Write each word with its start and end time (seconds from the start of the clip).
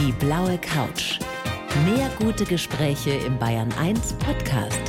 Die 0.00 0.12
blaue 0.12 0.56
Couch. 0.56 1.18
Mehr 1.84 2.10
gute 2.18 2.46
Gespräche 2.46 3.10
im 3.10 3.38
Bayern 3.38 3.70
1 3.78 4.14
Podcast. 4.14 4.80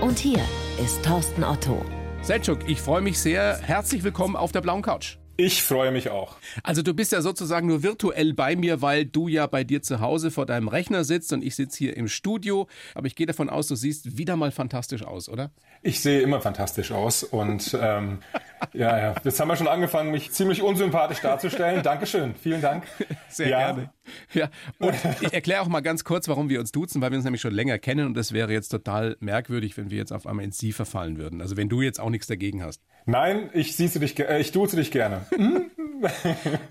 Und 0.00 0.20
hier 0.20 0.38
ist 0.80 1.04
Thorsten 1.04 1.42
Otto. 1.42 1.84
Selçuk, 2.22 2.60
ich 2.68 2.80
freue 2.80 3.02
mich 3.02 3.18
sehr. 3.18 3.58
Herzlich 3.60 4.04
willkommen 4.04 4.36
auf 4.36 4.52
der 4.52 4.60
blauen 4.60 4.82
Couch. 4.82 5.18
Ich 5.36 5.64
freue 5.64 5.90
mich 5.90 6.10
auch. 6.10 6.36
Also 6.62 6.82
du 6.82 6.94
bist 6.94 7.10
ja 7.10 7.20
sozusagen 7.20 7.66
nur 7.66 7.82
virtuell 7.82 8.34
bei 8.34 8.54
mir, 8.54 8.82
weil 8.82 9.04
du 9.04 9.26
ja 9.26 9.48
bei 9.48 9.64
dir 9.64 9.82
zu 9.82 9.98
Hause 9.98 10.30
vor 10.30 10.46
deinem 10.46 10.68
Rechner 10.68 11.02
sitzt 11.02 11.32
und 11.32 11.42
ich 11.42 11.56
sitze 11.56 11.78
hier 11.78 11.96
im 11.96 12.06
Studio. 12.06 12.68
Aber 12.94 13.08
ich 13.08 13.16
gehe 13.16 13.26
davon 13.26 13.50
aus, 13.50 13.66
du 13.66 13.74
siehst 13.74 14.16
wieder 14.16 14.36
mal 14.36 14.52
fantastisch 14.52 15.02
aus, 15.02 15.28
oder? 15.28 15.50
Ich 15.82 16.00
sehe 16.00 16.20
immer 16.20 16.40
fantastisch 16.40 16.92
aus 16.92 17.24
und 17.24 17.76
ähm, 17.80 18.20
ja, 18.72 18.96
ja, 18.96 19.14
jetzt 19.24 19.40
haben 19.40 19.48
wir 19.48 19.56
schon 19.56 19.66
angefangen, 19.66 20.12
mich 20.12 20.30
ziemlich 20.30 20.62
unsympathisch 20.62 21.20
darzustellen. 21.20 21.82
Dankeschön, 21.82 22.36
vielen 22.36 22.62
Dank. 22.62 22.84
Sehr 23.28 23.48
ja. 23.48 23.58
gerne. 23.58 23.90
Ja, 24.34 24.50
und 24.78 24.94
ich 25.20 25.32
erkläre 25.32 25.60
auch 25.60 25.68
mal 25.68 25.80
ganz 25.80 26.04
kurz, 26.04 26.28
warum 26.28 26.48
wir 26.48 26.58
uns 26.60 26.72
duzen, 26.72 27.00
weil 27.00 27.10
wir 27.10 27.16
uns 27.16 27.24
nämlich 27.24 27.40
schon 27.40 27.54
länger 27.54 27.78
kennen 27.78 28.06
und 28.06 28.16
es 28.16 28.32
wäre 28.32 28.52
jetzt 28.52 28.68
total 28.68 29.16
merkwürdig, 29.20 29.76
wenn 29.76 29.90
wir 29.90 29.98
jetzt 29.98 30.12
auf 30.12 30.26
einmal 30.26 30.44
ins 30.44 30.58
Sie 30.58 30.72
verfallen 30.72 31.18
würden. 31.18 31.40
Also 31.40 31.56
wenn 31.56 31.68
du 31.68 31.82
jetzt 31.82 32.00
auch 32.00 32.10
nichts 32.10 32.26
dagegen 32.26 32.62
hast. 32.62 32.80
Nein, 33.06 33.50
ich 33.52 33.76
siehst 33.76 34.00
dich, 34.00 34.18
äh, 34.18 34.40
ich 34.40 34.52
duze 34.52 34.76
dich 34.76 34.90
gerne. 34.90 35.26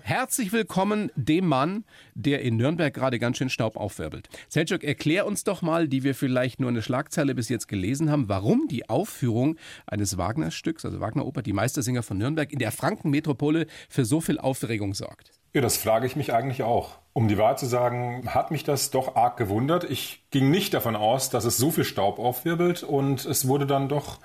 Herzlich 0.02 0.52
willkommen 0.52 1.10
dem 1.16 1.46
Mann, 1.46 1.84
der 2.14 2.42
in 2.42 2.56
Nürnberg 2.56 2.92
gerade 2.92 3.18
ganz 3.18 3.38
schön 3.38 3.48
Staub 3.48 3.76
aufwirbelt. 3.76 4.28
Selçuk, 4.50 4.84
erklär 4.84 5.26
uns 5.26 5.44
doch 5.44 5.62
mal, 5.62 5.88
die 5.88 6.02
wir 6.02 6.14
vielleicht 6.14 6.60
nur 6.60 6.70
eine 6.70 6.82
Schlagzeile 6.82 7.34
bis 7.34 7.48
jetzt 7.48 7.68
gelesen 7.68 8.10
haben, 8.10 8.28
warum 8.28 8.68
die 8.68 8.88
Aufführung 8.88 9.56
eines 9.86 10.18
Wagner-Stücks, 10.18 10.84
also 10.84 11.00
Wagner-Oper, 11.00 11.42
die 11.42 11.52
Meistersinger 11.52 12.02
von 12.02 12.18
Nürnberg, 12.18 12.52
in 12.52 12.58
der 12.58 12.72
Frankenmetropole 12.72 13.66
für 13.88 14.04
so 14.04 14.20
viel 14.20 14.38
Aufregung 14.38 14.94
sorgt. 14.94 15.30
Ja, 15.54 15.60
das 15.60 15.76
frage 15.76 16.04
ich 16.06 16.16
mich 16.16 16.32
eigentlich 16.34 16.64
auch. 16.64 16.98
Um 17.12 17.28
die 17.28 17.38
Wahrheit 17.38 17.60
zu 17.60 17.66
sagen, 17.66 18.24
hat 18.26 18.50
mich 18.50 18.64
das 18.64 18.90
doch 18.90 19.14
arg 19.14 19.36
gewundert. 19.36 19.84
Ich 19.84 20.24
ging 20.32 20.50
nicht 20.50 20.74
davon 20.74 20.96
aus, 20.96 21.30
dass 21.30 21.44
es 21.44 21.56
so 21.56 21.70
viel 21.70 21.84
Staub 21.84 22.18
aufwirbelt 22.18 22.82
und 22.82 23.24
es 23.24 23.46
wurde 23.46 23.64
dann 23.64 23.88
doch 23.88 24.18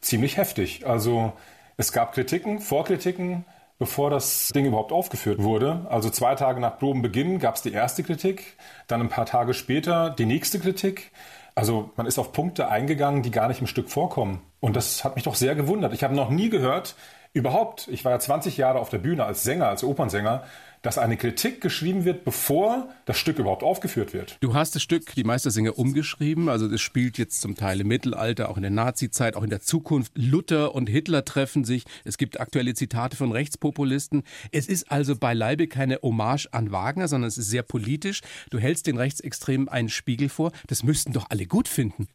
ziemlich 0.00 0.38
heftig. 0.38 0.84
Also 0.84 1.34
es 1.76 1.92
gab 1.92 2.12
Kritiken, 2.12 2.58
Vorkritiken, 2.58 3.44
bevor 3.78 4.10
das 4.10 4.48
Ding 4.48 4.66
überhaupt 4.66 4.90
aufgeführt 4.90 5.40
wurde. 5.40 5.86
Also 5.88 6.10
zwei 6.10 6.34
Tage 6.34 6.58
nach 6.60 6.80
Probenbeginn 6.80 7.38
gab 7.38 7.54
es 7.54 7.62
die 7.62 7.72
erste 7.72 8.02
Kritik, 8.02 8.56
dann 8.88 9.00
ein 9.00 9.08
paar 9.08 9.26
Tage 9.26 9.54
später 9.54 10.10
die 10.10 10.26
nächste 10.26 10.58
Kritik. 10.58 11.12
Also 11.54 11.92
man 11.94 12.06
ist 12.06 12.18
auf 12.18 12.32
Punkte 12.32 12.68
eingegangen, 12.68 13.22
die 13.22 13.30
gar 13.30 13.46
nicht 13.46 13.60
im 13.60 13.68
Stück 13.68 13.88
vorkommen. 13.88 14.42
Und 14.58 14.74
das 14.74 15.04
hat 15.04 15.14
mich 15.14 15.24
doch 15.24 15.36
sehr 15.36 15.54
gewundert. 15.54 15.94
Ich 15.94 16.02
habe 16.02 16.16
noch 16.16 16.30
nie 16.30 16.48
gehört, 16.50 16.96
überhaupt, 17.32 17.88
ich 17.88 18.04
war 18.04 18.12
ja 18.12 18.18
20 18.18 18.56
Jahre 18.56 18.78
auf 18.78 18.90
der 18.90 18.98
Bühne 18.98 19.24
als 19.24 19.42
Sänger, 19.42 19.68
als 19.68 19.84
Opernsänger, 19.84 20.44
dass 20.82 20.98
eine 20.98 21.16
Kritik 21.16 21.60
geschrieben 21.60 22.04
wird, 22.04 22.24
bevor 22.24 22.88
das 23.04 23.16
Stück 23.16 23.38
überhaupt 23.38 23.62
aufgeführt 23.62 24.12
wird. 24.12 24.36
Du 24.40 24.54
hast 24.54 24.74
das 24.74 24.82
Stück 24.82 25.14
Die 25.14 25.24
Meistersinger 25.24 25.78
umgeschrieben, 25.78 26.48
also 26.48 26.68
das 26.68 26.80
spielt 26.80 27.18
jetzt 27.18 27.40
zum 27.40 27.54
Teil 27.54 27.80
im 27.80 27.88
Mittelalter, 27.88 28.50
auch 28.50 28.56
in 28.56 28.62
der 28.62 28.70
Nazizeit, 28.70 29.36
auch 29.36 29.42
in 29.42 29.50
der 29.50 29.60
Zukunft. 29.60 30.12
Luther 30.16 30.74
und 30.74 30.88
Hitler 30.88 31.24
treffen 31.24 31.64
sich. 31.64 31.84
Es 32.04 32.18
gibt 32.18 32.40
aktuelle 32.40 32.74
Zitate 32.74 33.16
von 33.16 33.32
Rechtspopulisten. 33.32 34.24
Es 34.50 34.66
ist 34.66 34.90
also 34.90 35.16
beileibe 35.16 35.68
keine 35.68 36.00
Hommage 36.02 36.48
an 36.52 36.72
Wagner, 36.72 37.08
sondern 37.08 37.28
es 37.28 37.38
ist 37.38 37.50
sehr 37.50 37.62
politisch. 37.62 38.20
Du 38.50 38.58
hältst 38.58 38.86
den 38.86 38.96
Rechtsextremen 38.96 39.68
einen 39.68 39.88
Spiegel 39.88 40.28
vor. 40.28 40.52
Das 40.66 40.82
müssten 40.82 41.12
doch 41.12 41.30
alle 41.30 41.46
gut 41.46 41.68
finden. 41.68 42.08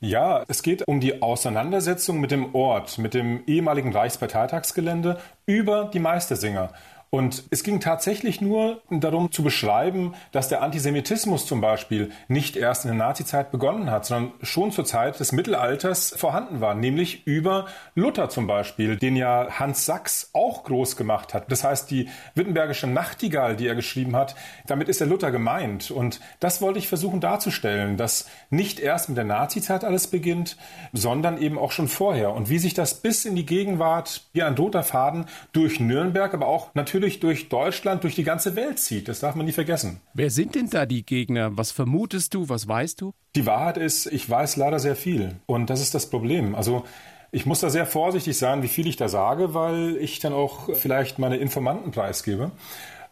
Ja, 0.00 0.44
es 0.48 0.62
geht 0.62 0.86
um 0.86 1.00
die 1.00 1.22
Auseinandersetzung 1.22 2.20
mit 2.20 2.30
dem 2.30 2.54
Ort, 2.54 2.98
mit 2.98 3.14
dem 3.14 3.42
ehemaligen 3.46 3.94
Reichsparteitagsgelände 3.94 5.18
über 5.46 5.90
die 5.92 6.00
Meistersinger. 6.00 6.74
Und 7.08 7.44
es 7.50 7.62
ging 7.62 7.78
tatsächlich 7.78 8.40
nur 8.40 8.82
darum 8.90 9.30
zu 9.30 9.44
beschreiben, 9.44 10.14
dass 10.32 10.48
der 10.48 10.62
Antisemitismus 10.62 11.46
zum 11.46 11.60
Beispiel 11.60 12.10
nicht 12.26 12.56
erst 12.56 12.84
in 12.84 12.90
der 12.90 12.98
Nazizeit 12.98 13.52
begonnen 13.52 13.90
hat, 13.90 14.06
sondern 14.06 14.32
schon 14.42 14.72
zur 14.72 14.84
Zeit 14.84 15.20
des 15.20 15.30
Mittelalters 15.30 16.14
vorhanden 16.16 16.60
war, 16.60 16.74
nämlich 16.74 17.24
über 17.26 17.66
Luther 17.94 18.28
zum 18.28 18.48
Beispiel, 18.48 18.96
den 18.96 19.14
ja 19.14 19.46
Hans 19.50 19.86
Sachs 19.86 20.30
auch 20.32 20.64
groß 20.64 20.96
gemacht 20.96 21.32
hat. 21.32 21.50
Das 21.50 21.62
heißt, 21.62 21.90
die 21.92 22.08
Wittenbergische 22.34 22.88
Nachtigall, 22.88 23.54
die 23.54 23.68
er 23.68 23.76
geschrieben 23.76 24.16
hat, 24.16 24.34
damit 24.66 24.88
ist 24.88 25.00
der 25.00 25.06
Luther 25.06 25.30
gemeint. 25.30 25.92
Und 25.92 26.20
das 26.40 26.60
wollte 26.60 26.80
ich 26.80 26.88
versuchen 26.88 27.20
darzustellen, 27.20 27.96
dass 27.96 28.28
nicht 28.50 28.80
erst 28.80 29.08
mit 29.08 29.16
der 29.16 29.24
Nazizeit 29.24 29.84
alles 29.84 30.08
beginnt, 30.08 30.56
sondern 30.92 31.38
eben 31.40 31.56
auch 31.56 31.70
schon 31.70 31.86
vorher. 31.86 32.32
Und 32.32 32.50
wie 32.50 32.58
sich 32.58 32.74
das 32.74 32.94
bis 32.94 33.24
in 33.24 33.36
die 33.36 33.46
Gegenwart 33.46 34.22
wie 34.32 34.42
ein 34.42 34.54
roter 34.54 34.82
Faden 34.82 35.26
durch 35.52 35.78
Nürnberg, 35.78 36.34
aber 36.34 36.48
auch 36.48 36.74
natürlich 36.74 36.95
natürlich 36.96 37.20
durch 37.20 37.48
Deutschland, 37.48 38.04
durch 38.04 38.14
die 38.14 38.24
ganze 38.24 38.56
Welt 38.56 38.78
zieht. 38.78 39.08
Das 39.08 39.20
darf 39.20 39.34
man 39.34 39.46
nie 39.46 39.52
vergessen. 39.52 40.00
Wer 40.14 40.30
sind 40.30 40.54
denn 40.54 40.70
da 40.70 40.86
die 40.86 41.04
Gegner? 41.04 41.56
Was 41.56 41.70
vermutest 41.70 42.34
du? 42.34 42.48
Was 42.48 42.66
weißt 42.66 43.00
du? 43.00 43.12
Die 43.34 43.46
Wahrheit 43.46 43.76
ist, 43.76 44.06
ich 44.06 44.28
weiß 44.28 44.56
leider 44.56 44.78
sehr 44.78 44.96
viel. 44.96 45.36
Und 45.46 45.70
das 45.70 45.80
ist 45.80 45.94
das 45.94 46.08
Problem. 46.08 46.54
Also 46.54 46.84
ich 47.32 47.44
muss 47.44 47.60
da 47.60 47.70
sehr 47.70 47.86
vorsichtig 47.86 48.38
sein, 48.38 48.62
wie 48.62 48.68
viel 48.68 48.86
ich 48.86 48.96
da 48.96 49.08
sage, 49.08 49.52
weil 49.52 49.96
ich 49.98 50.20
dann 50.20 50.32
auch 50.32 50.74
vielleicht 50.74 51.18
meine 51.18 51.36
Informanten 51.36 51.90
preisgebe. 51.90 52.50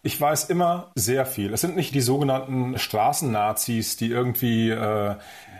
Ich 0.02 0.20
weiß 0.20 0.44
immer 0.44 0.90
sehr 0.94 1.26
viel. 1.26 1.52
Es 1.52 1.60
sind 1.60 1.76
nicht 1.76 1.94
die 1.94 2.00
sogenannten 2.00 2.78
Straßennazis, 2.78 3.96
die 3.96 4.08
irgendwie 4.08 4.70
äh, 4.70 5.14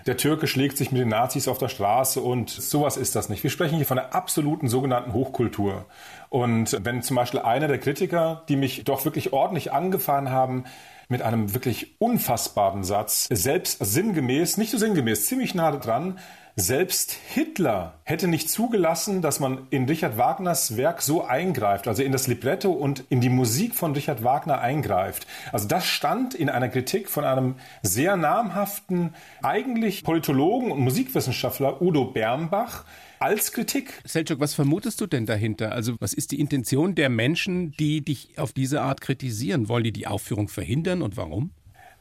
der 0.06 0.17
Türke 0.19 0.47
schlägt 0.47 0.77
sich 0.77 0.93
mit 0.93 1.01
den 1.01 1.09
Nazis 1.09 1.49
auf 1.49 1.56
der 1.56 1.69
Straße 1.69 2.21
und 2.21 2.51
sowas 2.51 2.99
ist 2.99 3.17
das 3.17 3.31
nicht. 3.31 3.43
Wir 3.43 3.51
sprechen 3.51 3.77
hier 3.77 3.87
von 3.87 3.97
der 3.97 4.15
absoluten 4.15 4.69
sogenannten 4.69 5.15
Hochkultur. 5.15 5.87
Und 6.34 6.84
wenn 6.84 7.00
zum 7.00 7.15
Beispiel 7.15 7.39
einer 7.39 7.69
der 7.69 7.78
Kritiker, 7.78 8.43
die 8.49 8.56
mich 8.56 8.83
doch 8.83 9.05
wirklich 9.05 9.33
ordentlich 9.33 9.72
angefahren 9.72 10.31
haben, 10.31 10.65
mit 11.09 11.22
einem 11.22 11.55
wirklich 11.55 11.95
unfassbaren 12.00 12.83
Satz, 12.83 13.28
selbst 13.31 13.78
sinngemäß, 13.78 14.56
nicht 14.56 14.73
so 14.73 14.78
sinngemäß, 14.78 15.27
ziemlich 15.27 15.55
nah 15.55 15.71
dran, 15.71 16.19
selbst 16.57 17.13
Hitler 17.13 17.99
hätte 18.05 18.29
nicht 18.29 18.49
zugelassen, 18.49 19.23
dass 19.23 19.41
man 19.41 19.67
in 19.71 19.87
Richard 19.87 20.17
Wagners 20.17 20.77
Werk 20.77 21.03
so 21.03 21.25
eingreift, 21.25 21.89
also 21.89 22.03
in 22.03 22.13
das 22.13 22.29
Libretto 22.29 22.71
und 22.71 23.05
in 23.09 23.21
die 23.21 23.29
Musik 23.29 23.75
von 23.75 23.93
Richard 23.93 24.23
Wagner 24.23 24.61
eingreift. 24.61 25.27
Also 25.53 25.67
das 25.67 25.87
stand 25.87 26.35
in 26.35 26.49
einer 26.49 26.69
Kritik 26.69 27.09
von 27.09 27.25
einem 27.25 27.57
sehr 27.83 28.17
namhaften, 28.17 29.15
eigentlich 29.43 30.05
Politologen 30.05 30.71
und 30.71 30.81
Musikwissenschaftler 30.81 31.83
Udo 31.83 32.05
Bernbach, 32.05 32.85
als 33.19 33.53
Kritik. 33.53 34.03
Selchuk, 34.05 34.39
was 34.39 34.55
vermutest 34.55 35.01
du 35.01 35.07
denn 35.07 35.25
dahinter? 35.25 35.73
Also 35.73 35.97
was 35.99 36.13
ist 36.13 36.31
die 36.31 36.41
Intention 36.41 36.95
der 36.95 37.09
Menschen, 37.09 37.73
die 37.73 38.03
dich 38.03 38.39
auf 38.39 38.53
diese 38.53 38.83
Art 38.83 39.01
kritisieren? 39.01 39.69
Wollen 39.69 39.85
die 39.85 39.93
die 39.93 40.07
Aufführung 40.07 40.49
verhindern 40.49 41.01
und 41.01 41.17
warum? 41.17 41.51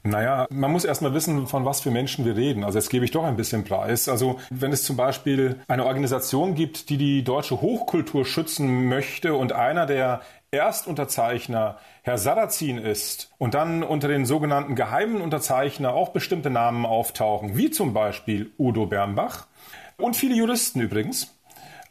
Naja, 0.06 0.48
man 0.50 0.70
muss 0.70 0.84
erstmal 0.84 1.14
wissen, 1.14 1.48
von 1.48 1.64
was 1.64 1.80
für 1.80 1.90
Menschen 1.90 2.26
wir 2.26 2.36
reden. 2.36 2.66
Also 2.66 2.78
jetzt 2.78 2.90
gebe 2.90 3.06
ich 3.06 3.12
doch 3.12 3.24
ein 3.24 3.38
bisschen 3.38 3.64
Preis. 3.64 4.10
Also 4.10 4.38
wenn 4.50 4.74
es 4.74 4.84
zum 4.84 4.98
Beispiel 4.98 5.62
eine 5.70 5.86
Organisation 5.86 6.56
gibt, 6.56 6.90
die 6.90 6.98
die 6.98 7.24
deutsche 7.24 7.62
Hochkultur 7.62 8.26
schützen 8.26 8.90
möchte 8.90 9.34
und 9.34 9.54
einer 9.54 9.86
der 9.86 10.22
Erstunterzeichner 10.52 11.78
Herr 12.02 12.18
Sarrazin 12.18 12.80
ist 12.80 13.32
und 13.38 13.54
dann 13.54 13.82
unter 13.82 14.10
den 14.10 14.26
sogenannten 14.26 14.76
geheimen 14.76 15.22
Unterzeichner 15.22 15.94
auch 15.94 16.10
bestimmte 16.10 16.50
Namen 16.50 16.86
auftauchen, 16.86 17.56
wie 17.56 17.72
zum 17.72 17.94
Beispiel 17.94 18.52
Udo 18.60 18.86
Bernbach 18.86 19.48
und 19.98 20.18
viele 20.18 20.36
Juristen 20.36 20.82
übrigens. 20.82 21.34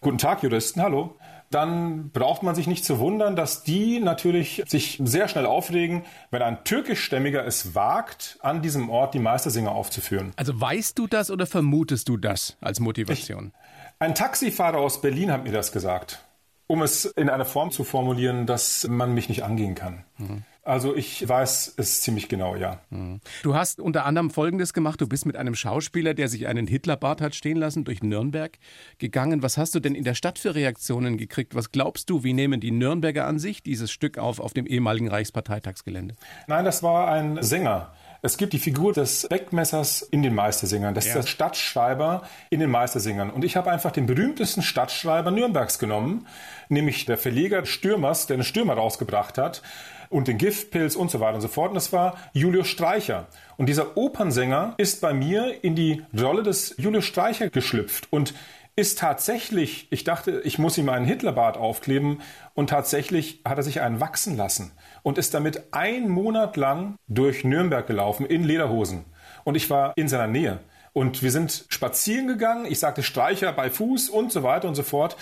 Guten 0.02 0.18
Tag, 0.18 0.42
Juristen, 0.42 0.82
hallo 0.82 1.16
dann 1.54 2.10
braucht 2.10 2.42
man 2.42 2.54
sich 2.54 2.66
nicht 2.66 2.84
zu 2.84 2.98
wundern, 2.98 3.36
dass 3.36 3.62
die 3.62 4.00
natürlich 4.00 4.62
sich 4.66 5.00
sehr 5.04 5.28
schnell 5.28 5.46
aufregen, 5.46 6.04
wenn 6.30 6.42
ein 6.42 6.64
türkischstämmiger 6.64 7.46
es 7.46 7.74
wagt, 7.74 8.38
an 8.42 8.62
diesem 8.62 8.90
Ort 8.90 9.14
die 9.14 9.18
Meistersinger 9.18 9.72
aufzuführen. 9.72 10.32
Also 10.36 10.60
weißt 10.60 10.98
du 10.98 11.06
das 11.06 11.30
oder 11.30 11.46
vermutest 11.46 12.08
du 12.08 12.16
das 12.16 12.56
als 12.60 12.80
Motivation? 12.80 13.52
Ich, 13.54 14.00
ein 14.00 14.14
Taxifahrer 14.14 14.78
aus 14.78 15.00
Berlin 15.00 15.30
hat 15.30 15.44
mir 15.44 15.52
das 15.52 15.72
gesagt, 15.72 16.24
um 16.66 16.82
es 16.82 17.04
in 17.04 17.28
einer 17.28 17.44
Form 17.44 17.70
zu 17.70 17.84
formulieren, 17.84 18.46
dass 18.46 18.86
man 18.88 19.14
mich 19.14 19.28
nicht 19.28 19.44
angehen 19.44 19.74
kann. 19.74 20.04
Mhm. 20.18 20.44
Also 20.64 20.94
ich 20.94 21.28
weiß 21.28 21.74
es 21.76 22.02
ziemlich 22.02 22.28
genau, 22.28 22.54
ja. 22.54 22.80
Mhm. 22.90 23.20
Du 23.42 23.56
hast 23.56 23.80
unter 23.80 24.04
anderem 24.06 24.30
Folgendes 24.30 24.72
gemacht. 24.72 25.00
Du 25.00 25.08
bist 25.08 25.26
mit 25.26 25.36
einem 25.36 25.56
Schauspieler, 25.56 26.14
der 26.14 26.28
sich 26.28 26.46
einen 26.46 26.68
Hitlerbart 26.68 27.20
hat 27.20 27.34
stehen 27.34 27.56
lassen, 27.56 27.82
durch 27.82 28.00
Nürnberg 28.02 28.58
gegangen. 28.98 29.42
Was 29.42 29.58
hast 29.58 29.74
du 29.74 29.80
denn 29.80 29.96
in 29.96 30.04
der 30.04 30.14
Stadt 30.14 30.38
für 30.38 30.54
Reaktionen 30.54 31.16
gekriegt? 31.16 31.56
Was 31.56 31.72
glaubst 31.72 32.10
du, 32.10 32.22
wie 32.22 32.32
nehmen 32.32 32.60
die 32.60 32.70
Nürnberger 32.70 33.26
an 33.26 33.40
sich 33.40 33.64
dieses 33.64 33.90
Stück 33.90 34.18
auf 34.18 34.38
auf 34.38 34.52
dem 34.52 34.66
ehemaligen 34.66 35.08
Reichsparteitagsgelände? 35.08 36.14
Nein, 36.46 36.64
das 36.64 36.84
war 36.84 37.10
ein 37.10 37.42
Sänger. 37.42 37.92
Es 38.24 38.36
gibt 38.36 38.52
die 38.52 38.60
Figur 38.60 38.92
des 38.92 39.26
Beckmessers 39.28 40.00
in 40.00 40.22
den 40.22 40.32
Meistersingern. 40.32 40.94
Das 40.94 41.06
ja. 41.06 41.10
ist 41.10 41.24
der 41.24 41.28
Stadtschreiber 41.28 42.22
in 42.50 42.60
den 42.60 42.70
Meistersingern. 42.70 43.30
Und 43.30 43.44
ich 43.44 43.56
habe 43.56 43.68
einfach 43.68 43.90
den 43.90 44.06
berühmtesten 44.06 44.62
Stadtschreiber 44.62 45.32
Nürnbergs 45.32 45.80
genommen, 45.80 46.28
nämlich 46.68 47.04
der 47.04 47.18
Verleger 47.18 47.66
Stürmers, 47.66 48.28
der 48.28 48.36
den 48.36 48.44
Stürmer 48.44 48.74
rausgebracht 48.74 49.38
hat 49.38 49.62
und 50.08 50.28
den 50.28 50.38
Giftpilz 50.38 50.94
und 50.94 51.10
so 51.10 51.18
weiter 51.18 51.34
und 51.34 51.40
so 51.40 51.48
fort. 51.48 51.70
Und 51.70 51.74
das 51.74 51.92
war 51.92 52.16
Julius 52.32 52.68
Streicher. 52.68 53.26
Und 53.56 53.66
dieser 53.66 53.96
Opernsänger 53.96 54.74
ist 54.76 55.00
bei 55.00 55.12
mir 55.12 55.64
in 55.64 55.74
die 55.74 56.04
Rolle 56.16 56.44
des 56.44 56.76
Julius 56.78 57.06
Streicher 57.06 57.50
geschlüpft. 57.50 58.06
Und 58.10 58.34
ist 58.74 58.98
tatsächlich, 58.98 59.86
ich 59.90 60.04
dachte, 60.04 60.40
ich 60.44 60.58
muss 60.58 60.78
ihm 60.78 60.88
einen 60.88 61.04
Hitlerbart 61.04 61.58
aufkleben 61.58 62.22
und 62.54 62.70
tatsächlich 62.70 63.42
hat 63.44 63.58
er 63.58 63.62
sich 63.62 63.80
einen 63.82 64.00
wachsen 64.00 64.36
lassen 64.36 64.72
und 65.02 65.18
ist 65.18 65.34
damit 65.34 65.72
ein 65.72 66.08
Monat 66.08 66.56
lang 66.56 66.96
durch 67.06 67.44
Nürnberg 67.44 67.86
gelaufen 67.86 68.24
in 68.24 68.44
Lederhosen. 68.44 69.04
Und 69.44 69.56
ich 69.56 69.68
war 69.68 69.92
in 69.96 70.08
seiner 70.08 70.26
Nähe. 70.26 70.60
Und 70.94 71.22
wir 71.22 71.30
sind 71.30 71.66
spazieren 71.68 72.28
gegangen. 72.28 72.66
Ich 72.66 72.78
sagte 72.78 73.02
Streicher 73.02 73.52
bei 73.52 73.70
Fuß 73.70 74.08
und 74.08 74.32
so 74.32 74.42
weiter 74.42 74.68
und 74.68 74.74
so 74.74 74.82
fort. 74.82 75.16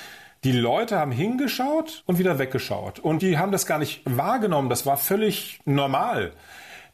Die 0.44 0.52
Leute 0.52 0.98
haben 0.98 1.12
hingeschaut 1.12 2.02
und 2.06 2.18
wieder 2.18 2.38
weggeschaut. 2.38 2.98
Und 2.98 3.22
die 3.22 3.38
haben 3.38 3.52
das 3.52 3.66
gar 3.66 3.78
nicht 3.78 4.02
wahrgenommen. 4.04 4.70
Das 4.70 4.86
war 4.86 4.96
völlig 4.96 5.60
normal. 5.64 6.32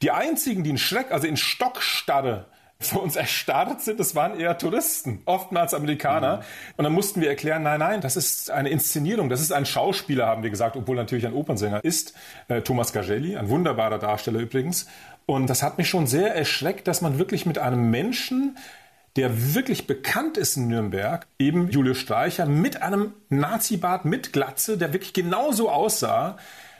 Die 0.02 0.10
einzigen, 0.10 0.64
die 0.64 0.70
in 0.70 0.78
Schreck, 0.78 1.10
also 1.10 1.26
in 1.26 1.36
Stockstarre 1.36 2.46
für 2.78 2.98
uns 2.98 3.16
erstarrt 3.16 3.80
sind, 3.80 3.98
das 3.98 4.14
waren 4.14 4.38
eher 4.38 4.58
Touristen, 4.58 5.22
oftmals 5.24 5.72
Amerikaner. 5.72 6.38
Mhm. 6.38 6.42
Und 6.76 6.84
dann 6.84 6.92
mussten 6.92 7.20
wir 7.22 7.28
erklären, 7.28 7.62
nein, 7.62 7.80
nein, 7.80 8.00
das 8.00 8.16
ist 8.16 8.50
eine 8.50 8.68
Inszenierung, 8.68 9.30
das 9.30 9.40
ist 9.40 9.52
ein 9.52 9.64
Schauspieler, 9.64 10.26
haben 10.26 10.42
wir 10.42 10.50
gesagt, 10.50 10.76
obwohl 10.76 10.96
natürlich 10.96 11.26
ein 11.26 11.32
Opernsänger 11.32 11.82
ist. 11.84 12.14
Äh, 12.48 12.60
Thomas 12.60 12.92
Gagelli, 12.92 13.36
ein 13.36 13.48
wunderbarer 13.48 13.98
Darsteller 13.98 14.40
übrigens. 14.40 14.86
Und 15.24 15.48
das 15.48 15.62
hat 15.62 15.78
mich 15.78 15.88
schon 15.88 16.06
sehr 16.06 16.34
erschreckt, 16.34 16.86
dass 16.86 17.00
man 17.00 17.18
wirklich 17.18 17.46
mit 17.46 17.58
einem 17.58 17.90
Menschen, 17.90 18.58
der 19.16 19.54
wirklich 19.54 19.86
bekannt 19.86 20.36
ist 20.36 20.56
in 20.58 20.68
Nürnberg, 20.68 21.26
eben 21.38 21.70
Julius 21.70 21.98
Streicher, 21.98 22.44
mit 22.44 22.82
einem 22.82 23.14
Nazi-Bart, 23.30 24.04
mit 24.04 24.34
Glatze, 24.34 24.76
der 24.76 24.92
wirklich 24.92 25.14
genauso 25.14 25.70
aussah, 25.70 26.36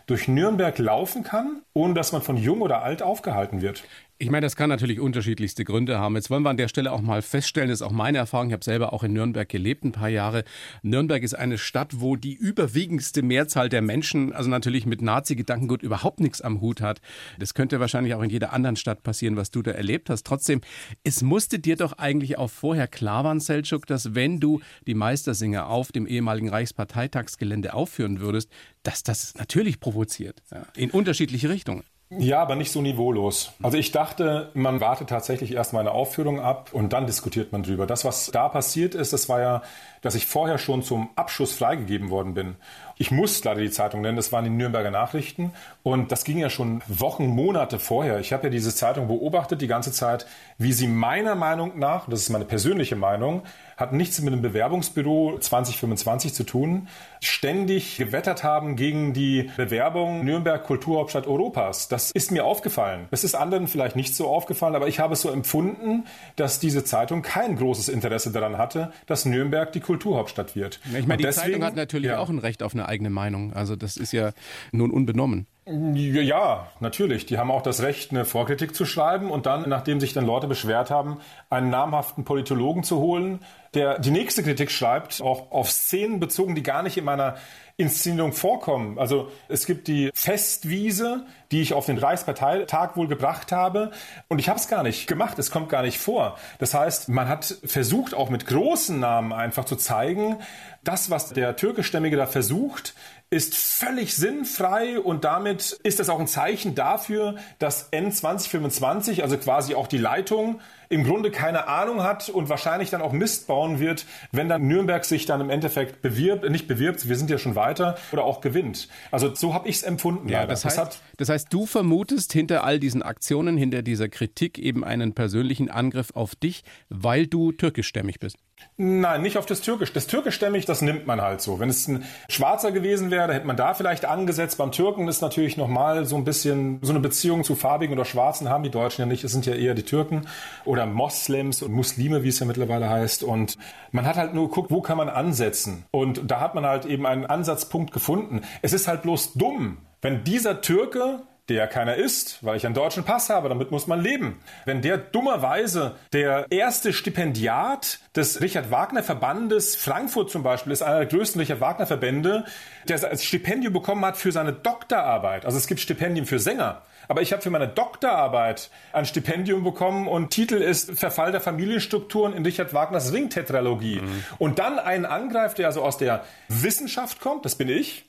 durch 0.07 0.29
Nürnberg 0.29 0.79
laufen 0.79 1.25
kann, 1.25 1.63
ohne 1.73 1.95
dass 1.95 2.13
man 2.13 2.23
von 2.23 2.37
jung 2.37 2.61
oder 2.61 2.83
alt 2.83 3.03
aufgehalten 3.03 3.61
wird. 3.61 3.83
Ich 4.19 4.31
meine, 4.31 4.47
das 4.47 4.57
kann 4.57 4.71
natürlich 4.71 4.99
unterschiedlichste 4.99 5.63
Gründe 5.65 5.99
haben. 5.99 6.17
Jetzt 6.17 6.31
wollen 6.31 6.43
wir 6.43 6.49
an 6.49 6.57
der 6.57 6.69
Stelle 6.69 6.91
auch 6.91 7.03
mal 7.03 7.21
feststellen, 7.21 7.69
das 7.69 7.83
ist 7.83 7.87
auch 7.87 7.93
meine 7.93 8.17
Erfahrung, 8.17 8.47
ich 8.47 8.55
habe 8.55 8.65
selber 8.65 8.95
auch 8.95 9.03
in 9.03 9.13
Nürnberg 9.13 9.47
gelebt, 9.47 9.85
ein 9.85 9.93
paar 9.93 10.09
Jahre. 10.09 10.45
Nürnberg 10.81 11.23
ist 11.23 11.35
eine 11.35 11.59
Stadt, 11.59 12.01
wo 12.01 12.17
die 12.17 12.33
überwiegendste 12.33 13.21
Mehrzahl 13.21 13.69
der 13.69 13.83
Menschen, 13.83 14.33
also 14.33 14.49
natürlich 14.49 14.87
mit 14.87 15.03
Nazi-Gedankengut 15.03 15.83
überhaupt 15.83 16.21
nichts 16.21 16.41
am 16.41 16.63
Hut 16.63 16.81
hat. 16.81 17.03
Das 17.39 17.53
könnte 17.53 17.79
wahrscheinlich 17.79 18.15
auch 18.15 18.23
in 18.23 18.31
jeder 18.31 18.55
anderen 18.55 18.77
Stadt 18.77 19.03
passieren, 19.03 19.37
was 19.37 19.51
du 19.51 19.61
da 19.61 19.73
erlebt 19.73 20.09
hast. 20.09 20.25
Trotzdem, 20.25 20.63
es 21.05 21.21
musste 21.21 21.59
dir 21.59 21.77
doch 21.77 21.93
eigentlich 21.99 22.39
auch 22.39 22.51
vorher 22.51 22.89
klar 22.89 23.23
waren, 23.25 23.39
Selçuk, 23.39 23.85
dass 23.85 24.15
wenn 24.15 24.41
du 24.41 24.63
die 24.87 24.95
Meistersinger 24.95 25.69
auf 25.69 25.93
dem 25.93 26.07
ehemaligen 26.07 26.49
Reichsparteitagsgelände 26.49 27.75
aufführen 27.75 28.21
würdest, 28.21 28.51
dass 28.83 29.03
das 29.03 29.35
natürlich 29.35 29.79
provoziert. 29.79 30.43
Ja, 30.51 30.65
in 30.75 30.91
unterschiedliche 30.91 31.51
Richtungen. 31.51 31.85
Ja, 32.09 32.41
aber 32.41 32.55
nicht 32.55 32.71
so 32.71 32.83
niveaulos. 32.83 33.53
Also 33.61 33.79
ich 33.79 33.91
dachte, 33.91 34.51
man 34.55 34.81
wartet 34.81 35.09
tatsächlich 35.09 35.53
erst 35.53 35.73
mal 35.73 35.81
eine 35.81 35.91
Aufführung 35.91 36.39
ab 36.41 36.71
und 36.73 36.93
dann 36.93 37.07
diskutiert 37.07 37.51
man 37.51 37.65
drüber. 37.65 37.85
Das, 37.85 38.05
was 38.05 38.31
da 38.31 38.49
passiert 38.49 38.95
ist, 38.95 39.13
das 39.13 39.29
war 39.29 39.41
ja, 39.41 39.63
dass 40.03 40.15
ich 40.15 40.25
vorher 40.25 40.59
schon 40.59 40.85
zum 40.85 41.11
Abschuss 41.17 41.53
freigegeben 41.53 42.11
worden 42.11 42.35
bin. 42.35 42.55
Ich 42.97 43.11
muss 43.11 43.43
leider 43.43 43.61
die 43.61 43.73
Zeitung 43.73 44.03
nennen, 44.03 44.17
das 44.17 44.31
waren 44.31 44.45
die 44.45 44.51
Nürnberger 44.51 44.93
Nachrichten. 44.93 45.53
Und 45.83 46.13
das 46.13 46.23
ging 46.23 46.39
ja 46.39 46.49
schon 46.49 46.81
Wochen, 46.87 47.27
Monate 47.27 47.81
vorher. 47.81 48.21
Ich 48.21 48.33
habe 48.33 48.45
ja 48.45 48.51
diese 48.51 48.73
Zeitung 48.73 49.09
beobachtet 49.09 49.61
die 49.61 49.67
ganze 49.67 49.91
Zeit, 49.91 50.27
wie 50.59 50.73
sie 50.73 50.87
meiner 50.87 51.35
Meinung 51.35 51.77
nach, 51.77 52.09
das 52.09 52.21
ist 52.21 52.31
meine 52.31 52.45
persönliche 52.45 52.95
Meinung, 52.95 53.43
hat 53.77 53.93
nichts 53.93 54.21
mit 54.23 54.33
dem 54.33 54.43
Bewerbungsbüro 54.43 55.39
2025 55.39 56.33
zu 56.33 56.45
tun, 56.45 56.89
ständig 57.21 57.97
gewettert 57.97 58.43
haben 58.43 58.77
gegen 58.77 59.13
die 59.13 59.51
Bewerbung 59.57 60.25
Nürnberg 60.25 60.65
Kulturhauptstadt 60.65 61.27
Europas. 61.27 61.89
Das 61.89 62.11
ist 62.11 62.31
mir 62.31 62.45
aufgefallen. 62.45 63.07
Es 63.11 63.25
ist 63.25 63.35
anderen 63.35 63.69
vielleicht 63.69 63.97
nicht 63.97 64.15
so 64.15 64.29
aufgefallen, 64.29 64.75
aber 64.75 64.89
ich 64.89 64.99
habe 64.99 65.13
es 65.13 65.21
so 65.21 65.31
empfunden, 65.31 66.05
dass 66.37 66.59
diese 66.59 66.85
Zeitung 66.85 67.23
kein 67.23 67.57
großes 67.57 67.89
Interesse 67.89 68.33
daran 68.33 68.57
hatte, 68.57 68.93
dass 69.07 69.27
Nürnberg 69.27 69.73
die 69.73 69.81
Kulturhauptstadt 69.81 70.57
wird. 70.57 70.81
Ich 70.85 71.07
meine, 71.07 71.19
die 71.19 71.25
deswegen, 71.25 71.53
Zeitung 71.53 71.65
hat 71.65 71.77
natürlich 71.77 72.11
ja. 72.11 72.19
auch 72.19 72.31
ein 72.31 72.39
Recht 72.39 72.63
auf 72.63 72.73
eine 72.73 72.89
eigene 72.89 73.11
Meinung. 73.11 73.53
Also 73.53 73.77
das 73.77 73.97
ist 73.97 74.13
ja 74.13 74.31
nun 74.73 74.91
unbenommen. 74.91 75.47
Ja, 75.69 76.69
natürlich. 76.79 77.27
Die 77.27 77.39
haben 77.39 77.51
auch 77.51 77.63
das 77.63 77.83
Recht, 77.83 78.13
eine 78.13 78.25
Vorkritik 78.25 78.73
zu 78.73 78.85
schreiben 78.87 79.33
und 79.33 79.47
dann, 79.47 79.69
nachdem 79.69 79.99
sich 79.99 80.13
dann 80.13 80.25
Leute 80.25 80.47
beschwert 80.47 80.93
haben, 80.93 81.19
einen 81.51 81.71
namhaften 81.71 82.25
Politologen 82.25 82.85
zu 82.85 82.99
holen, 82.99 83.41
der 83.75 83.99
die 83.99 84.13
nächste 84.13 84.45
Kritik 84.45 84.71
schreibt, 84.71 85.21
auch 85.21 85.51
auf 85.51 85.69
Szenen 85.71 86.21
bezogen, 86.21 86.55
die 86.55 86.63
gar 86.63 86.85
nicht 86.85 86.97
in 86.97 87.05
meiner 87.05 87.35
Inszenierung 87.79 88.33
vorkommen. 88.33 88.99
Also 88.99 89.31
es 89.49 89.67
gibt 89.67 89.89
die 89.89 90.11
Festwiese, 90.15 91.27
die 91.51 91.61
ich 91.61 91.75
auf 91.75 91.85
den 91.85 91.99
Reichsparteitag 91.99 92.97
wohl 92.97 93.09
gebracht 93.09 93.53
habe 93.53 93.91
und 94.29 94.39
ich 94.39 94.49
habe 94.49 94.59
es 94.59 94.69
gar 94.69 94.83
nicht 94.83 95.07
gemacht, 95.07 95.39
es 95.39 95.51
kommt 95.51 95.69
gar 95.69 95.83
nicht 95.83 95.99
vor. 95.99 96.39
Das 96.59 96.75
heißt, 96.75 97.09
man 97.11 97.29
hat 97.29 97.57
versucht, 97.65 98.15
auch 98.15 98.31
mit 98.31 98.47
großen 98.47 98.99
Namen 98.99 99.33
einfach 99.33 99.67
zu 99.67 99.77
zeigen, 99.77 100.39
das, 100.85 101.11
was 101.11 101.31
der 101.31 101.57
Türkischstämmige 101.57 102.17
da 102.17 102.27
versucht, 102.27 102.95
ist 103.31 103.57
völlig 103.57 104.15
sinnfrei 104.15 105.01
und 105.01 105.25
damit 105.25 105.73
ist 105.83 105.99
das 105.99 106.09
auch 106.09 106.21
ein 106.21 106.29
Zeichen 106.29 106.75
dafür, 106.75 107.37
dass 107.59 107.93
N2025, 107.93 109.23
also 109.23 109.37
quasi 109.37 109.75
auch 109.75 109.89
die 109.89 109.99
Leitung, 109.99 110.61
im 110.89 111.05
Grunde 111.05 111.31
keine 111.31 111.69
Ahnung 111.69 112.03
hat 112.03 112.29
und 112.29 112.49
wahrscheinlich 112.49 112.91
dann 112.91 113.03
auch 113.03 113.13
Mist 113.13 113.47
bauen 113.47 113.81
wird, 113.81 114.07
wenn 114.33 114.49
dann 114.49 114.67
Nürnberg 114.67 115.05
sich 115.05 115.27
dann 115.27 115.41
im 115.41 115.51
Endeffekt 115.51 116.03
bewirbt, 116.03 116.49
nicht 116.49 116.69
bewirbt, 116.69 117.09
wir 117.09 117.17
sind 117.17 117.31
ja 117.31 117.39
schon 117.39 117.55
weiter, 117.55 117.97
oder 118.13 118.25
auch 118.25 118.41
gewinnt. 118.41 118.89
Also 119.11 119.35
so 119.35 119.55
habe 119.55 119.69
ich 119.69 119.77
es 119.77 119.83
empfunden. 119.83 120.29
Ja, 120.29 120.47
das 120.47 120.65
heißt, 120.65 120.79
das, 120.79 121.01
das 121.17 121.29
heißt, 121.29 121.53
du 121.53 121.67
vermutest 121.67 122.33
hinter 122.33 122.65
all 122.65 122.79
diesen 122.79 123.03
Aktionen, 123.03 123.57
hinter 123.57 123.83
dieser 123.83 124.09
Kritik 124.09 124.59
eben 124.59 124.85
einen 124.85 125.15
persönlichen 125.15 125.71
Angriff 125.71 126.11
auf 126.15 126.35
dich, 126.35 126.63
weil 126.89 127.27
du 127.27 127.53
türkischstämmig 127.53 128.19
bist. 128.21 128.37
Nein, 128.79 129.23
nicht 129.23 129.39
auf 129.39 129.47
das 129.47 129.63
Türkisch. 129.63 129.93
Das 129.93 130.07
Türkischstämmig, 130.07 130.67
das 130.67 130.83
nimmt 130.83 131.07
man 131.07 131.21
halt 131.21 131.41
so. 131.41 131.59
Wenn 131.61 131.71
es 131.71 131.89
ein 131.89 132.05
Schwarzer 132.29 132.73
gewesen 132.73 133.11
wäre, 133.11 133.33
hätte 133.33 133.47
man 133.47 133.57
da 133.57 133.75
vielleicht 133.75 134.05
angesetzt. 134.05 134.59
Beim 134.59 134.73
Türken 134.73 135.09
ist 135.09 135.23
natürlich 135.23 135.57
nochmal 135.57 136.05
so 136.05 136.17
ein 136.17 136.25
bisschen 136.25 136.79
so 136.83 136.93
eine 136.93 137.01
Beziehung 137.01 137.45
zu 137.45 137.55
Farbigen 137.55 137.95
oder 137.95 138.05
Schwarzen 138.05 138.49
haben 138.49 138.65
die 138.65 138.71
Deutschen 138.71 139.03
ja 139.03 139.07
nicht. 139.07 139.25
Es 139.25 139.33
sind 139.33 139.47
ja 139.47 139.55
eher 139.55 139.75
die 139.75 139.83
Türken 139.83 140.27
oder 140.77 140.87
Moslems 140.87 141.63
und 141.63 141.73
Muslime, 141.73 142.23
wie 142.23 142.29
es 142.29 142.39
ja 142.39 142.47
mittlerweile 142.47 142.91
heißt. 142.91 143.25
Und 143.25 143.57
man 143.93 144.07
hat 144.07 144.17
halt 144.17 144.35
nur 144.35 144.49
geguckt, 144.49 144.71
wo 144.71 144.83
kann 144.83 144.99
man 144.99 145.09
ansetzen. 145.09 145.87
Und 145.91 146.31
da 146.31 146.41
hat 146.41 146.55
man 146.55 146.67
halt 146.67 146.85
eben 146.85 147.07
einen 147.07 147.25
Ansatzpunkt 147.25 147.93
gefunden. 147.93 148.43
Es 148.61 148.75
ist 148.75 148.87
halt 148.87 149.03
bloß 149.03 149.35
dumm, 149.35 149.79
wenn 150.03 150.23
dieser 150.25 150.61
Türke 150.61 151.23
der 151.49 151.69
keiner 151.69 151.95
ist, 151.95 152.45
weil 152.45 152.57
ich 152.57 152.67
einen 152.67 152.75
deutschen 152.75 153.05
Pass 153.05 153.31
habe, 153.31 153.49
damit 153.49 153.71
muss 153.71 153.87
man 153.87 154.01
leben. 154.01 154.41
Wenn 154.65 154.83
der 154.83 154.99
dummerweise 154.99 155.95
der 156.13 156.47
erste 156.51 156.93
Stipendiat 156.93 158.01
des 158.17 158.41
Richard 158.41 158.71
Wagner 158.73 159.05
Verbandes 159.05 159.77
Frankfurt 159.77 160.31
zum 160.31 160.43
Beispiel 160.43 160.73
ist, 160.73 160.83
einer 160.83 160.99
der 160.99 161.07
größten 161.07 161.41
Richard 161.41 161.61
Wagner 161.61 161.87
Verbände, 161.87 162.45
der 162.89 163.03
als 163.09 163.25
Stipendium 163.25 163.73
bekommen 163.73 164.05
hat 164.05 164.17
für 164.17 164.33
seine 164.33 164.53
Doktorarbeit. 164.53 165.47
Also 165.47 165.57
es 165.57 165.69
gibt 165.69 165.81
Stipendien 165.81 166.27
für 166.27 166.41
Sänger. 166.41 166.83
Aber 167.09 167.23
ich 167.23 167.33
habe 167.33 167.43
für 167.43 167.51
meine 167.51 167.69
Doktorarbeit 167.69 168.71
ein 168.93 169.07
Stipendium 169.07 169.65
bekommen 169.65 170.09
und 170.09 170.31
Titel 170.31 170.57
ist 170.57 170.99
Verfall 170.99 171.33
der 171.33 171.41
Familienstrukturen 171.41 172.33
in 172.33 172.45
Richard 172.45 172.75
Wagners 172.75 173.13
Ringtetralogie. 173.13 174.01
Mhm. 174.01 174.25
Und 174.39 174.59
dann 174.59 174.79
einen 174.79 175.05
angreift, 175.05 175.59
der 175.59 175.67
also 175.67 175.83
aus 175.83 175.99
der 175.99 176.25
Wissenschaft 176.49 177.21
kommt, 177.21 177.45
das 177.45 177.55
bin 177.55 177.69
ich, 177.69 178.07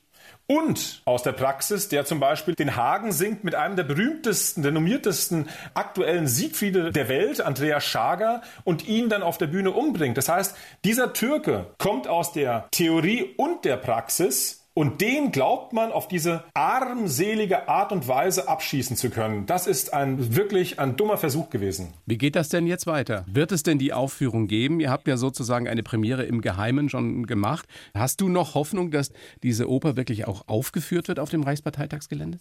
und 0.50 1.02
aus 1.04 1.24
der 1.24 1.34
Praxis, 1.34 1.90
der 1.90 2.06
zum 2.06 2.22
Beispiel 2.22 2.56
den 2.56 2.78
Hagen 2.78 3.12
singt 3.12 3.44
mit 3.44 3.54
einem 3.54 3.76
der 3.76 3.84
berühmtesten, 3.84 4.64
renommiertesten 4.64 5.50
aktuellen 5.74 6.26
Siegfriede 6.26 6.92
der 6.94 7.10
Welt, 7.10 7.42
Andreas 7.42 7.84
Schager, 7.84 8.42
und 8.64 8.88
ihn 8.88 9.10
dann 9.10 9.24
auf 9.24 9.38
der 9.38 9.48
Bühne 9.48 9.72
umbringt. 9.72 10.18
Das 10.18 10.30
heißt, 10.30 10.56
dieser 10.86 11.12
Türke 11.12 11.68
kommt 11.78 12.08
aus 12.08 12.32
der 12.32 12.68
Theorie 12.72 13.34
und 13.36 13.66
der 13.66 13.76
Praxis 13.76 14.57
und 14.78 15.02
den 15.02 15.32
glaubt 15.32 15.74
man 15.74 15.92
auf 15.92 16.08
diese 16.08 16.44
armselige 16.54 17.68
Art 17.68 17.92
und 17.92 18.08
Weise 18.08 18.48
abschießen 18.48 18.96
zu 18.96 19.10
können. 19.10 19.48
Das 19.48 19.66
ist 19.66 19.92
ein 19.92 20.36
wirklich 20.36 20.78
ein 20.78 20.96
dummer 20.96 21.18
Versuch 21.18 21.50
gewesen. 21.50 21.96
Wie 22.06 22.20
geht 22.20 22.36
das 22.36 22.50
denn 22.50 22.68
jetzt 22.68 22.86
weiter? 22.86 23.26
Wird 23.26 23.52
es 23.52 23.64
denn 23.64 23.80
die 23.80 23.92
Aufführung 23.92 24.46
geben? 24.46 24.80
Ihr 24.80 24.92
habt 24.92 25.08
ja 25.08 25.18
sozusagen 25.18 25.68
eine 25.68 25.82
Premiere 25.82 26.26
im 26.26 26.42
Geheimen 26.42 26.90
schon 26.90 27.26
gemacht. 27.26 27.68
Hast 27.96 28.22
du 28.22 28.30
noch 28.30 28.54
Hoffnung, 28.54 28.92
dass 28.92 29.12
diese 29.42 29.68
Oper 29.68 29.98
wirklich 29.98 30.28
auch 30.28 30.48
aufgeführt 30.48 31.08
wird 31.08 31.18
auf 31.18 31.32
dem 31.32 31.42
Reichsparteitagsgelände? 31.42 32.38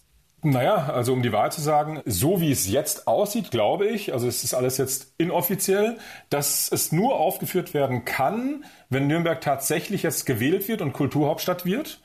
Naja, 0.49 0.89
also 0.93 1.11
um 1.11 1.23
die 1.23 1.33
Wahrheit 1.33 1.51
zu 1.51 1.59
sagen, 1.59 2.01
so 2.05 2.39
wie 2.39 2.53
es 2.53 2.69
jetzt 2.69 3.05
aussieht, 3.05 3.51
glaube 3.51 3.85
ich, 3.85 4.13
also 4.13 4.29
es 4.29 4.45
ist 4.45 4.53
alles 4.53 4.77
jetzt 4.77 5.13
inoffiziell, 5.17 5.97
dass 6.29 6.71
es 6.71 6.93
nur 6.93 7.19
aufgeführt 7.19 7.73
werden 7.73 8.05
kann, 8.05 8.63
wenn 8.89 9.07
Nürnberg 9.07 9.41
tatsächlich 9.41 10.03
jetzt 10.03 10.25
gewählt 10.25 10.69
wird 10.69 10.81
und 10.81 10.93
Kulturhauptstadt 10.93 11.65
wird 11.65 11.99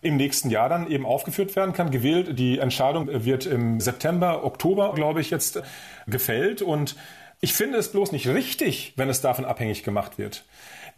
im 0.00 0.16
nächsten 0.16 0.48
Jahr 0.48 0.68
dann 0.68 0.88
eben 0.88 1.04
aufgeführt 1.04 1.56
werden 1.56 1.72
kann. 1.72 1.90
Gewählt, 1.90 2.38
die 2.38 2.60
Entscheidung 2.60 3.08
wird 3.24 3.46
im 3.46 3.80
September, 3.80 4.44
Oktober, 4.44 4.92
glaube 4.94 5.20
ich, 5.20 5.30
jetzt 5.30 5.60
gefällt 6.06 6.62
und 6.62 6.94
Ich 7.40 7.52
finde 7.52 7.78
es 7.78 7.92
bloß 7.92 8.10
nicht 8.10 8.26
richtig, 8.26 8.94
wenn 8.96 9.08
es 9.08 9.20
davon 9.20 9.44
abhängig 9.44 9.84
gemacht 9.84 10.18
wird. 10.18 10.44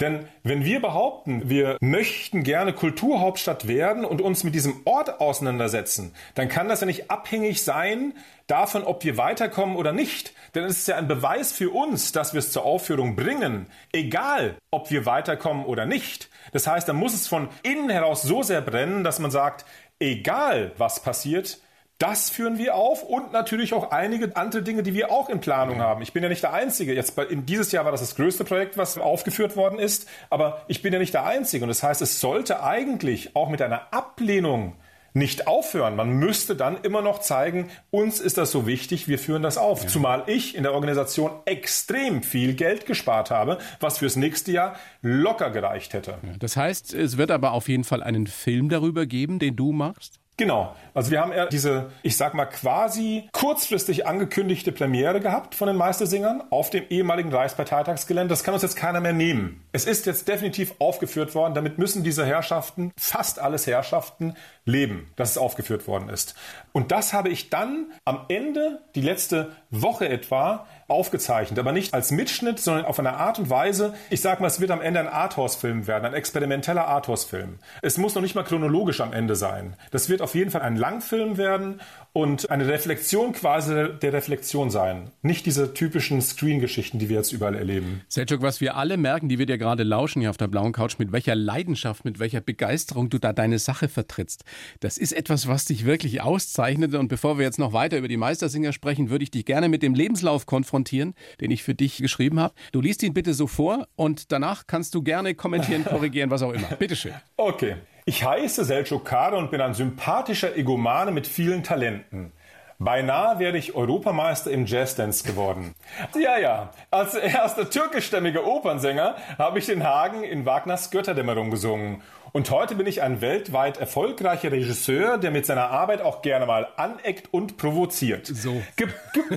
Denn 0.00 0.26
wenn 0.42 0.64
wir 0.64 0.80
behaupten, 0.80 1.48
wir 1.50 1.76
möchten 1.80 2.42
gerne 2.42 2.72
Kulturhauptstadt 2.72 3.68
werden 3.68 4.04
und 4.04 4.22
uns 4.22 4.44
mit 4.44 4.54
diesem 4.54 4.80
Ort 4.86 5.20
auseinandersetzen, 5.20 6.14
dann 6.34 6.48
kann 6.48 6.68
das 6.68 6.80
ja 6.80 6.86
nicht 6.86 7.10
abhängig 7.10 7.62
sein 7.62 8.14
davon, 8.46 8.82
ob 8.84 9.04
wir 9.04 9.16
weiterkommen 9.16 9.76
oder 9.76 9.92
nicht. 9.92 10.32
Denn 10.54 10.64
es 10.64 10.78
ist 10.78 10.88
ja 10.88 10.96
ein 10.96 11.06
Beweis 11.06 11.52
für 11.52 11.70
uns, 11.70 12.12
dass 12.12 12.32
wir 12.32 12.38
es 12.38 12.50
zur 12.50 12.64
Aufführung 12.64 13.14
bringen, 13.14 13.66
egal 13.92 14.56
ob 14.70 14.90
wir 14.90 15.06
weiterkommen 15.06 15.64
oder 15.66 15.86
nicht. 15.86 16.30
Das 16.52 16.66
heißt, 16.66 16.88
dann 16.88 16.96
muss 16.96 17.14
es 17.14 17.28
von 17.28 17.48
innen 17.62 17.90
heraus 17.90 18.22
so 18.22 18.42
sehr 18.42 18.62
brennen, 18.62 19.04
dass 19.04 19.18
man 19.18 19.30
sagt, 19.30 19.66
egal 20.00 20.72
was 20.78 21.02
passiert, 21.02 21.60
das 22.00 22.30
führen 22.30 22.56
wir 22.56 22.74
auf 22.74 23.02
und 23.02 23.30
natürlich 23.32 23.74
auch 23.74 23.90
einige 23.90 24.34
andere 24.34 24.62
Dinge, 24.62 24.82
die 24.82 24.94
wir 24.94 25.12
auch 25.12 25.28
in 25.28 25.40
Planung 25.40 25.80
haben. 25.80 26.00
Ich 26.00 26.14
bin 26.14 26.22
ja 26.22 26.30
nicht 26.30 26.42
der 26.42 26.54
Einzige. 26.54 26.94
Jetzt 26.94 27.16
in 27.18 27.44
dieses 27.44 27.72
Jahr 27.72 27.84
war 27.84 27.92
das 27.92 28.00
das 28.00 28.16
größte 28.16 28.44
Projekt, 28.44 28.78
was 28.78 28.96
aufgeführt 28.96 29.54
worden 29.54 29.78
ist, 29.78 30.08
aber 30.30 30.62
ich 30.66 30.80
bin 30.80 30.94
ja 30.94 30.98
nicht 30.98 31.12
der 31.12 31.26
Einzige. 31.26 31.62
Und 31.62 31.68
das 31.68 31.82
heißt, 31.82 32.00
es 32.00 32.18
sollte 32.18 32.62
eigentlich 32.62 33.36
auch 33.36 33.50
mit 33.50 33.60
einer 33.60 33.92
Ablehnung 33.92 34.76
nicht 35.12 35.46
aufhören. 35.46 35.94
Man 35.94 36.10
müsste 36.12 36.56
dann 36.56 36.78
immer 36.82 37.02
noch 37.02 37.20
zeigen, 37.20 37.68
uns 37.90 38.18
ist 38.18 38.38
das 38.38 38.50
so 38.50 38.66
wichtig, 38.66 39.06
wir 39.06 39.18
führen 39.18 39.42
das 39.42 39.58
auf. 39.58 39.82
Ja. 39.82 39.88
Zumal 39.88 40.24
ich 40.26 40.54
in 40.54 40.62
der 40.62 40.72
Organisation 40.72 41.32
extrem 41.44 42.22
viel 42.22 42.54
Geld 42.54 42.86
gespart 42.86 43.30
habe, 43.30 43.58
was 43.78 43.98
fürs 43.98 44.16
nächste 44.16 44.52
Jahr 44.52 44.76
locker 45.02 45.50
gereicht 45.50 45.92
hätte. 45.92 46.16
Das 46.38 46.56
heißt, 46.56 46.94
es 46.94 47.18
wird 47.18 47.30
aber 47.30 47.52
auf 47.52 47.68
jeden 47.68 47.84
Fall 47.84 48.02
einen 48.02 48.26
Film 48.26 48.70
darüber 48.70 49.04
geben, 49.04 49.38
den 49.38 49.56
du 49.56 49.72
machst? 49.72 50.20
Genau. 50.40 50.74
Also 50.94 51.10
wir 51.10 51.20
haben 51.20 51.32
eher 51.32 51.48
diese, 51.48 51.90
ich 52.02 52.16
sag 52.16 52.32
mal, 52.32 52.46
quasi 52.46 53.28
kurzfristig 53.30 54.06
angekündigte 54.06 54.72
Premiere 54.72 55.20
gehabt 55.20 55.54
von 55.54 55.68
den 55.68 55.76
Meistersingern 55.76 56.42
auf 56.48 56.70
dem 56.70 56.84
ehemaligen 56.88 57.30
Reichsparteitagsgelände. 57.30 58.30
Das 58.30 58.42
kann 58.42 58.54
uns 58.54 58.62
jetzt 58.62 58.74
keiner 58.74 59.02
mehr 59.02 59.12
nehmen. 59.12 59.62
Es 59.72 59.84
ist 59.84 60.06
jetzt 60.06 60.26
definitiv 60.26 60.74
aufgeführt 60.80 61.34
worden. 61.34 61.54
Damit 61.54 61.78
müssen 61.78 62.02
diese 62.02 62.26
Herrschaften, 62.26 62.92
fast 62.96 63.38
alles 63.38 63.66
Herrschaften, 63.66 64.34
leben, 64.64 65.12
dass 65.16 65.30
es 65.30 65.38
aufgeführt 65.38 65.86
worden 65.86 66.08
ist. 66.08 66.34
Und 66.72 66.90
das 66.90 67.12
habe 67.12 67.28
ich 67.28 67.50
dann 67.50 67.92
am 68.04 68.24
Ende, 68.28 68.82
die 68.94 69.00
letzte 69.00 69.52
Woche 69.70 70.08
etwa, 70.08 70.66
aufgezeichnet, 70.88 71.58
aber 71.58 71.70
nicht 71.70 71.94
als 71.94 72.10
Mitschnitt, 72.10 72.58
sondern 72.58 72.84
auf 72.84 72.98
eine 72.98 73.14
Art 73.14 73.38
und 73.38 73.48
Weise. 73.48 73.94
Ich 74.10 74.20
sage 74.20 74.42
mal, 74.42 74.48
es 74.48 74.60
wird 74.60 74.72
am 74.72 74.80
Ende 74.80 74.98
ein 74.98 75.08
Arthouse-Film 75.08 75.86
werden, 75.86 76.04
ein 76.04 76.14
experimenteller 76.14 76.86
Arthouse-Film. 76.86 77.58
Es 77.80 77.96
muss 77.96 78.14
noch 78.14 78.22
nicht 78.22 78.34
mal 78.34 78.42
chronologisch 78.42 79.00
am 79.00 79.12
Ende 79.12 79.36
sein. 79.36 79.76
Das 79.92 80.08
wird 80.08 80.20
auf 80.20 80.34
jeden 80.34 80.50
Fall 80.50 80.62
ein 80.62 80.76
Langfilm 80.76 81.36
werden 81.36 81.80
und 82.12 82.50
eine 82.50 82.66
Reflexion 82.66 83.32
quasi 83.32 83.88
der 84.00 84.12
Reflexion 84.12 84.70
sein. 84.70 85.10
Nicht 85.22 85.46
diese 85.46 85.74
typischen 85.74 86.20
Screen-Geschichten, 86.20 86.98
die 86.98 87.08
wir 87.08 87.16
jetzt 87.16 87.32
überall 87.32 87.54
erleben. 87.54 88.02
Selchuk, 88.08 88.42
was 88.42 88.60
wir 88.60 88.76
alle 88.76 88.96
merken, 88.96 89.28
die 89.28 89.38
wir 89.38 89.46
dir 89.46 89.58
gerade 89.58 89.84
lauschen 89.84 90.20
hier 90.20 90.30
auf 90.30 90.36
der 90.36 90.48
blauen 90.48 90.72
Couch, 90.72 90.98
mit 90.98 91.12
welcher 91.12 91.36
Leidenschaft, 91.36 92.04
mit 92.04 92.18
welcher 92.18 92.40
Begeisterung 92.40 93.10
du 93.10 93.18
da 93.18 93.32
deine 93.32 93.58
Sache 93.58 93.88
vertrittst. 93.88 94.44
Das 94.80 94.98
ist 94.98 95.12
etwas, 95.12 95.46
was 95.46 95.66
dich 95.66 95.84
wirklich 95.84 96.20
auszeichnet. 96.20 96.94
Und 96.94 97.08
bevor 97.08 97.38
wir 97.38 97.44
jetzt 97.44 97.58
noch 97.58 97.72
weiter 97.72 97.98
über 97.98 98.08
die 98.08 98.16
Meistersinger 98.16 98.72
sprechen, 98.72 99.10
würde 99.10 99.22
ich 99.22 99.30
dich 99.30 99.44
gerne 99.44 99.68
mit 99.68 99.82
dem 99.82 99.94
Lebenslauf 99.94 100.46
konfrontieren, 100.46 101.14
den 101.40 101.50
ich 101.50 101.62
für 101.62 101.74
dich 101.74 101.98
geschrieben 101.98 102.40
habe. 102.40 102.54
Du 102.72 102.80
liest 102.80 103.02
ihn 103.02 103.14
bitte 103.14 103.34
so 103.34 103.46
vor 103.46 103.86
und 103.94 104.32
danach 104.32 104.66
kannst 104.66 104.94
du 104.94 105.02
gerne 105.02 105.34
kommentieren, 105.34 105.84
korrigieren, 105.88 106.30
was 106.30 106.42
auch 106.42 106.52
immer. 106.52 106.68
Bitteschön. 106.78 107.12
Okay. 107.36 107.76
Ich 108.10 108.24
heiße 108.24 108.64
Selçuk 108.64 109.04
Kade 109.04 109.36
und 109.36 109.52
bin 109.52 109.60
ein 109.60 109.72
sympathischer 109.72 110.56
Egomane 110.56 111.12
mit 111.12 111.28
vielen 111.28 111.62
Talenten. 111.62 112.32
Beinahe 112.80 113.38
werde 113.38 113.56
ich 113.56 113.76
Europameister 113.76 114.50
im 114.50 114.66
Jazzdance 114.66 115.22
geworden. 115.22 115.76
Ja, 116.18 116.36
ja. 116.36 116.72
Als 116.90 117.14
erster 117.14 117.70
türkischstämmiger 117.70 118.44
Opernsänger 118.44 119.14
habe 119.38 119.60
ich 119.60 119.66
den 119.66 119.84
Hagen 119.84 120.24
in 120.24 120.44
Wagners 120.44 120.90
Götterdämmerung 120.90 121.52
gesungen 121.52 122.02
und 122.32 122.50
heute 122.50 122.74
bin 122.74 122.86
ich 122.86 123.02
ein 123.02 123.20
weltweit 123.20 123.78
erfolgreicher 123.78 124.52
Regisseur, 124.52 125.18
der 125.18 125.30
mit 125.30 125.46
seiner 125.46 125.70
Arbeit 125.70 126.02
auch 126.02 126.22
gerne 126.22 126.46
mal 126.46 126.68
aneckt 126.76 127.32
und 127.32 127.56
provoziert. 127.56 128.26
So. 128.26 128.62
Ge 128.76 128.88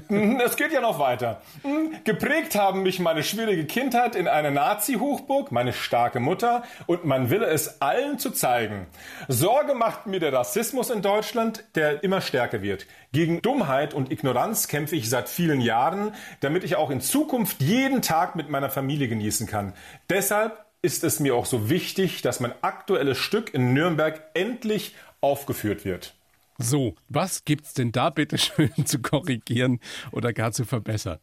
hm, 0.08 0.40
es 0.40 0.56
geht 0.56 0.72
ja 0.72 0.82
noch 0.82 1.00
weiter. 1.00 1.42
Hm, 1.64 1.96
geprägt 2.04 2.56
haben 2.56 2.84
mich 2.84 3.00
meine 3.00 3.24
schwierige 3.24 3.66
Kindheit 3.66 4.16
in 4.16 4.28
einer 4.28 4.52
Nazi-Hochburg, 4.52 5.52
meine 5.52 5.74
starke 5.74 6.20
Mutter 6.20 6.64
und 6.86 7.06
mein 7.06 7.30
Wille, 7.30 7.46
es 7.46 7.82
allen 7.82 8.20
zu 8.20 8.32
zeigen. 8.32 8.88
Sorge 9.28 9.74
macht 9.74 10.08
mir 10.08 10.20
der 10.20 10.34
Rassismus 10.34 10.90
in 10.90 11.02
Deutschland, 11.02 11.64
der 11.76 12.04
immer 12.04 12.22
stärker 12.22 12.62
wird. 12.62 12.86
Gegen 13.12 13.42
Dummheit 13.42 13.94
und 13.94 14.12
Ignoranz 14.12 14.68
kämpfe 14.68 14.96
ich 14.96 15.10
seit 15.10 15.30
vielen 15.30 15.62
Jahren, 15.62 16.14
damit 16.40 16.64
ich 16.64 16.76
auch 16.76 16.90
in 16.90 17.02
Zukunft 17.02 17.62
jeden 17.62 18.02
Tag 18.02 18.36
mit 18.36 18.50
meiner 18.50 18.70
Familie 18.70 19.08
genießen 19.08 19.48
kann. 19.48 19.74
Deshalb 20.10 20.63
ist 20.84 21.04
es 21.04 21.20
mir 21.20 21.34
auch 21.34 21.46
so 21.46 21.70
wichtig, 21.70 22.22
dass 22.22 22.40
mein 22.40 22.54
aktuelles 22.62 23.18
Stück 23.18 23.54
in 23.54 23.74
Nürnberg 23.74 24.22
endlich 24.34 24.94
aufgeführt 25.22 25.86
wird. 25.86 26.14
So, 26.58 26.96
was 27.10 27.46
gibt's 27.46 27.74
denn 27.74 27.92
da 27.92 28.10
bitte 28.10 28.38
schön 28.38 28.72
zu 28.86 29.02
korrigieren 29.02 29.80
oder 30.12 30.34
gar 30.34 30.52
zu 30.52 30.66
verbessern? 30.66 31.20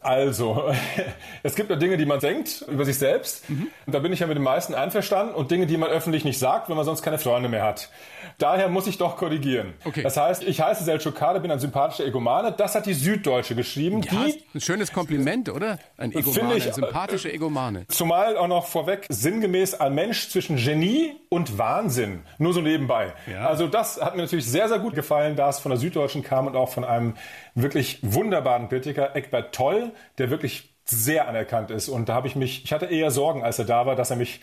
Also, 0.00 0.72
es 1.42 1.54
gibt 1.54 1.68
ja 1.70 1.76
Dinge, 1.76 1.98
die 1.98 2.06
man 2.06 2.20
denkt 2.20 2.64
über 2.68 2.84
sich 2.84 2.96
selbst. 2.96 3.48
Mhm. 3.50 3.68
Und 3.86 3.94
da 3.94 3.98
bin 3.98 4.12
ich 4.12 4.20
ja 4.20 4.26
mit 4.26 4.36
den 4.36 4.42
meisten 4.42 4.74
einverstanden. 4.74 5.34
Und 5.34 5.50
Dinge, 5.50 5.66
die 5.66 5.76
man 5.76 5.90
öffentlich 5.90 6.24
nicht 6.24 6.38
sagt, 6.38 6.68
wenn 6.68 6.76
man 6.76 6.86
sonst 6.86 7.02
keine 7.02 7.18
Freunde 7.18 7.48
mehr 7.48 7.64
hat. 7.64 7.90
Daher 8.38 8.68
muss 8.68 8.86
ich 8.86 8.96
doch 8.96 9.16
korrigieren. 9.16 9.74
Okay. 9.84 10.02
Das 10.02 10.16
heißt, 10.16 10.42
ich 10.42 10.60
heiße 10.60 10.90
Selçuk 10.90 11.40
bin 11.40 11.50
ein 11.50 11.58
sympathischer 11.58 12.06
Egomane. 12.06 12.52
Das 12.52 12.74
hat 12.74 12.86
die 12.86 12.94
Süddeutsche 12.94 13.54
geschrieben. 13.54 14.00
Ja, 14.02 14.24
die, 14.24 14.42
ein 14.54 14.60
schönes 14.60 14.92
Kompliment, 14.92 15.50
oder? 15.50 15.78
Ein 15.98 16.12
Egomane, 16.12 16.56
ich, 16.56 16.66
ein 16.66 16.72
sympathischer 16.72 17.32
Egomane. 17.32 17.86
Zumal 17.88 18.38
auch 18.38 18.48
noch 18.48 18.66
vorweg 18.66 19.06
sinngemäß 19.10 19.74
ein 19.74 19.94
Mensch 19.94 20.30
zwischen 20.30 20.56
Genie 20.56 21.19
und 21.30 21.56
Wahnsinn. 21.58 22.24
Nur 22.38 22.52
so 22.52 22.60
nebenbei. 22.60 23.14
Ja. 23.30 23.46
Also 23.46 23.68
das 23.68 24.02
hat 24.02 24.16
mir 24.16 24.22
natürlich 24.22 24.46
sehr, 24.46 24.68
sehr 24.68 24.80
gut 24.80 24.94
gefallen, 24.94 25.36
da 25.36 25.48
es 25.48 25.60
von 25.60 25.70
der 25.70 25.78
Süddeutschen 25.78 26.22
kam 26.22 26.46
und 26.48 26.56
auch 26.56 26.68
von 26.68 26.84
einem 26.84 27.14
wirklich 27.54 28.00
wunderbaren 28.02 28.68
Kritiker, 28.68 29.16
Eckbert 29.16 29.54
Toll, 29.54 29.92
der 30.18 30.28
wirklich 30.28 30.74
sehr 30.84 31.28
anerkannt 31.28 31.70
ist. 31.70 31.88
Und 31.88 32.08
da 32.08 32.14
habe 32.14 32.26
ich 32.26 32.34
mich, 32.34 32.64
ich 32.64 32.72
hatte 32.72 32.86
eher 32.86 33.12
Sorgen, 33.12 33.44
als 33.44 33.60
er 33.60 33.64
da 33.64 33.86
war, 33.86 33.94
dass 33.94 34.10
er 34.10 34.16
mich 34.16 34.40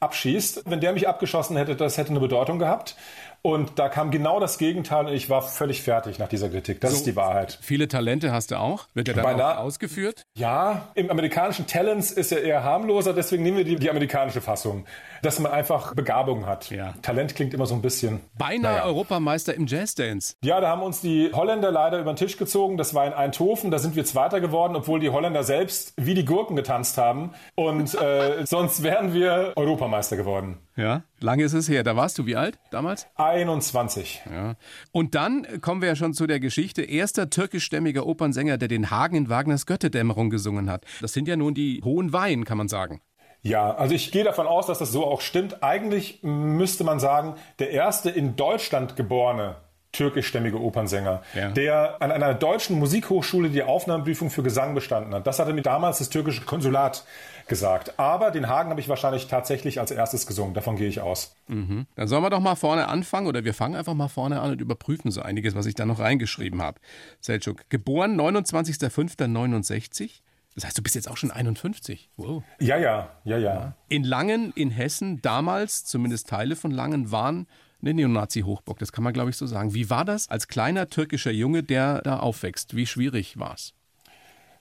abschießt. 0.00 0.62
Wenn 0.66 0.80
der 0.80 0.92
mich 0.92 1.08
abgeschossen 1.08 1.56
hätte, 1.56 1.74
das 1.74 1.98
hätte 1.98 2.10
eine 2.10 2.20
Bedeutung 2.20 2.60
gehabt. 2.60 2.96
Und 3.42 3.78
da 3.78 3.88
kam 3.88 4.10
genau 4.10 4.40
das 4.40 4.58
Gegenteil 4.58 5.06
und 5.06 5.12
ich 5.12 5.30
war 5.30 5.42
völlig 5.42 5.82
fertig 5.82 6.18
nach 6.18 6.28
dieser 6.28 6.48
Kritik. 6.48 6.80
Das 6.80 6.90
so, 6.90 6.96
ist 6.96 7.06
die 7.06 7.16
Wahrheit. 7.16 7.58
Viele 7.62 7.88
Talente 7.88 8.32
hast 8.32 8.50
du 8.50 8.58
auch. 8.58 8.86
Wird 8.94 9.08
der 9.08 9.14
da 9.14 9.54
auch 9.54 9.64
ausgeführt? 9.64 10.26
Ja, 10.36 10.88
im 10.94 11.10
amerikanischen 11.10 11.66
Talents 11.66 12.10
ist 12.10 12.32
er 12.32 12.42
eher 12.42 12.64
harmloser, 12.64 13.14
deswegen 13.14 13.42
nehmen 13.42 13.58
wir 13.58 13.64
die, 13.64 13.76
die 13.76 13.90
amerikanische 13.90 14.40
Fassung. 14.40 14.84
Dass 15.22 15.38
man 15.38 15.52
einfach 15.52 15.94
Begabung 15.94 16.46
hat. 16.46 16.70
Ja. 16.70 16.94
Talent 17.02 17.34
klingt 17.34 17.54
immer 17.54 17.66
so 17.66 17.74
ein 17.74 17.82
bisschen. 17.82 18.20
Beinahe 18.36 18.72
naja. 18.72 18.84
Europameister 18.84 19.54
im 19.54 19.66
Jazzdance. 19.66 20.34
Ja, 20.44 20.60
da 20.60 20.68
haben 20.68 20.82
uns 20.82 21.00
die 21.00 21.30
Holländer 21.32 21.72
leider 21.72 21.98
über 21.98 22.12
den 22.12 22.16
Tisch 22.16 22.36
gezogen. 22.36 22.76
Das 22.76 22.94
war 22.94 23.06
in 23.06 23.12
Eindhoven. 23.12 23.70
Da 23.70 23.78
sind 23.78 23.96
wir 23.96 24.04
Zweiter 24.04 24.40
geworden, 24.40 24.76
obwohl 24.76 25.00
die 25.00 25.10
Holländer 25.10 25.42
selbst 25.42 25.92
wie 25.96 26.14
die 26.14 26.24
Gurken 26.24 26.54
getanzt 26.54 26.98
haben. 26.98 27.32
Und 27.56 27.94
äh, 27.94 28.46
sonst 28.46 28.82
wären 28.82 29.12
wir 29.12 29.52
Europameister 29.56 30.16
geworden. 30.16 30.58
Ja, 30.76 31.02
lange 31.20 31.44
ist 31.44 31.52
es 31.52 31.68
her. 31.68 31.82
Da 31.82 31.96
warst 31.96 32.18
du 32.18 32.26
wie 32.26 32.36
alt 32.36 32.58
damals? 32.70 33.06
21. 33.16 34.22
Ja. 34.30 34.56
Und 34.92 35.14
dann 35.14 35.46
kommen 35.60 35.80
wir 35.80 35.88
ja 35.88 35.96
schon 35.96 36.14
zu 36.14 36.26
der 36.26 36.40
Geschichte. 36.40 36.82
Erster 36.82 37.30
türkischstämmiger 37.30 38.06
Opernsänger, 38.06 38.58
der 38.58 38.68
den 38.68 38.90
Hagen 38.90 39.16
in 39.16 39.28
Wagners 39.28 39.66
Götterdämmerung 39.66 40.30
gesungen 40.30 40.70
hat. 40.70 40.84
Das 41.00 41.12
sind 41.12 41.28
ja 41.28 41.36
nun 41.36 41.54
die 41.54 41.80
hohen 41.84 42.12
Weihen, 42.12 42.44
kann 42.44 42.58
man 42.58 42.68
sagen. 42.68 43.00
Ja, 43.42 43.74
also 43.74 43.94
ich 43.94 44.10
gehe 44.10 44.24
davon 44.24 44.46
aus, 44.46 44.66
dass 44.66 44.78
das 44.78 44.90
so 44.90 45.06
auch 45.06 45.20
stimmt. 45.20 45.62
Eigentlich 45.62 46.20
müsste 46.22 46.84
man 46.84 46.98
sagen, 46.98 47.34
der 47.58 47.70
erste 47.70 48.10
in 48.10 48.36
Deutschland 48.36 48.96
geborene 48.96 49.56
türkischstämmige 49.92 50.60
Opernsänger, 50.60 51.22
ja. 51.34 51.50
der 51.50 51.96
an 52.00 52.12
einer 52.12 52.34
deutschen 52.34 52.78
Musikhochschule 52.78 53.48
die 53.48 53.62
Aufnahmeprüfung 53.62 54.30
für 54.30 54.42
Gesang 54.42 54.74
bestanden 54.74 55.14
hat. 55.14 55.26
Das 55.26 55.38
hatte 55.38 55.52
mir 55.52 55.62
damals 55.62 55.98
das 55.98 56.10
türkische 56.10 56.42
Konsulat 56.42 57.04
gesagt. 57.48 57.98
Aber 57.98 58.30
den 58.30 58.48
Hagen 58.48 58.70
habe 58.70 58.80
ich 58.80 58.88
wahrscheinlich 58.88 59.26
tatsächlich 59.26 59.80
als 59.80 59.90
erstes 59.90 60.26
gesungen. 60.26 60.54
Davon 60.54 60.76
gehe 60.76 60.88
ich 60.88 61.00
aus. 61.00 61.34
Mhm. 61.48 61.86
Dann 61.96 62.06
sollen 62.06 62.22
wir 62.22 62.30
doch 62.30 62.40
mal 62.40 62.54
vorne 62.54 62.88
anfangen 62.88 63.26
oder 63.26 63.44
wir 63.44 63.54
fangen 63.54 63.74
einfach 63.74 63.94
mal 63.94 64.08
vorne 64.08 64.40
an 64.40 64.52
und 64.52 64.60
überprüfen 64.60 65.10
so 65.10 65.22
einiges, 65.22 65.54
was 65.54 65.66
ich 65.66 65.74
da 65.74 65.86
noch 65.86 65.98
reingeschrieben 65.98 66.62
habe. 66.62 66.78
Selçuk, 67.22 67.62
geboren 67.70 68.20
29.05.69. 68.20 70.20
Das 70.54 70.64
heißt, 70.64 70.76
du 70.76 70.82
bist 70.82 70.96
jetzt 70.96 71.08
auch 71.08 71.16
schon 71.16 71.30
51. 71.30 72.10
Wow. 72.16 72.42
Ja, 72.58 72.76
ja, 72.76 73.10
ja, 73.24 73.38
ja. 73.38 73.74
In 73.88 74.02
Langen, 74.02 74.52
in 74.54 74.70
Hessen, 74.70 75.22
damals, 75.22 75.84
zumindest 75.84 76.28
Teile 76.28 76.56
von 76.56 76.72
Langen, 76.72 77.12
waren 77.12 77.46
eine 77.80 77.94
Neonazi-Hochburg. 77.94 78.78
Das 78.78 78.92
kann 78.92 79.04
man, 79.04 79.12
glaube 79.12 79.30
ich, 79.30 79.36
so 79.36 79.46
sagen. 79.46 79.74
Wie 79.74 79.90
war 79.90 80.04
das 80.04 80.28
als 80.28 80.48
kleiner 80.48 80.88
türkischer 80.88 81.30
Junge, 81.30 81.62
der 81.62 82.02
da 82.02 82.18
aufwächst? 82.18 82.76
Wie 82.76 82.86
schwierig 82.86 83.38
war 83.38 83.54
es? 83.54 83.74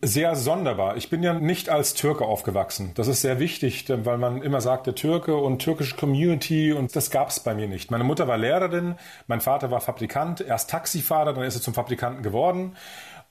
sehr 0.02 0.36
sonderbar. 0.36 0.96
Ich 0.98 1.10
bin 1.10 1.24
ja 1.24 1.34
nicht 1.34 1.70
als 1.70 1.96
Türke 1.96 2.26
aufgewachsen. 2.26 2.92
Das 2.96 3.08
ist 3.08 3.22
sehr 3.22 3.40
wichtig, 3.40 3.86
weil 3.88 4.18
man 4.18 4.42
immer 4.44 4.62
sagt, 4.62 4.86
der 4.86 4.96
Türke 4.96 5.36
und 5.36 5.60
türkische 5.60 5.96
Community 5.96 6.72
und 6.72 6.96
das 6.96 7.10
gab 7.10 7.30
es 7.30 7.40
bei 7.40 7.56
mir 7.56 7.68
nicht. 7.68 7.90
Meine 7.90 8.04
Mutter 8.04 8.28
war 8.28 8.38
Lehrerin, 8.38 8.96
mein 9.26 9.42
Vater 9.42 9.72
war 9.72 9.82
Fabrikant, 9.82 10.42
erst 10.42 10.70
Taxifahrer, 10.70 11.34
dann 11.34 11.44
ist 11.44 11.56
er 11.56 11.62
zum 11.62 11.74
Fabrikanten 11.74 12.22
geworden. 12.22 12.76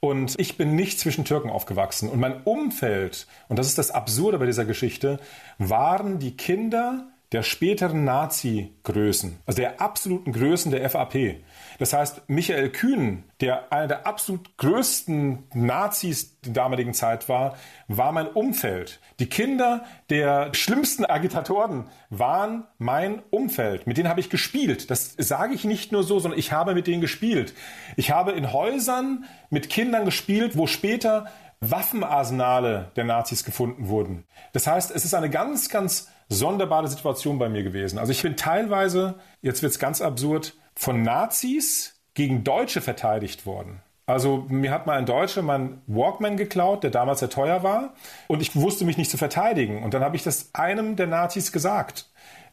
Und 0.00 0.34
ich 0.38 0.56
bin 0.58 0.74
nicht 0.74 0.98
zwischen 0.98 1.24
Türken 1.24 1.50
aufgewachsen. 1.50 2.10
Und 2.10 2.20
mein 2.20 2.42
Umfeld, 2.42 3.26
und 3.48 3.58
das 3.58 3.68
ist 3.68 3.78
das 3.78 3.90
Absurde 3.90 4.38
bei 4.38 4.46
dieser 4.46 4.64
Geschichte, 4.64 5.20
waren 5.58 6.18
die 6.18 6.36
Kinder 6.36 7.06
der 7.32 7.42
späteren 7.42 8.04
Nazi-Größen, 8.04 9.40
also 9.46 9.60
der 9.60 9.80
absoluten 9.80 10.32
Größen 10.32 10.70
der 10.70 10.88
FAP. 10.88 11.42
Das 11.78 11.92
heißt, 11.92 12.22
Michael 12.28 12.70
Kühn, 12.70 13.24
der 13.40 13.72
einer 13.72 13.88
der 13.88 14.06
absolut 14.06 14.56
größten 14.56 15.44
Nazis 15.52 16.40
der 16.40 16.52
damaligen 16.52 16.94
Zeit 16.94 17.28
war, 17.28 17.56
war 17.88 18.12
mein 18.12 18.28
Umfeld. 18.28 19.00
Die 19.18 19.28
Kinder 19.28 19.84
der 20.08 20.54
schlimmsten 20.54 21.04
Agitatoren 21.04 21.88
waren 22.10 22.64
mein 22.78 23.22
Umfeld. 23.30 23.86
Mit 23.86 23.96
denen 23.96 24.08
habe 24.08 24.20
ich 24.20 24.30
gespielt. 24.30 24.90
Das 24.90 25.14
sage 25.18 25.54
ich 25.54 25.64
nicht 25.64 25.90
nur 25.90 26.04
so, 26.04 26.20
sondern 26.20 26.38
ich 26.38 26.52
habe 26.52 26.74
mit 26.74 26.86
denen 26.86 27.00
gespielt. 27.00 27.54
Ich 27.96 28.12
habe 28.12 28.32
in 28.32 28.52
Häusern 28.52 29.24
mit 29.50 29.68
Kindern 29.68 30.04
gespielt, 30.04 30.56
wo 30.56 30.68
später 30.68 31.26
Waffenarsenale 31.60 32.92
der 32.96 33.04
Nazis 33.04 33.44
gefunden 33.44 33.88
wurden. 33.88 34.24
Das 34.52 34.66
heißt, 34.66 34.90
es 34.94 35.04
ist 35.04 35.14
eine 35.14 35.30
ganz, 35.30 35.68
ganz 35.68 36.08
sonderbare 36.28 36.88
Situation 36.88 37.38
bei 37.38 37.48
mir 37.48 37.62
gewesen. 37.62 37.98
Also 37.98 38.12
ich 38.12 38.22
bin 38.22 38.36
teilweise, 38.36 39.16
jetzt 39.42 39.62
wird 39.62 39.72
es 39.72 39.78
ganz 39.78 40.00
absurd, 40.00 40.54
von 40.74 41.02
Nazis 41.02 42.00
gegen 42.14 42.44
Deutsche 42.44 42.80
verteidigt 42.80 43.46
worden. 43.46 43.82
Also 44.06 44.46
mir 44.48 44.70
hat 44.70 44.86
mal 44.86 44.96
ein 44.96 45.06
Deutscher 45.06 45.42
meinen 45.42 45.82
Walkman 45.88 46.36
geklaut, 46.36 46.84
der 46.84 46.90
damals 46.90 47.18
sehr 47.18 47.30
teuer 47.30 47.64
war, 47.64 47.94
und 48.28 48.40
ich 48.40 48.54
wusste 48.54 48.84
mich 48.84 48.96
nicht 48.96 49.10
zu 49.10 49.18
verteidigen. 49.18 49.82
Und 49.82 49.94
dann 49.94 50.04
habe 50.04 50.14
ich 50.14 50.22
das 50.22 50.50
einem 50.54 50.94
der 50.94 51.08
Nazis 51.08 51.50
gesagt, 51.50 52.08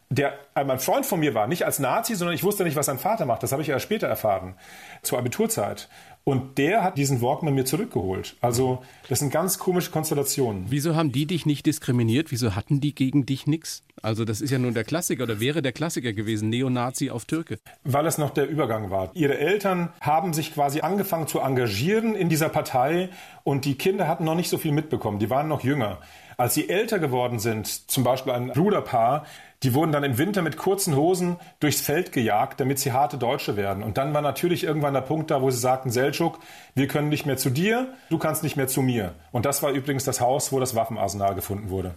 der 0.09 0.33
ein 0.55 0.79
Freund 0.79 1.05
von 1.05 1.19
mir 1.19 1.33
war, 1.33 1.47
nicht 1.47 1.65
als 1.65 1.79
Nazi, 1.79 2.15
sondern 2.15 2.35
ich 2.35 2.43
wusste 2.43 2.63
nicht, 2.63 2.75
was 2.75 2.87
sein 2.87 2.99
Vater 2.99 3.25
macht. 3.25 3.43
Das 3.43 3.51
habe 3.51 3.61
ich 3.61 3.67
ja 3.67 3.79
später 3.79 4.07
erfahren, 4.07 4.55
zur 5.01 5.19
Abiturzeit. 5.19 5.89
Und 6.25 6.57
der 6.57 6.83
hat 6.83 6.97
diesen 6.97 7.21
Walkman 7.21 7.53
mir 7.53 7.65
zurückgeholt. 7.65 8.37
Also 8.39 8.81
das 9.09 9.19
sind 9.19 9.31
ganz 9.31 9.59
komische 9.59 9.91
Konstellationen. 9.91 10.65
Wieso 10.69 10.95
haben 10.95 11.11
die 11.11 11.25
dich 11.25 11.45
nicht 11.45 11.65
diskriminiert? 11.65 12.31
Wieso 12.31 12.55
hatten 12.55 12.79
die 12.79 12.95
gegen 12.95 13.25
dich 13.25 13.45
nichts? 13.45 13.83
Also 14.01 14.23
das 14.23 14.39
ist 14.39 14.49
ja 14.49 14.57
nun 14.57 14.73
der 14.73 14.85
Klassiker 14.85 15.23
oder 15.23 15.41
wäre 15.41 15.61
der 15.61 15.73
Klassiker 15.73 16.13
gewesen, 16.13 16.49
Neonazi 16.49 17.09
auf 17.09 17.25
Türke. 17.25 17.57
Weil 17.83 18.05
es 18.05 18.17
noch 18.17 18.29
der 18.29 18.47
Übergang 18.47 18.89
war. 18.89 19.11
Ihre 19.13 19.37
Eltern 19.37 19.89
haben 19.99 20.33
sich 20.33 20.53
quasi 20.53 20.79
angefangen 20.79 21.27
zu 21.27 21.39
engagieren 21.39 22.15
in 22.15 22.29
dieser 22.29 22.49
Partei 22.49 23.09
und 23.43 23.65
die 23.65 23.75
Kinder 23.75 24.07
hatten 24.07 24.23
noch 24.23 24.35
nicht 24.35 24.49
so 24.49 24.57
viel 24.57 24.71
mitbekommen. 24.71 25.19
Die 25.19 25.29
waren 25.29 25.49
noch 25.49 25.63
jünger. 25.63 25.99
Als 26.37 26.55
sie 26.55 26.69
älter 26.69 26.99
geworden 26.99 27.39
sind, 27.39 27.67
zum 27.91 28.03
Beispiel 28.03 28.33
ein 28.33 28.47
Bruderpaar, 28.47 29.25
die 29.63 29.73
wurden 29.73 29.91
dann 29.91 30.03
im 30.03 30.17
Winter 30.17 30.41
mit 30.41 30.57
kurzen 30.57 30.95
Hosen 30.95 31.37
durchs 31.59 31.81
Feld 31.81 32.11
gejagt, 32.11 32.59
damit 32.59 32.79
sie 32.79 32.91
harte 32.91 33.17
Deutsche 33.17 33.55
werden. 33.55 33.81
Und 33.81 33.97
dann 33.97 34.13
war 34.13 34.21
natürlich 34.21 34.63
irgendwann 34.63 34.93
der 34.93 35.01
Punkt 35.01 35.31
da, 35.31 35.41
wo 35.41 35.49
sie 35.49 35.57
sagten, 35.57 35.89
Seltschuk, 35.89 36.39
wir 36.75 36.87
können 36.87 37.09
nicht 37.09 37.25
mehr 37.25 37.37
zu 37.37 37.49
dir, 37.49 37.93
du 38.09 38.17
kannst 38.17 38.43
nicht 38.43 38.57
mehr 38.57 38.67
zu 38.67 38.81
mir. 38.81 39.15
Und 39.31 39.45
das 39.45 39.63
war 39.63 39.71
übrigens 39.71 40.03
das 40.03 40.19
Haus, 40.19 40.51
wo 40.51 40.59
das 40.59 40.75
Waffenarsenal 40.75 41.33
gefunden 41.33 41.69
wurde. 41.69 41.95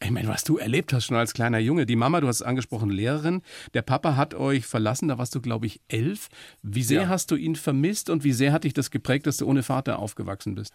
Ich 0.00 0.10
meine, 0.12 0.28
was 0.28 0.44
du 0.44 0.58
erlebt 0.58 0.92
hast 0.92 1.06
schon 1.06 1.16
als 1.16 1.34
kleiner 1.34 1.58
Junge. 1.58 1.84
Die 1.84 1.96
Mama, 1.96 2.20
du 2.20 2.28
hast 2.28 2.36
es 2.36 2.42
angesprochen, 2.42 2.90
Lehrerin. 2.90 3.42
Der 3.74 3.82
Papa 3.82 4.14
hat 4.14 4.34
euch 4.34 4.64
verlassen, 4.64 5.08
da 5.08 5.18
warst 5.18 5.34
du, 5.34 5.40
glaube 5.40 5.66
ich, 5.66 5.80
elf. 5.88 6.28
Wie 6.62 6.84
sehr 6.84 7.02
ja. 7.02 7.08
hast 7.08 7.32
du 7.32 7.36
ihn 7.36 7.56
vermisst 7.56 8.08
und 8.08 8.22
wie 8.22 8.32
sehr 8.32 8.52
hat 8.52 8.62
dich 8.62 8.74
das 8.74 8.92
geprägt, 8.92 9.26
dass 9.26 9.38
du 9.38 9.46
ohne 9.46 9.64
Vater 9.64 9.98
aufgewachsen 9.98 10.54
bist? 10.54 10.72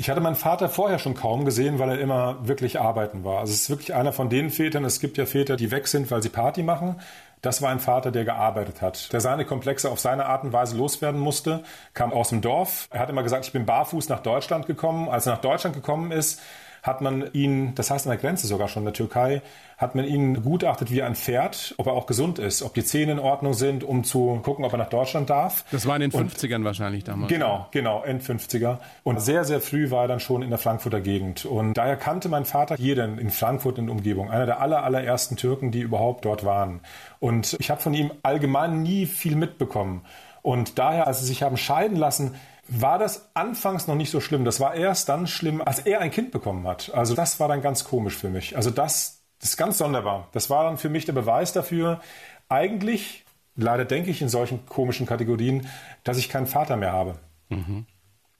Ich 0.00 0.08
hatte 0.08 0.20
meinen 0.20 0.36
Vater 0.36 0.68
vorher 0.68 1.00
schon 1.00 1.14
kaum 1.14 1.44
gesehen, 1.44 1.80
weil 1.80 1.90
er 1.90 1.98
immer 1.98 2.46
wirklich 2.46 2.78
arbeiten 2.78 3.24
war. 3.24 3.40
Also 3.40 3.52
es 3.52 3.62
ist 3.62 3.70
wirklich 3.70 3.94
einer 3.94 4.12
von 4.12 4.30
den 4.30 4.50
Vätern. 4.50 4.84
Es 4.84 5.00
gibt 5.00 5.18
ja 5.18 5.26
Väter, 5.26 5.56
die 5.56 5.72
weg 5.72 5.88
sind, 5.88 6.08
weil 6.12 6.22
sie 6.22 6.28
Party 6.28 6.62
machen. 6.62 7.00
Das 7.42 7.62
war 7.62 7.70
ein 7.70 7.80
Vater, 7.80 8.12
der 8.12 8.24
gearbeitet 8.24 8.80
hat, 8.80 9.12
der 9.12 9.20
seine 9.20 9.44
Komplexe 9.44 9.90
auf 9.90 9.98
seine 9.98 10.26
Art 10.26 10.44
und 10.44 10.52
Weise 10.52 10.76
loswerden 10.76 11.20
musste, 11.20 11.64
kam 11.94 12.12
aus 12.12 12.28
dem 12.28 12.42
Dorf. 12.42 12.86
Er 12.92 13.00
hat 13.00 13.10
immer 13.10 13.24
gesagt, 13.24 13.44
ich 13.46 13.52
bin 13.52 13.66
barfuß 13.66 14.08
nach 14.08 14.20
Deutschland 14.20 14.66
gekommen. 14.66 15.08
Als 15.08 15.26
er 15.26 15.32
nach 15.32 15.40
Deutschland 15.40 15.74
gekommen 15.74 16.12
ist, 16.12 16.40
hat 16.88 17.00
man 17.02 17.32
ihn, 17.32 17.74
das 17.74 17.90
heißt 17.90 18.06
an 18.06 18.10
der 18.10 18.18
Grenze 18.18 18.46
sogar 18.46 18.66
schon 18.66 18.82
in 18.82 18.86
der 18.86 18.94
Türkei, 18.94 19.42
hat 19.76 19.94
man 19.94 20.04
ihn 20.04 20.32
begutachtet 20.32 20.90
wie 20.90 21.02
ein 21.02 21.14
Pferd, 21.14 21.74
ob 21.76 21.86
er 21.86 21.92
auch 21.92 22.06
gesund 22.06 22.40
ist, 22.40 22.62
ob 22.62 22.74
die 22.74 22.84
Zähne 22.84 23.12
in 23.12 23.18
Ordnung 23.20 23.54
sind, 23.54 23.84
um 23.84 24.02
zu 24.02 24.40
gucken, 24.42 24.64
ob 24.64 24.72
er 24.72 24.78
nach 24.78 24.88
Deutschland 24.88 25.30
darf. 25.30 25.64
Das 25.70 25.86
war 25.86 25.94
in 25.94 26.10
den 26.10 26.10
50ern 26.10 26.56
und, 26.56 26.64
wahrscheinlich 26.64 27.04
damals. 27.04 27.30
Genau, 27.30 27.68
genau, 27.70 28.02
End 28.02 28.22
50er. 28.22 28.78
Und 29.04 29.20
sehr, 29.20 29.44
sehr 29.44 29.60
früh 29.60 29.90
war 29.92 30.02
er 30.02 30.08
dann 30.08 30.20
schon 30.20 30.42
in 30.42 30.50
der 30.50 30.58
Frankfurter 30.58 31.00
Gegend. 31.00 31.44
Und 31.44 31.74
daher 31.74 31.96
kannte 31.96 32.28
mein 32.28 32.44
Vater 32.44 32.76
jeden 32.76 33.18
in 33.18 33.30
Frankfurt 33.30 33.78
in 33.78 33.86
der 33.86 33.94
Umgebung. 33.94 34.30
Einer 34.30 34.46
der 34.46 34.60
aller, 34.60 34.82
allerersten 34.82 35.36
Türken, 35.36 35.70
die 35.70 35.80
überhaupt 35.80 36.24
dort 36.24 36.44
waren. 36.44 36.80
Und 37.20 37.56
ich 37.60 37.70
habe 37.70 37.80
von 37.80 37.94
ihm 37.94 38.10
allgemein 38.22 38.82
nie 38.82 39.06
viel 39.06 39.36
mitbekommen. 39.36 40.02
Und 40.42 40.78
daher, 40.78 41.06
als 41.06 41.20
sie 41.20 41.26
sich 41.26 41.42
haben 41.42 41.56
scheiden 41.56 41.96
lassen, 41.96 42.34
war 42.68 42.98
das 42.98 43.30
anfangs 43.34 43.86
noch 43.86 43.94
nicht 43.94 44.10
so 44.10 44.20
schlimm. 44.20 44.44
Das 44.44 44.60
war 44.60 44.74
erst 44.74 45.08
dann 45.08 45.26
schlimm, 45.26 45.62
als 45.62 45.80
er 45.80 46.00
ein 46.00 46.10
Kind 46.10 46.30
bekommen 46.30 46.66
hat. 46.66 46.92
Also 46.94 47.14
das 47.14 47.40
war 47.40 47.48
dann 47.48 47.62
ganz 47.62 47.84
komisch 47.84 48.16
für 48.16 48.28
mich. 48.28 48.56
Also 48.56 48.70
das, 48.70 49.22
das 49.40 49.50
ist 49.50 49.56
ganz 49.56 49.78
sonderbar. 49.78 50.28
Das 50.32 50.50
war 50.50 50.64
dann 50.64 50.76
für 50.76 50.90
mich 50.90 51.06
der 51.06 51.14
Beweis 51.14 51.52
dafür, 51.52 52.00
eigentlich, 52.48 53.24
leider 53.56 53.84
denke 53.84 54.10
ich 54.10 54.22
in 54.22 54.28
solchen 54.28 54.66
komischen 54.66 55.06
Kategorien, 55.06 55.66
dass 56.04 56.18
ich 56.18 56.28
keinen 56.28 56.46
Vater 56.46 56.76
mehr 56.76 56.92
habe. 56.92 57.18
Mhm. 57.48 57.86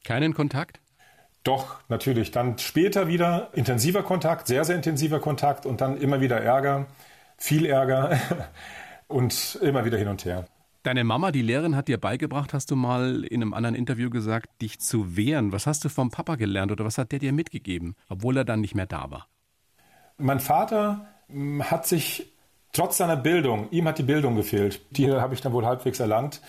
Keinen 0.04 0.34
Kontakt? 0.34 0.80
Doch, 1.42 1.76
natürlich. 1.88 2.30
Dann 2.30 2.58
später 2.58 3.08
wieder 3.08 3.48
intensiver 3.54 4.02
Kontakt, 4.02 4.46
sehr, 4.46 4.64
sehr 4.64 4.76
intensiver 4.76 5.20
Kontakt 5.20 5.64
und 5.64 5.80
dann 5.80 5.96
immer 5.98 6.20
wieder 6.20 6.40
Ärger, 6.40 6.86
viel 7.38 7.64
Ärger 7.64 8.18
und 9.08 9.58
immer 9.62 9.84
wieder 9.84 9.96
hin 9.96 10.08
und 10.08 10.24
her. 10.24 10.44
Deine 10.84 11.02
Mama, 11.02 11.32
die 11.32 11.42
Lehrerin, 11.42 11.74
hat 11.74 11.88
dir 11.88 11.98
beigebracht, 11.98 12.54
hast 12.54 12.70
du 12.70 12.76
mal 12.76 13.24
in 13.24 13.42
einem 13.42 13.52
anderen 13.52 13.74
Interview 13.74 14.10
gesagt, 14.10 14.62
dich 14.62 14.78
zu 14.78 15.16
wehren. 15.16 15.52
Was 15.52 15.66
hast 15.66 15.84
du 15.84 15.88
vom 15.88 16.10
Papa 16.10 16.36
gelernt 16.36 16.70
oder 16.70 16.84
was 16.84 16.98
hat 16.98 17.10
der 17.10 17.18
dir 17.18 17.32
mitgegeben, 17.32 17.96
obwohl 18.08 18.36
er 18.36 18.44
dann 18.44 18.60
nicht 18.60 18.74
mehr 18.74 18.86
da 18.86 19.10
war? 19.10 19.26
Mein 20.18 20.40
Vater 20.40 21.06
hm, 21.28 21.64
hat 21.68 21.86
sich 21.86 22.32
trotz 22.72 22.96
seiner 22.96 23.16
Bildung, 23.16 23.68
ihm 23.70 23.88
hat 23.88 23.98
die 23.98 24.04
Bildung 24.04 24.36
gefehlt. 24.36 24.80
Die 24.90 25.10
habe 25.10 25.34
ich 25.34 25.40
dann 25.40 25.52
wohl 25.52 25.66
halbwegs 25.66 25.98
erlangt. 25.98 26.40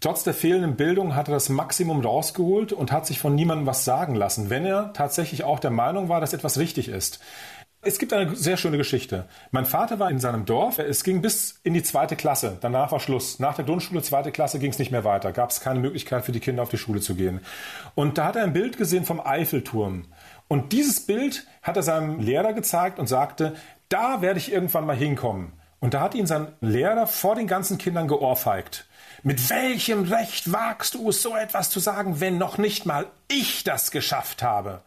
Trotz 0.00 0.22
der 0.22 0.34
fehlenden 0.34 0.76
Bildung 0.76 1.16
hat 1.16 1.26
er 1.28 1.34
das 1.34 1.48
Maximum 1.48 2.00
rausgeholt 2.00 2.72
und 2.72 2.92
hat 2.92 3.06
sich 3.06 3.18
von 3.18 3.34
niemandem 3.34 3.66
was 3.66 3.84
sagen 3.84 4.14
lassen, 4.14 4.48
wenn 4.48 4.64
er 4.64 4.92
tatsächlich 4.92 5.42
auch 5.42 5.58
der 5.58 5.72
Meinung 5.72 6.08
war, 6.08 6.20
dass 6.20 6.34
etwas 6.34 6.58
richtig 6.58 6.88
ist. 6.88 7.20
Es 7.88 7.98
gibt 7.98 8.12
eine 8.12 8.36
sehr 8.36 8.58
schöne 8.58 8.76
Geschichte. 8.76 9.24
Mein 9.50 9.64
Vater 9.64 9.98
war 9.98 10.10
in 10.10 10.20
seinem 10.20 10.44
Dorf. 10.44 10.78
Es 10.78 11.02
ging 11.04 11.22
bis 11.22 11.58
in 11.62 11.72
die 11.72 11.82
zweite 11.82 12.16
Klasse. 12.16 12.58
Danach 12.60 12.92
war 12.92 13.00
Schluss. 13.00 13.38
Nach 13.38 13.56
der 13.56 13.64
Grundschule, 13.64 14.02
zweite 14.02 14.30
Klasse, 14.30 14.58
ging 14.58 14.70
es 14.70 14.78
nicht 14.78 14.90
mehr 14.90 15.04
weiter. 15.04 15.32
Gab 15.32 15.48
es 15.48 15.60
keine 15.60 15.80
Möglichkeit 15.80 16.22
für 16.26 16.32
die 16.32 16.40
Kinder 16.40 16.62
auf 16.62 16.68
die 16.68 16.76
Schule 16.76 17.00
zu 17.00 17.14
gehen. 17.14 17.40
Und 17.94 18.18
da 18.18 18.26
hat 18.26 18.36
er 18.36 18.42
ein 18.42 18.52
Bild 18.52 18.76
gesehen 18.76 19.06
vom 19.06 19.24
Eiffelturm. 19.24 20.04
Und 20.48 20.72
dieses 20.74 21.06
Bild 21.06 21.46
hat 21.62 21.76
er 21.76 21.82
seinem 21.82 22.20
Lehrer 22.20 22.52
gezeigt 22.52 22.98
und 22.98 23.06
sagte, 23.06 23.56
da 23.88 24.20
werde 24.20 24.38
ich 24.38 24.52
irgendwann 24.52 24.84
mal 24.84 24.94
hinkommen. 24.94 25.54
Und 25.80 25.94
da 25.94 26.00
hat 26.00 26.14
ihn 26.14 26.26
sein 26.26 26.48
Lehrer 26.60 27.06
vor 27.06 27.36
den 27.36 27.46
ganzen 27.46 27.78
Kindern 27.78 28.06
geohrfeigt. 28.06 28.86
Mit 29.22 29.48
welchem 29.48 30.02
Recht 30.02 30.52
wagst 30.52 30.92
du 30.92 31.08
es, 31.08 31.22
so 31.22 31.34
etwas 31.34 31.70
zu 31.70 31.80
sagen, 31.80 32.20
wenn 32.20 32.36
noch 32.36 32.58
nicht 32.58 32.84
mal 32.84 33.06
ich 33.28 33.64
das 33.64 33.90
geschafft 33.90 34.42
habe? 34.42 34.82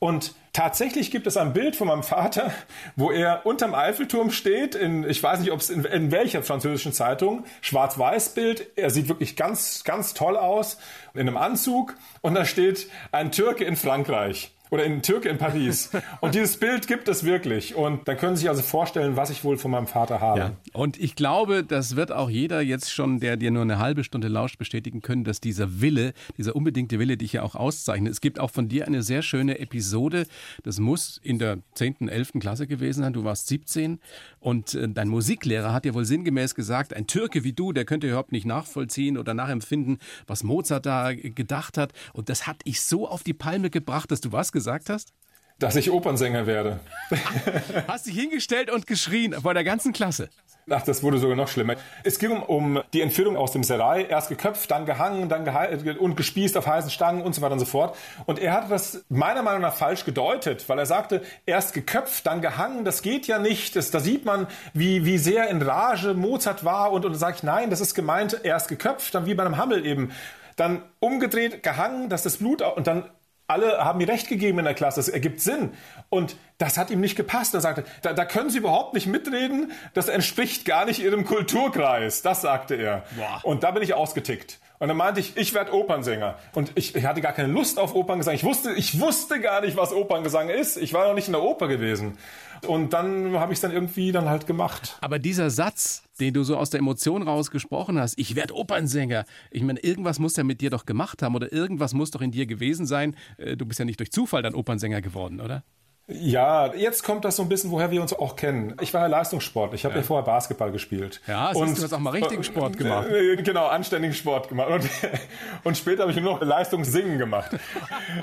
Und 0.00 0.34
tatsächlich 0.54 1.10
gibt 1.10 1.26
es 1.26 1.36
ein 1.36 1.52
Bild 1.52 1.76
von 1.76 1.88
meinem 1.88 2.02
Vater, 2.02 2.50
wo 2.96 3.10
er 3.10 3.44
unterm 3.44 3.74
Eiffelturm 3.74 4.30
steht, 4.30 4.74
in, 4.74 5.04
ich 5.04 5.22
weiß 5.22 5.40
nicht, 5.40 5.52
ob 5.52 5.60
es 5.60 5.68
in, 5.68 5.84
in 5.84 6.10
welcher 6.10 6.42
französischen 6.42 6.94
Zeitung, 6.94 7.44
Schwarz-Weiß-Bild. 7.60 8.68
Er 8.76 8.88
sieht 8.88 9.08
wirklich 9.08 9.36
ganz, 9.36 9.84
ganz 9.84 10.14
toll 10.14 10.38
aus, 10.38 10.78
in 11.12 11.20
einem 11.20 11.36
Anzug. 11.36 11.94
Und 12.22 12.34
da 12.34 12.46
steht 12.46 12.88
ein 13.12 13.30
Türke 13.30 13.64
in 13.64 13.76
Frankreich 13.76 14.54
oder 14.70 14.84
in 14.84 15.02
Türke 15.02 15.28
in 15.28 15.38
Paris. 15.38 15.90
Und 16.20 16.34
dieses 16.34 16.56
Bild 16.56 16.86
gibt 16.86 17.08
es 17.08 17.24
wirklich. 17.24 17.74
Und 17.74 18.08
dann 18.08 18.16
können 18.16 18.36
Sie 18.36 18.40
sich 18.40 18.48
also 18.48 18.62
vorstellen, 18.62 19.16
was 19.16 19.30
ich 19.30 19.44
wohl 19.44 19.56
von 19.56 19.70
meinem 19.70 19.86
Vater 19.86 20.20
habe. 20.20 20.38
Ja. 20.38 20.52
Und 20.72 20.98
ich 20.98 21.14
glaube, 21.16 21.64
das 21.64 21.96
wird 21.96 22.12
auch 22.12 22.30
jeder 22.30 22.60
jetzt 22.60 22.92
schon, 22.92 23.20
der 23.20 23.36
dir 23.36 23.50
nur 23.50 23.62
eine 23.62 23.78
halbe 23.78 24.04
Stunde 24.04 24.28
lauscht, 24.28 24.58
bestätigen 24.58 25.02
können, 25.02 25.24
dass 25.24 25.40
dieser 25.40 25.80
Wille, 25.80 26.12
dieser 26.38 26.56
unbedingte 26.56 26.98
Wille 26.98 27.16
dich 27.16 27.34
ja 27.34 27.42
auch 27.42 27.54
auszeichnet. 27.54 28.12
Es 28.12 28.20
gibt 28.20 28.40
auch 28.40 28.50
von 28.50 28.68
dir 28.68 28.86
eine 28.86 29.02
sehr 29.02 29.22
schöne 29.22 29.58
Episode. 29.58 30.26
Das 30.62 30.78
muss 30.78 31.20
in 31.22 31.38
der 31.38 31.58
10., 31.74 32.08
11. 32.08 32.32
Klasse 32.40 32.66
gewesen 32.66 33.02
sein. 33.02 33.12
Du 33.12 33.24
warst 33.24 33.48
17 33.48 34.00
und 34.44 34.74
äh, 34.74 34.88
dein 34.88 35.08
Musiklehrer 35.08 35.72
hat 35.72 35.84
dir 35.84 35.94
wohl 35.94 36.04
sinngemäß 36.04 36.54
gesagt, 36.54 36.94
ein 36.94 37.06
Türke 37.06 37.42
wie 37.44 37.52
du, 37.52 37.72
der 37.72 37.84
könnte 37.84 38.06
überhaupt 38.06 38.32
nicht 38.32 38.46
nachvollziehen 38.46 39.18
oder 39.18 39.34
nachempfinden, 39.34 39.98
was 40.26 40.42
Mozart 40.42 40.86
da 40.86 41.12
gedacht 41.14 41.78
hat. 41.78 41.92
Und 42.12 42.28
das 42.28 42.46
hat 42.46 42.60
ich 42.64 42.80
so 42.80 43.08
auf 43.08 43.22
die 43.22 43.34
Palme 43.34 43.70
gebracht, 43.70 44.10
dass 44.10 44.20
du 44.20 44.30
was 44.30 44.52
gesagt 44.52 44.64
gesagt 44.64 44.90
hast? 44.90 45.12
Dass 45.58 45.76
ich 45.76 45.90
Opernsänger 45.90 46.46
werde. 46.46 46.80
Hast 47.86 48.06
dich 48.06 48.14
hingestellt 48.14 48.70
und 48.70 48.86
geschrien 48.86 49.34
vor 49.34 49.54
der 49.54 49.62
ganzen 49.62 49.92
Klasse. 49.92 50.28
Ach, 50.70 50.82
das 50.82 51.02
wurde 51.02 51.18
sogar 51.18 51.36
noch 51.36 51.48
schlimmer. 51.48 51.74
Es 52.04 52.18
ging 52.18 52.30
um, 52.30 52.42
um 52.42 52.82
die 52.94 53.02
Entführung 53.02 53.36
aus 53.36 53.52
dem 53.52 53.62
Serai. 53.62 54.04
Erst 54.04 54.30
geköpft, 54.30 54.70
dann 54.70 54.86
gehangen, 54.86 55.28
dann 55.28 55.44
gehe 55.44 55.98
und 55.98 56.16
gespießt 56.16 56.56
auf 56.56 56.66
heißen 56.66 56.90
Stangen 56.90 57.22
und 57.22 57.34
so 57.34 57.42
weiter 57.42 57.52
und 57.52 57.58
so 57.58 57.66
fort. 57.66 57.96
Und 58.24 58.38
er 58.38 58.52
hatte 58.52 58.68
das 58.68 59.04
meiner 59.10 59.42
Meinung 59.42 59.60
nach 59.60 59.74
falsch 59.74 60.06
gedeutet, 60.06 60.66
weil 60.68 60.78
er 60.78 60.86
sagte, 60.86 61.22
erst 61.44 61.74
geköpft, 61.74 62.26
dann 62.26 62.40
gehangen, 62.40 62.84
das 62.84 63.02
geht 63.02 63.26
ja 63.26 63.38
nicht. 63.38 63.76
Das, 63.76 63.90
da 63.90 64.00
sieht 64.00 64.24
man, 64.24 64.46
wie, 64.72 65.04
wie 65.04 65.18
sehr 65.18 65.48
in 65.48 65.60
Rage 65.60 66.14
Mozart 66.14 66.64
war. 66.64 66.92
Und, 66.92 67.04
und 67.04 67.12
dann 67.12 67.20
sage 67.20 67.36
ich, 67.36 67.42
nein, 67.42 67.68
das 67.68 67.82
ist 67.82 67.94
gemeint, 67.94 68.40
erst 68.42 68.68
geköpft, 68.68 69.14
dann 69.14 69.26
wie 69.26 69.34
bei 69.34 69.44
einem 69.44 69.58
Hammel 69.58 69.84
eben. 69.84 70.12
Dann 70.56 70.82
umgedreht, 70.98 71.62
gehangen, 71.62 72.08
dass 72.08 72.22
das 72.22 72.38
Blut, 72.38 72.62
und 72.62 72.86
dann 72.86 73.10
alle 73.46 73.84
haben 73.84 73.98
mir 73.98 74.08
recht 74.08 74.28
gegeben 74.28 74.58
in 74.58 74.64
der 74.64 74.74
Klasse, 74.74 75.00
das 75.00 75.08
ergibt 75.08 75.40
Sinn. 75.40 75.72
Und 76.08 76.36
das 76.58 76.78
hat 76.78 76.90
ihm 76.90 77.00
nicht 77.00 77.16
gepasst. 77.16 77.54
Er 77.54 77.60
sagte, 77.60 77.84
da, 78.02 78.12
da 78.12 78.24
können 78.24 78.50
Sie 78.50 78.58
überhaupt 78.58 78.94
nicht 78.94 79.06
mitreden, 79.06 79.72
das 79.92 80.08
entspricht 80.08 80.64
gar 80.64 80.86
nicht 80.86 81.00
Ihrem 81.00 81.24
Kulturkreis. 81.24 82.22
Das 82.22 82.40
sagte 82.40 82.74
er. 82.74 83.04
Boah. 83.16 83.40
Und 83.42 83.62
da 83.62 83.70
bin 83.70 83.82
ich 83.82 83.94
ausgetickt. 83.94 84.60
Und 84.78 84.88
dann 84.88 84.96
meinte 84.96 85.20
ich, 85.20 85.36
ich 85.36 85.54
werde 85.54 85.72
Opernsänger. 85.72 86.36
Und 86.52 86.72
ich, 86.74 86.94
ich, 86.94 87.04
hatte 87.06 87.20
gar 87.20 87.32
keine 87.32 87.52
Lust 87.52 87.78
auf 87.78 87.94
Operngesang. 87.94 88.34
Ich 88.34 88.44
wusste, 88.44 88.72
ich 88.72 89.00
wusste 89.00 89.40
gar 89.40 89.60
nicht, 89.60 89.76
was 89.76 89.92
Operngesang 89.92 90.48
ist. 90.48 90.76
Ich 90.76 90.92
war 90.92 91.06
noch 91.06 91.14
nicht 91.14 91.28
in 91.28 91.32
der 91.32 91.42
Oper 91.42 91.68
gewesen. 91.68 92.18
Und 92.66 92.92
dann 92.92 93.38
habe 93.38 93.52
ich 93.52 93.58
es 93.58 93.60
dann 93.60 93.72
irgendwie 93.72 94.10
dann 94.10 94.28
halt 94.28 94.46
gemacht. 94.46 94.96
Aber 95.00 95.18
dieser 95.18 95.50
Satz, 95.50 96.02
den 96.18 96.34
du 96.34 96.42
so 96.42 96.56
aus 96.56 96.70
der 96.70 96.80
Emotion 96.80 97.22
rausgesprochen 97.22 97.98
hast, 97.98 98.18
ich 98.18 98.34
werde 98.34 98.54
Opernsänger. 98.54 99.24
Ich 99.50 99.62
meine, 99.62 99.80
irgendwas 99.80 100.18
muss 100.18 100.36
er 100.36 100.44
mit 100.44 100.60
dir 100.60 100.70
doch 100.70 100.86
gemacht 100.86 101.22
haben 101.22 101.34
oder 101.34 101.52
irgendwas 101.52 101.94
muss 101.94 102.10
doch 102.10 102.20
in 102.20 102.32
dir 102.32 102.46
gewesen 102.46 102.86
sein. 102.86 103.16
Äh, 103.36 103.56
du 103.56 103.66
bist 103.66 103.78
ja 103.78 103.84
nicht 103.84 104.00
durch 104.00 104.10
Zufall 104.10 104.42
dann 104.42 104.54
Opernsänger 104.54 105.02
geworden, 105.02 105.40
oder? 105.40 105.62
Ja, 106.06 106.74
jetzt 106.74 107.02
kommt 107.02 107.24
das 107.24 107.36
so 107.36 107.42
ein 107.42 107.48
bisschen, 107.48 107.70
woher 107.70 107.90
wir 107.90 108.02
uns 108.02 108.12
auch 108.12 108.36
kennen. 108.36 108.76
Ich 108.82 108.92
war 108.92 109.00
ja 109.00 109.06
Leistungssport. 109.06 109.72
Ich 109.72 109.86
habe 109.86 109.94
ja. 109.94 110.00
ja. 110.00 110.06
vorher 110.06 110.22
Basketball 110.22 110.70
gespielt. 110.70 111.22
Ja, 111.26 111.50
und 111.52 111.78
du 111.78 111.82
hast 111.82 111.94
auch 111.94 111.98
mal 111.98 112.10
richtigen 112.10 112.44
Sport 112.44 112.76
gemacht. 112.76 113.08
Äh, 113.08 113.36
genau, 113.36 113.68
anständigen 113.68 114.14
Sport 114.14 114.50
gemacht. 114.50 114.68
Und, 114.68 114.90
und 115.64 115.78
später 115.78 116.02
habe 116.02 116.12
ich 116.12 116.20
nur 116.20 116.34
noch 116.34 116.42
Leistungssingen 116.42 117.16
gemacht. 117.16 117.52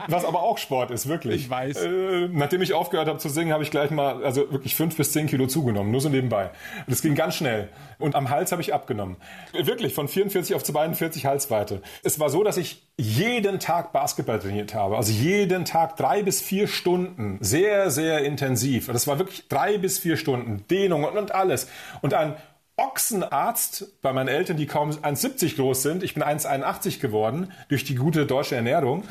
Was 0.07 0.25
aber 0.25 0.43
auch 0.43 0.59
Sport 0.59 0.91
ist, 0.91 1.07
wirklich. 1.07 1.41
Ich 1.41 1.49
weiß. 1.49 1.77
Äh, 1.77 2.27
nachdem 2.31 2.61
ich 2.61 2.75
aufgehört 2.75 3.07
habe 3.07 3.17
zu 3.17 3.29
singen, 3.29 3.51
habe 3.51 3.63
ich 3.63 3.71
gleich 3.71 3.89
mal, 3.89 4.23
also 4.23 4.51
wirklich 4.51 4.75
fünf 4.75 4.95
bis 4.95 5.11
zehn 5.11 5.25
Kilo 5.25 5.47
zugenommen. 5.47 5.89
Nur 5.89 6.01
so 6.01 6.09
nebenbei. 6.09 6.51
Das 6.87 7.01
ging 7.01 7.15
ganz 7.15 7.33
schnell. 7.33 7.69
Und 7.97 8.13
am 8.13 8.29
Hals 8.29 8.51
habe 8.51 8.61
ich 8.61 8.75
abgenommen. 8.75 9.17
Wirklich, 9.53 9.95
von 9.95 10.07
44 10.07 10.55
auf 10.55 10.63
42 10.63 11.25
Halsweite. 11.25 11.81
Es 12.03 12.19
war 12.19 12.29
so, 12.29 12.43
dass 12.43 12.57
ich 12.57 12.90
jeden 13.01 13.59
Tag 13.59 13.91
Basketball 13.91 14.39
trainiert 14.39 14.73
habe. 14.73 14.95
Also 14.95 15.11
jeden 15.11 15.65
Tag 15.65 15.97
drei 15.97 16.21
bis 16.21 16.41
vier 16.41 16.67
Stunden. 16.67 17.37
Sehr, 17.41 17.89
sehr 17.89 18.23
intensiv. 18.23 18.87
Das 18.87 19.07
war 19.07 19.17
wirklich 19.17 19.47
drei 19.47 19.77
bis 19.77 19.99
vier 19.99 20.17
Stunden. 20.17 20.63
Dehnung 20.69 21.03
und, 21.03 21.17
und 21.17 21.33
alles. 21.33 21.67
Und 22.01 22.13
ein 22.13 22.35
Ochsenarzt 22.81 24.01
bei 24.01 24.11
meinen 24.11 24.27
Eltern, 24.27 24.57
die 24.57 24.65
kaum 24.65 24.89
1,70 24.89 25.55
groß 25.55 25.83
sind, 25.83 26.03
ich 26.03 26.15
bin 26.15 26.23
1,81 26.23 26.99
geworden 26.99 27.51
durch 27.69 27.83
die 27.83 27.95
gute 27.95 28.25
deutsche 28.25 28.55
Ernährung, 28.55 29.03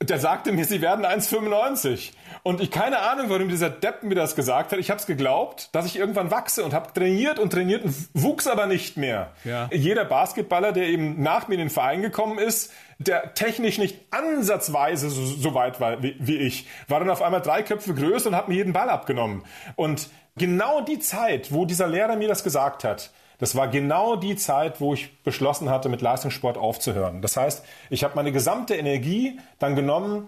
der 0.00 0.20
sagte 0.20 0.52
mir, 0.52 0.64
sie 0.64 0.80
werden 0.80 1.04
1,95. 1.04 2.12
Und 2.44 2.60
ich 2.60 2.70
keine 2.70 3.00
Ahnung, 3.00 3.26
warum 3.28 3.48
dieser 3.48 3.70
Depp 3.70 4.04
mir 4.04 4.14
das 4.14 4.36
gesagt 4.36 4.70
hat. 4.70 4.78
Ich 4.78 4.90
habe 4.90 5.00
es 5.00 5.06
geglaubt, 5.06 5.70
dass 5.74 5.86
ich 5.86 5.96
irgendwann 5.96 6.30
wachse 6.30 6.64
und 6.64 6.72
habe 6.72 6.92
trainiert 6.92 7.40
und 7.40 7.52
trainiert 7.52 7.84
und 7.84 7.94
wuchs 8.14 8.46
aber 8.46 8.66
nicht 8.66 8.96
mehr. 8.96 9.32
Ja. 9.44 9.68
Jeder 9.72 10.04
Basketballer, 10.04 10.72
der 10.72 10.86
eben 10.86 11.20
nach 11.20 11.48
mir 11.48 11.54
in 11.54 11.60
den 11.60 11.70
Verein 11.70 12.02
gekommen 12.02 12.38
ist, 12.38 12.72
der 12.98 13.34
technisch 13.34 13.78
nicht 13.78 13.96
ansatzweise 14.10 15.10
so, 15.10 15.24
so 15.24 15.54
weit 15.54 15.80
war 15.80 16.02
wie, 16.02 16.16
wie, 16.18 16.36
ich, 16.36 16.66
war 16.88 16.98
dann 17.00 17.10
auf 17.10 17.22
einmal 17.22 17.40
drei 17.40 17.62
Köpfe 17.62 17.94
größer 17.94 18.28
und 18.28 18.36
hat 18.36 18.48
mir 18.48 18.56
jeden 18.56 18.72
Ball 18.72 18.90
abgenommen. 18.90 19.44
Und 19.76 20.08
genau 20.38 20.80
die 20.80 20.98
Zeit, 20.98 21.52
wo 21.52 21.64
dieser 21.64 21.86
Lehrer 21.86 22.16
mir 22.16 22.28
das 22.28 22.44
gesagt 22.44 22.84
hat, 22.84 23.10
das 23.38 23.54
war 23.54 23.68
genau 23.68 24.16
die 24.16 24.36
Zeit, 24.36 24.80
wo 24.80 24.94
ich 24.94 25.22
beschlossen 25.22 25.70
hatte, 25.70 25.88
mit 25.88 26.02
Leistungssport 26.02 26.58
aufzuhören. 26.58 27.22
Das 27.22 27.36
heißt, 27.36 27.64
ich 27.88 28.02
habe 28.02 28.16
meine 28.16 28.32
gesamte 28.32 28.74
Energie 28.74 29.38
dann 29.58 29.76
genommen, 29.76 30.26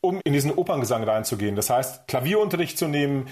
um 0.00 0.20
in 0.24 0.32
diesen 0.32 0.52
Operngesang 0.52 1.04
reinzugehen. 1.04 1.56
Das 1.56 1.68
heißt, 1.68 2.08
Klavierunterricht 2.08 2.78
zu 2.78 2.88
nehmen, 2.88 3.28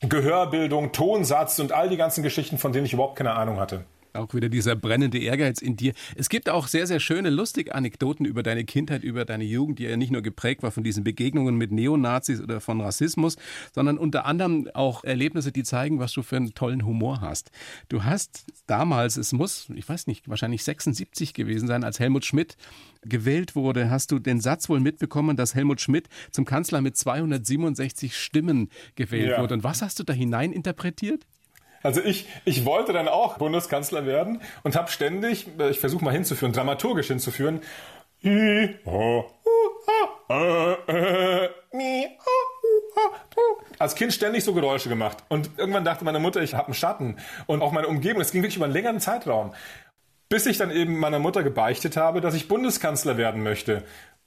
Gehörbildung, 0.00 0.92
Tonsatz 0.92 1.58
und 1.60 1.72
all 1.72 1.88
die 1.88 1.96
ganzen 1.96 2.22
Geschichten, 2.22 2.58
von 2.58 2.72
denen 2.72 2.86
ich 2.86 2.92
überhaupt 2.92 3.16
keine 3.16 3.34
Ahnung 3.34 3.60
hatte. 3.60 3.84
Auch 4.14 4.32
wieder 4.32 4.48
dieser 4.48 4.76
brennende 4.76 5.18
Ehrgeiz 5.18 5.60
in 5.60 5.76
dir. 5.76 5.92
Es 6.14 6.28
gibt 6.28 6.48
auch 6.48 6.68
sehr, 6.68 6.86
sehr 6.86 7.00
schöne, 7.00 7.30
lustige 7.30 7.74
Anekdoten 7.74 8.24
über 8.24 8.44
deine 8.44 8.64
Kindheit, 8.64 9.02
über 9.02 9.24
deine 9.24 9.42
Jugend, 9.42 9.80
die 9.80 9.84
ja 9.84 9.96
nicht 9.96 10.12
nur 10.12 10.22
geprägt 10.22 10.62
war 10.62 10.70
von 10.70 10.84
diesen 10.84 11.02
Begegnungen 11.02 11.56
mit 11.56 11.72
Neonazis 11.72 12.40
oder 12.40 12.60
von 12.60 12.80
Rassismus, 12.80 13.36
sondern 13.74 13.98
unter 13.98 14.24
anderem 14.24 14.68
auch 14.72 15.02
Erlebnisse, 15.02 15.50
die 15.50 15.64
zeigen, 15.64 15.98
was 15.98 16.12
du 16.12 16.22
für 16.22 16.36
einen 16.36 16.54
tollen 16.54 16.86
Humor 16.86 17.20
hast. 17.22 17.50
Du 17.88 18.04
hast 18.04 18.46
damals, 18.68 19.16
es 19.16 19.32
muss, 19.32 19.68
ich 19.74 19.88
weiß 19.88 20.06
nicht, 20.06 20.28
wahrscheinlich 20.28 20.62
76 20.62 21.34
gewesen 21.34 21.66
sein, 21.66 21.82
als 21.82 21.98
Helmut 21.98 22.24
Schmidt 22.24 22.56
gewählt 23.02 23.56
wurde, 23.56 23.90
hast 23.90 24.12
du 24.12 24.20
den 24.20 24.40
Satz 24.40 24.68
wohl 24.68 24.78
mitbekommen, 24.78 25.36
dass 25.36 25.56
Helmut 25.56 25.80
Schmidt 25.80 26.08
zum 26.30 26.44
Kanzler 26.44 26.80
mit 26.80 26.96
267 26.96 28.16
Stimmen 28.16 28.70
gewählt 28.94 29.30
ja. 29.30 29.40
wurde. 29.42 29.54
Und 29.54 29.64
was 29.64 29.82
hast 29.82 29.98
du 29.98 30.04
da 30.04 30.12
hinein 30.12 30.52
interpretiert? 30.52 31.26
Also 31.84 32.00
ich, 32.02 32.26
ich 32.44 32.64
wollte 32.64 32.92
dann 32.92 33.06
auch 33.08 33.36
Bundeskanzler 33.38 34.06
werden 34.06 34.40
und 34.64 34.74
habe 34.74 34.90
ständig, 34.90 35.46
äh, 35.58 35.70
ich 35.70 35.78
versuche 35.78 36.04
mal 36.04 36.12
hinzuführen, 36.12 36.52
dramaturgisch 36.52 37.06
hinzuführen, 37.08 37.60
als 43.78 43.94
Kind 43.94 44.14
ständig 44.14 44.44
so 44.44 44.54
Geräusche 44.54 44.88
gemacht. 44.88 45.18
Und 45.28 45.50
irgendwann 45.58 45.84
dachte 45.84 46.06
meine 46.06 46.20
Mutter, 46.20 46.40
ich 46.42 46.54
habe 46.54 46.68
einen 46.68 46.74
Schatten. 46.74 47.18
Und 47.46 47.60
auch 47.60 47.70
meine 47.70 47.86
Umgebung, 47.88 48.22
es 48.22 48.32
ging 48.32 48.42
wirklich 48.42 48.56
über 48.56 48.64
einen 48.64 48.74
längeren 48.74 49.00
Zeitraum. 49.00 49.52
Bis 50.30 50.46
ich 50.46 50.56
dann 50.56 50.70
eben 50.70 50.98
meiner 50.98 51.18
Mutter 51.18 51.42
gebeichtet 51.42 51.98
habe, 51.98 52.22
dass 52.22 52.34
ich 52.34 52.48
Bundeskanzler 52.48 53.18
werden 53.18 53.42
möchte. 53.42 53.84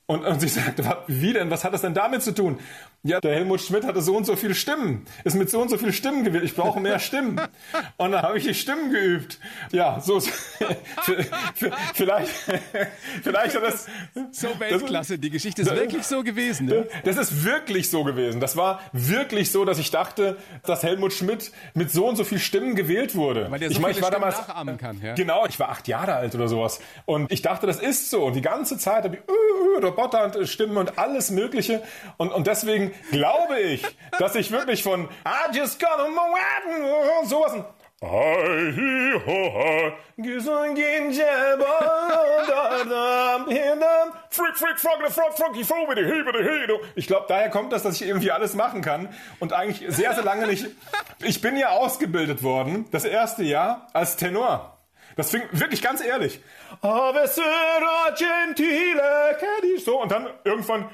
Und, 0.09 0.23
und 0.23 0.39
sie 0.39 0.47
sagte, 0.47 0.83
wie 1.07 1.33
denn? 1.33 1.51
Was 1.51 1.65
hat 1.65 1.73
das 1.73 1.81
denn 1.81 1.93
damit 1.93 2.23
zu 2.23 2.33
tun? 2.33 2.59
Ja, 3.03 3.19
der 3.19 3.35
Helmut 3.35 3.59
Schmidt 3.59 3.83
hatte 3.83 4.01
so 4.01 4.15
und 4.15 4.25
so 4.25 4.37
viele 4.37 4.55
Stimmen, 4.55 5.05
ist 5.25 5.35
mit 5.35 5.49
so 5.49 5.61
und 5.61 5.69
so 5.69 5.77
vielen 5.77 5.91
Stimmen 5.91 6.23
gewählt. 6.23 6.45
Ich 6.45 6.55
brauche 6.55 6.79
mehr 6.79 6.97
Stimmen. 6.99 7.39
Und 7.97 8.11
dann 8.11 8.21
habe 8.21 8.37
ich 8.37 8.43
die 8.43 8.53
Stimmen 8.53 8.91
geübt. 8.91 9.39
Ja, 9.71 9.99
so 9.99 10.19
vielleicht, 11.93 12.31
vielleicht 13.23 13.55
hat 13.55 13.63
das 13.63 13.87
so 14.31 14.47
Weltklasse. 14.59 15.19
Die 15.19 15.29
Geschichte 15.29 15.61
ist 15.61 15.71
das, 15.71 15.77
wirklich 15.77 16.03
so 16.03 16.23
gewesen. 16.23 16.67
Ne? 16.67 16.87
Das 17.03 17.17
ist 17.17 17.43
wirklich 17.43 17.89
so 17.89 18.03
gewesen. 18.03 18.39
Das 18.39 18.55
war 18.55 18.81
wirklich 18.93 19.51
so, 19.51 19.65
dass 19.65 19.77
ich 19.77 19.91
dachte, 19.91 20.37
dass 20.63 20.83
Helmut 20.83 21.13
Schmidt 21.13 21.51
mit 21.73 21.91
so 21.91 22.07
und 22.07 22.15
so 22.15 22.23
vielen 22.23 22.41
Stimmen 22.41 22.75
gewählt 22.75 23.15
wurde. 23.15 23.51
Weil 23.51 23.59
der 23.59 23.69
so 23.69 23.73
ich 23.73 23.79
meine, 23.79 23.93
ich 23.93 24.01
war 24.01 24.11
damals 24.11 24.37
nachahmen 24.37 24.77
kann. 24.77 24.99
Ja? 25.01 25.15
Genau, 25.15 25.45
ich 25.45 25.59
war 25.59 25.69
acht 25.69 25.87
Jahre 25.87 26.15
alt 26.15 26.33
oder 26.33 26.47
sowas. 26.47 26.79
Und 27.05 27.31
ich 27.31 27.41
dachte, 27.41 27.67
das 27.67 27.79
ist 27.79 28.09
so. 28.09 28.25
Und 28.25 28.35
die 28.35 28.41
ganze 28.41 28.77
Zeit 28.77 29.03
habe 29.03 29.17
ich 29.17 29.21
uh, 29.97 30.01
uh 30.01 30.07
Roboter 30.07 30.23
und 30.23 30.77
und 30.77 30.99
alles 30.99 31.31
Mögliche. 31.31 31.81
Und, 32.17 32.31
und 32.31 32.47
deswegen 32.47 32.93
glaube 33.11 33.59
ich, 33.59 33.83
dass 34.19 34.35
ich 34.35 34.51
wirklich 34.51 34.83
von 34.83 35.05
I 35.25 35.55
just 35.57 35.79
got 35.79 35.99
a 35.99 36.07
sowas 37.25 37.53
ich 46.95 47.07
glaube, 47.07 47.25
daher 47.27 47.49
kommt 47.49 47.73
das, 47.73 47.81
dass 47.81 47.95
ich 47.95 48.07
irgendwie 48.07 48.31
alles 48.31 48.53
machen 48.53 48.83
kann 48.83 49.09
und 49.39 49.53
eigentlich 49.53 49.83
sehr, 49.95 50.13
sehr 50.13 50.23
lange 50.23 50.45
nicht. 50.45 50.67
Ich 51.23 51.41
bin 51.41 51.57
ja 51.57 51.69
ausgebildet 51.69 52.43
worden, 52.43 52.85
das 52.91 53.03
erste 53.03 53.41
Jahr, 53.41 53.87
als 53.93 54.15
Tenor. 54.15 54.76
Das 55.17 55.31
fing 55.31 55.41
wirklich 55.51 55.81
ganz 55.81 56.01
ehrlich. 56.01 56.39
So, 59.83 60.01
und 60.01 60.11
dann 60.11 60.29
irgendwann 60.43 60.89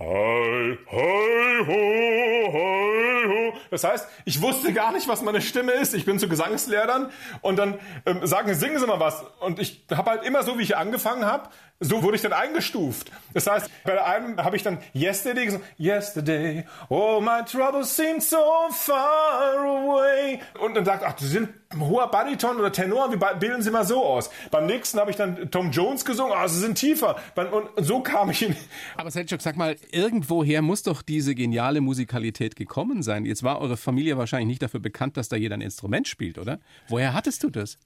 Hi, 0.00 0.78
hi, 0.92 1.66
ho, 1.66 2.52
hi, 2.52 3.26
ho. 3.26 3.52
Das 3.68 3.82
heißt, 3.82 4.06
ich 4.26 4.40
wusste 4.40 4.72
gar 4.72 4.92
nicht, 4.92 5.08
was 5.08 5.22
meine 5.22 5.40
Stimme 5.40 5.72
ist. 5.72 5.92
Ich 5.92 6.04
bin 6.04 6.20
zu 6.20 6.28
Gesangslehrern 6.28 7.10
und 7.40 7.56
dann 7.56 7.80
ähm, 8.06 8.24
sagen, 8.24 8.54
singen 8.54 8.78
Sie 8.78 8.86
mal 8.86 9.00
was. 9.00 9.24
Und 9.40 9.58
ich 9.58 9.84
habe 9.90 10.10
halt 10.10 10.22
immer 10.22 10.44
so, 10.44 10.56
wie 10.56 10.62
ich 10.62 10.76
angefangen 10.76 11.24
habe, 11.24 11.48
so 11.80 12.04
wurde 12.04 12.14
ich 12.14 12.22
dann 12.22 12.32
eingestuft. 12.32 13.10
Das 13.34 13.48
heißt, 13.48 13.68
bei 13.82 14.00
einem 14.00 14.36
habe 14.44 14.54
ich 14.54 14.62
dann 14.62 14.78
Yesterday 14.94 15.46
gesagt, 15.46 15.64
Yesterday, 15.80 16.64
oh 16.90 17.20
my 17.20 17.44
troubles 17.44 17.96
seem 17.96 18.20
so 18.20 18.38
far 18.70 19.56
away. 19.58 20.38
Und 20.60 20.74
dann 20.74 20.84
sagt, 20.84 21.02
ach, 21.04 21.18
Sie 21.18 21.26
sind 21.26 21.48
hoher 21.76 22.10
Bariton 22.10 22.56
oder 22.56 22.72
Tenor, 22.72 23.12
wie 23.12 23.38
bilden 23.38 23.62
Sie 23.62 23.70
mal 23.70 23.84
so 23.84 24.04
aus? 24.04 24.30
Beim 24.50 24.66
nächsten 24.66 24.98
habe 24.98 25.10
ich 25.10 25.16
dann 25.16 25.50
Tom 25.50 25.70
Jones 25.70 26.04
gesungen, 26.04 26.32
ah, 26.34 26.48
Sie 26.48 26.60
sind 26.60 26.76
tiefer. 26.76 27.16
Und 27.36 27.84
so 27.84 28.00
kam 28.00 28.30
ich 28.30 28.42
in. 28.42 28.56
Aber 28.96 29.10
Selchuk, 29.10 29.42
sag 29.42 29.56
mal, 29.56 29.76
irgendwoher 29.90 30.62
muss 30.62 30.82
doch 30.82 31.02
diese 31.02 31.34
geniale 31.34 31.80
Musikalität 31.80 32.56
gekommen 32.56 33.02
sein. 33.02 33.26
Jetzt 33.26 33.42
war 33.42 33.60
eure 33.60 33.76
Familie 33.76 34.16
wahrscheinlich 34.16 34.48
nicht 34.48 34.62
dafür 34.62 34.80
bekannt, 34.80 35.16
dass 35.16 35.28
da 35.28 35.36
jeder 35.36 35.56
ein 35.56 35.60
Instrument 35.60 36.08
spielt, 36.08 36.38
oder? 36.38 36.58
Woher 36.88 37.12
hattest 37.12 37.42
du 37.44 37.50
das? 37.50 37.78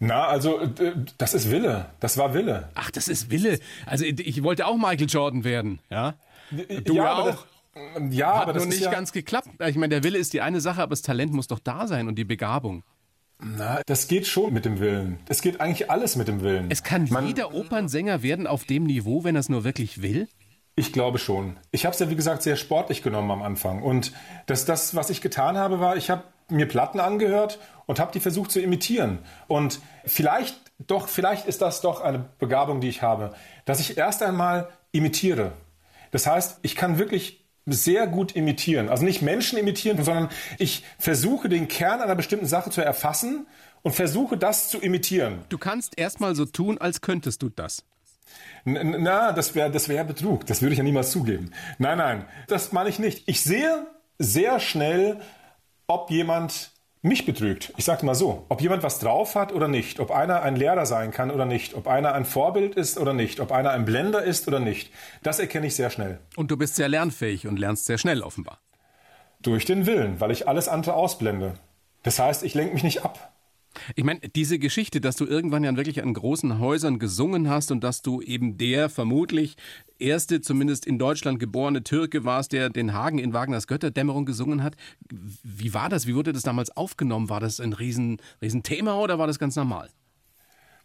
Na, 0.00 0.26
also 0.26 0.58
äh, 0.58 0.94
das 1.18 1.32
ist 1.32 1.50
Wille. 1.50 1.90
Das 2.00 2.18
war 2.18 2.34
Wille. 2.34 2.70
Ach, 2.74 2.90
das 2.90 3.06
ist 3.06 3.30
Wille. 3.30 3.60
Also 3.86 4.04
ich 4.04 4.42
wollte 4.42 4.66
auch 4.66 4.76
Michael 4.76 5.06
Jordan 5.08 5.44
werden, 5.44 5.78
ja? 5.90 6.14
Du 6.84 6.96
ja, 6.96 7.14
auch. 7.14 7.26
Das, 7.26 8.02
ja, 8.10 8.34
Hat 8.34 8.42
aber 8.42 8.52
das 8.54 8.66
nicht 8.66 8.82
ja 8.82 8.90
ganz 8.90 9.12
geklappt. 9.12 9.48
Ich 9.66 9.76
meine, 9.76 9.90
der 9.90 10.04
Wille 10.04 10.18
ist 10.18 10.32
die 10.32 10.40
eine 10.40 10.60
Sache, 10.60 10.82
aber 10.82 10.90
das 10.90 11.02
Talent 11.02 11.32
muss 11.32 11.46
doch 11.46 11.60
da 11.60 11.86
sein 11.86 12.08
und 12.08 12.16
die 12.16 12.24
Begabung. 12.24 12.82
Na, 13.44 13.82
das 13.86 14.06
geht 14.06 14.26
schon 14.26 14.52
mit 14.52 14.64
dem 14.64 14.78
Willen. 14.78 15.18
Es 15.28 15.42
geht 15.42 15.60
eigentlich 15.60 15.90
alles 15.90 16.14
mit 16.14 16.28
dem 16.28 16.42
Willen. 16.42 16.70
Es 16.70 16.84
kann 16.84 17.08
Man, 17.10 17.26
jeder 17.26 17.54
Opernsänger 17.54 18.22
werden 18.22 18.46
auf 18.46 18.64
dem 18.64 18.84
Niveau, 18.84 19.24
wenn 19.24 19.34
er 19.34 19.40
es 19.40 19.48
nur 19.48 19.64
wirklich 19.64 20.00
will? 20.00 20.28
Ich 20.76 20.92
glaube 20.92 21.18
schon. 21.18 21.58
Ich 21.70 21.84
habe 21.84 21.92
es 21.92 22.00
ja, 22.00 22.08
wie 22.08 22.16
gesagt, 22.16 22.42
sehr 22.42 22.56
sportlich 22.56 23.02
genommen 23.02 23.30
am 23.30 23.42
Anfang. 23.42 23.82
Und 23.82 24.12
das, 24.46 24.64
das, 24.64 24.94
was 24.94 25.10
ich 25.10 25.20
getan 25.20 25.56
habe, 25.56 25.80
war, 25.80 25.96
ich 25.96 26.08
habe 26.08 26.22
mir 26.48 26.66
Platten 26.66 27.00
angehört 27.00 27.58
und 27.86 27.98
habe 27.98 28.12
die 28.12 28.20
versucht 28.20 28.52
zu 28.52 28.60
imitieren. 28.60 29.18
Und 29.48 29.80
vielleicht, 30.04 30.56
doch, 30.78 31.08
vielleicht 31.08 31.46
ist 31.46 31.62
das 31.62 31.80
doch 31.80 32.00
eine 32.00 32.24
Begabung, 32.38 32.80
die 32.80 32.88
ich 32.88 33.02
habe, 33.02 33.34
dass 33.64 33.80
ich 33.80 33.98
erst 33.98 34.22
einmal 34.22 34.68
imitiere. 34.92 35.52
Das 36.10 36.26
heißt, 36.26 36.60
ich 36.62 36.76
kann 36.76 36.98
wirklich 36.98 37.41
sehr 37.66 38.06
gut 38.06 38.34
imitieren. 38.34 38.88
Also 38.88 39.04
nicht 39.04 39.22
Menschen 39.22 39.58
imitieren, 39.58 40.02
sondern 40.02 40.28
ich 40.58 40.84
versuche 40.98 41.48
den 41.48 41.68
Kern 41.68 42.00
einer 42.00 42.16
bestimmten 42.16 42.46
Sache 42.46 42.70
zu 42.70 42.80
erfassen 42.80 43.46
und 43.82 43.94
versuche 43.94 44.36
das 44.36 44.68
zu 44.68 44.78
imitieren. 44.78 45.44
Du 45.48 45.58
kannst 45.58 45.98
erstmal 45.98 46.34
so 46.34 46.44
tun, 46.44 46.78
als 46.78 47.00
könntest 47.00 47.42
du 47.42 47.48
das. 47.48 47.84
Na, 48.64 49.32
das 49.32 49.54
wäre 49.54 49.70
das 49.70 49.88
wär 49.88 50.04
Betrug. 50.04 50.46
Das 50.46 50.62
würde 50.62 50.72
ich 50.72 50.78
ja 50.78 50.84
niemals 50.84 51.10
zugeben. 51.10 51.52
Nein, 51.78 51.98
nein, 51.98 52.24
das 52.48 52.72
meine 52.72 52.88
ich 52.88 52.98
nicht. 52.98 53.24
Ich 53.26 53.42
sehe 53.42 53.86
sehr 54.18 54.60
schnell, 54.60 55.20
ob 55.86 56.10
jemand 56.10 56.71
mich 57.02 57.26
betrügt. 57.26 57.72
Ich 57.76 57.84
sage 57.84 58.06
mal 58.06 58.14
so, 58.14 58.46
ob 58.48 58.60
jemand 58.60 58.84
was 58.84 59.00
drauf 59.00 59.34
hat 59.34 59.52
oder 59.52 59.66
nicht, 59.66 59.98
ob 59.98 60.12
einer 60.12 60.42
ein 60.42 60.54
Lehrer 60.54 60.86
sein 60.86 61.10
kann 61.10 61.30
oder 61.30 61.44
nicht, 61.44 61.74
ob 61.74 61.88
einer 61.88 62.14
ein 62.14 62.24
Vorbild 62.24 62.76
ist 62.76 62.96
oder 62.96 63.12
nicht, 63.12 63.40
ob 63.40 63.50
einer 63.50 63.70
ein 63.70 63.84
Blender 63.84 64.22
ist 64.22 64.46
oder 64.46 64.60
nicht, 64.60 64.92
das 65.22 65.40
erkenne 65.40 65.66
ich 65.66 65.74
sehr 65.74 65.90
schnell. 65.90 66.20
Und 66.36 66.50
du 66.52 66.56
bist 66.56 66.76
sehr 66.76 66.88
lernfähig 66.88 67.48
und 67.48 67.58
lernst 67.58 67.86
sehr 67.86 67.98
schnell 67.98 68.22
offenbar. 68.22 68.60
Durch 69.42 69.64
den 69.64 69.86
Willen, 69.86 70.20
weil 70.20 70.30
ich 70.30 70.46
alles 70.46 70.68
andere 70.68 70.94
ausblende. 70.94 71.54
Das 72.04 72.20
heißt, 72.20 72.44
ich 72.44 72.54
lenke 72.54 72.74
mich 72.74 72.84
nicht 72.84 73.04
ab. 73.04 73.31
Ich 73.96 74.04
meine, 74.04 74.20
diese 74.20 74.58
Geschichte, 74.58 75.00
dass 75.00 75.16
du 75.16 75.26
irgendwann 75.26 75.64
ja 75.64 75.76
wirklich 75.76 76.02
an 76.02 76.12
großen 76.14 76.58
Häusern 76.58 76.98
gesungen 76.98 77.48
hast 77.48 77.70
und 77.70 77.82
dass 77.82 78.02
du 78.02 78.20
eben 78.20 78.58
der 78.58 78.88
vermutlich 78.88 79.56
erste, 79.98 80.40
zumindest 80.40 80.86
in 80.86 80.98
Deutschland 80.98 81.40
geborene 81.40 81.82
Türke 81.82 82.24
warst, 82.24 82.52
der 82.52 82.70
den 82.70 82.92
Hagen 82.92 83.18
in 83.18 83.32
Wagners 83.32 83.66
Götterdämmerung 83.66 84.26
gesungen 84.26 84.62
hat. 84.62 84.76
Wie 85.42 85.74
war 85.74 85.88
das? 85.88 86.06
Wie 86.06 86.14
wurde 86.14 86.32
das 86.32 86.42
damals 86.42 86.76
aufgenommen? 86.76 87.28
War 87.28 87.40
das 87.40 87.60
ein 87.60 87.72
riesen, 87.72 88.18
riesen 88.40 88.62
Thema 88.62 88.98
oder 88.98 89.18
war 89.18 89.26
das 89.26 89.38
ganz 89.38 89.56
normal? 89.56 89.88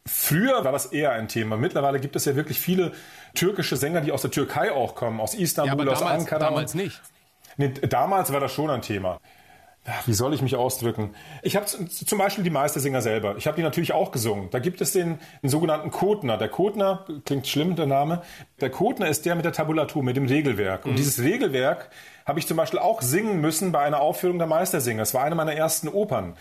Früher 0.05 0.63
war 0.63 0.71
das 0.71 0.85
eher 0.87 1.11
ein 1.11 1.27
Thema. 1.27 1.57
Mittlerweile 1.57 1.99
gibt 1.99 2.15
es 2.15 2.23
ja 2.23 2.35
wirklich 2.37 2.59
viele 2.59 2.93
türkische 3.35 3.75
Sänger, 3.75 3.99
die 3.99 4.13
aus 4.13 4.21
der 4.21 4.31
Türkei 4.31 4.71
auch 4.71 4.95
kommen, 4.95 5.19
aus 5.19 5.33
Istanbul, 5.33 5.67
ja, 5.67 5.73
aber 5.73 5.85
damals, 5.85 6.01
aus 6.01 6.09
Ankara. 6.09 6.39
Damals 6.39 6.73
nicht. 6.75 7.01
Nee, 7.57 7.69
damals 7.69 8.31
war 8.31 8.39
das 8.39 8.53
schon 8.53 8.69
ein 8.69 8.81
Thema 8.81 9.19
wie 10.05 10.13
soll 10.13 10.33
ich 10.33 10.41
mich 10.41 10.55
ausdrücken? 10.55 11.15
Ich 11.43 11.55
habe 11.55 11.65
zum 11.65 12.17
Beispiel 12.17 12.43
die 12.43 12.49
Meistersinger 12.49 13.01
selber. 13.01 13.35
Ich 13.37 13.47
habe 13.47 13.55
die 13.55 13.63
natürlich 13.63 13.93
auch 13.93 14.11
gesungen. 14.11 14.49
Da 14.51 14.59
gibt 14.59 14.81
es 14.81 14.91
den, 14.91 15.19
den 15.41 15.49
sogenannten 15.49 15.91
Kotner. 15.91 16.37
Der 16.37 16.49
Kotner, 16.49 17.05
klingt 17.25 17.47
schlimm, 17.47 17.75
der 17.75 17.85
Name. 17.85 18.21
Der 18.59 18.69
Kotner 18.69 19.07
ist 19.07 19.25
der 19.25 19.35
mit 19.35 19.45
der 19.45 19.53
Tabulatur, 19.53 20.03
mit 20.03 20.17
dem 20.17 20.25
Regelwerk. 20.25 20.85
Und 20.85 20.93
mhm. 20.93 20.95
dieses 20.97 21.23
Regelwerk 21.23 21.89
habe 22.25 22.39
ich 22.39 22.47
zum 22.47 22.57
Beispiel 22.57 22.79
auch 22.79 23.01
singen 23.01 23.39
müssen 23.39 23.71
bei 23.71 23.79
einer 23.79 24.01
Aufführung 24.01 24.37
der 24.39 24.47
Meistersinger. 24.47 25.01
Es 25.01 25.13
war 25.13 25.23
eine 25.23 25.35
meiner 25.35 25.53
ersten 25.53 25.87
Opern. 25.87 26.35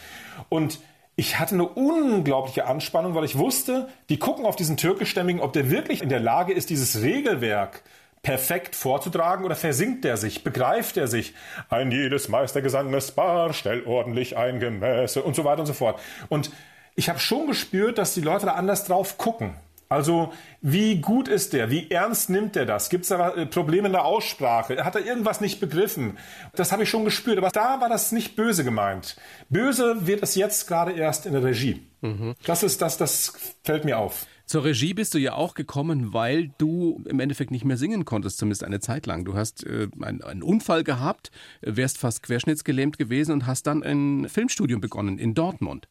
Und 0.49 0.81
ich 1.15 1.39
hatte 1.39 1.55
eine 1.55 1.69
unglaubliche 1.69 2.67
Anspannung, 2.67 3.15
weil 3.15 3.25
ich 3.25 3.39
wusste, 3.39 3.89
die 4.09 4.19
gucken 4.19 4.45
auf 4.45 4.57
diesen 4.57 4.77
türkischstämmigen, 4.77 5.41
ob 5.41 5.53
der 5.53 5.71
wirklich 5.71 6.03
in 6.03 6.09
der 6.09 6.21
Lage 6.21 6.53
ist, 6.53 6.69
dieses 6.69 7.01
Regelwerk 7.01 7.83
perfekt 8.27 8.75
vorzutragen 8.75 9.45
oder 9.45 9.55
versinkt 9.55 10.05
er 10.05 10.17
sich, 10.17 10.43
begreift 10.43 10.97
er 10.97 11.07
sich? 11.07 11.33
Ein 11.71 11.93
jedes 11.93 12.29
Meistergesanges 12.29 13.13
Bar, 13.13 13.53
stell 13.53 13.85
ordentlich 13.85 14.37
ein 14.37 14.59
Gemäße 14.59 15.23
und 15.23 15.37
so 15.37 15.45
weiter 15.45 15.61
und 15.61 15.67
so 15.67 15.75
fort. 15.75 16.01
Und 16.29 16.51
ich 16.97 17.09
habe 17.09 17.21
schon 17.21 17.47
gespürt, 17.47 17.99
dass 17.99 18.15
die 18.15 18.23
Leute 18.23 18.47
da 18.47 18.55
anders 18.55 18.85
drauf 18.85 19.17
gucken. 19.17 19.55
Also 19.89 20.33
wie 20.61 21.01
gut 21.01 21.29
ist 21.29 21.53
der? 21.53 21.71
Wie 21.71 21.89
ernst 21.89 22.29
nimmt 22.29 22.57
er 22.57 22.67
das? 22.67 22.89
Gibt 22.89 23.05
es 23.05 23.11
da 23.11 23.33
äh, 23.33 23.47
Probleme 23.47 23.87
in 23.87 23.93
der 23.93 24.05
Aussprache? 24.05 24.85
Hat 24.85 24.97
er 24.97 25.07
irgendwas 25.07 25.41
nicht 25.41 25.61
begriffen? 25.61 26.19
Das 26.57 26.73
habe 26.73 26.83
ich 26.83 26.91
schon 26.91 27.05
gespürt. 27.05 27.39
Aber 27.39 27.51
da 27.51 27.81
war 27.81 27.89
das 27.89 28.11
nicht 28.11 28.35
böse 28.35 28.65
gemeint. 28.65 29.17
Böse 29.51 30.05
wird 30.09 30.25
es 30.25 30.35
jetzt 30.35 30.67
gerade 30.67 30.91
erst 30.91 31.27
in 31.27 31.33
der 31.33 31.45
Regie. 31.45 31.87
Mhm. 32.01 32.35
Das 32.45 32.65
ist 32.65 32.83
das, 32.83 32.97
das 32.97 33.35
fällt 33.63 33.85
mir 33.85 33.99
auf. 33.99 34.27
Zur 34.47 34.63
Regie 34.63 34.95
bist 34.95 35.13
du 35.13 35.19
ja 35.19 35.35
auch 35.35 35.55
gekommen, 35.55 36.15
weil 36.15 36.51
du 36.59 37.03
im 37.07 37.19
Endeffekt 37.19 37.51
nicht 37.51 37.65
mehr 37.65 37.77
singen 37.77 38.05
konntest, 38.05 38.39
zumindest 38.39 38.63
eine 38.63 38.79
Zeit 38.79 39.05
lang. 39.07 39.25
Du 39.25 39.35
hast 39.35 39.67
äh, 39.67 39.89
einen, 40.01 40.23
einen 40.23 40.45
Unfall 40.45 40.85
gehabt, 40.85 41.33
wärst 41.63 41.99
fast 41.99 42.23
querschnittsgelähmt 42.23 42.97
gewesen 42.97 43.33
und 43.33 43.47
hast 43.47 43.67
dann 43.67 43.83
ein 43.83 44.29
Filmstudium 44.29 44.81
begonnen 44.81 45.19
in 45.19 45.35
Dortmund. 45.35 45.89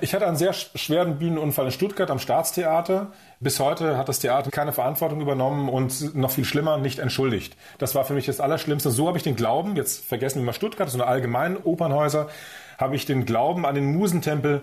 Ich 0.00 0.14
hatte 0.14 0.26
einen 0.26 0.36
sehr 0.36 0.52
schweren 0.52 1.18
Bühnenunfall 1.18 1.66
in 1.66 1.70
Stuttgart 1.72 2.10
am 2.12 2.20
Staatstheater. 2.20 3.12
Bis 3.40 3.58
heute 3.58 3.96
hat 3.96 4.08
das 4.08 4.20
Theater 4.20 4.52
keine 4.52 4.72
Verantwortung 4.72 5.20
übernommen 5.20 5.68
und 5.68 6.14
noch 6.14 6.30
viel 6.30 6.44
schlimmer 6.44 6.78
nicht 6.78 7.00
entschuldigt. 7.00 7.56
Das 7.78 7.96
war 7.96 8.04
für 8.04 8.14
mich 8.14 8.26
das 8.26 8.40
Allerschlimmste. 8.40 8.90
So 8.90 9.08
habe 9.08 9.18
ich 9.18 9.24
den 9.24 9.36
Glauben, 9.36 9.74
jetzt 9.74 10.04
vergessen 10.04 10.40
wir 10.40 10.46
mal 10.46 10.52
Stuttgart, 10.52 10.88
so 10.90 10.98
eine 10.98 11.08
allgemeinen 11.08 11.56
Opernhäuser, 11.56 12.28
habe 12.78 12.94
ich 12.94 13.04
den 13.04 13.24
Glauben 13.24 13.66
an 13.66 13.74
den 13.74 13.96
Musentempel 13.96 14.62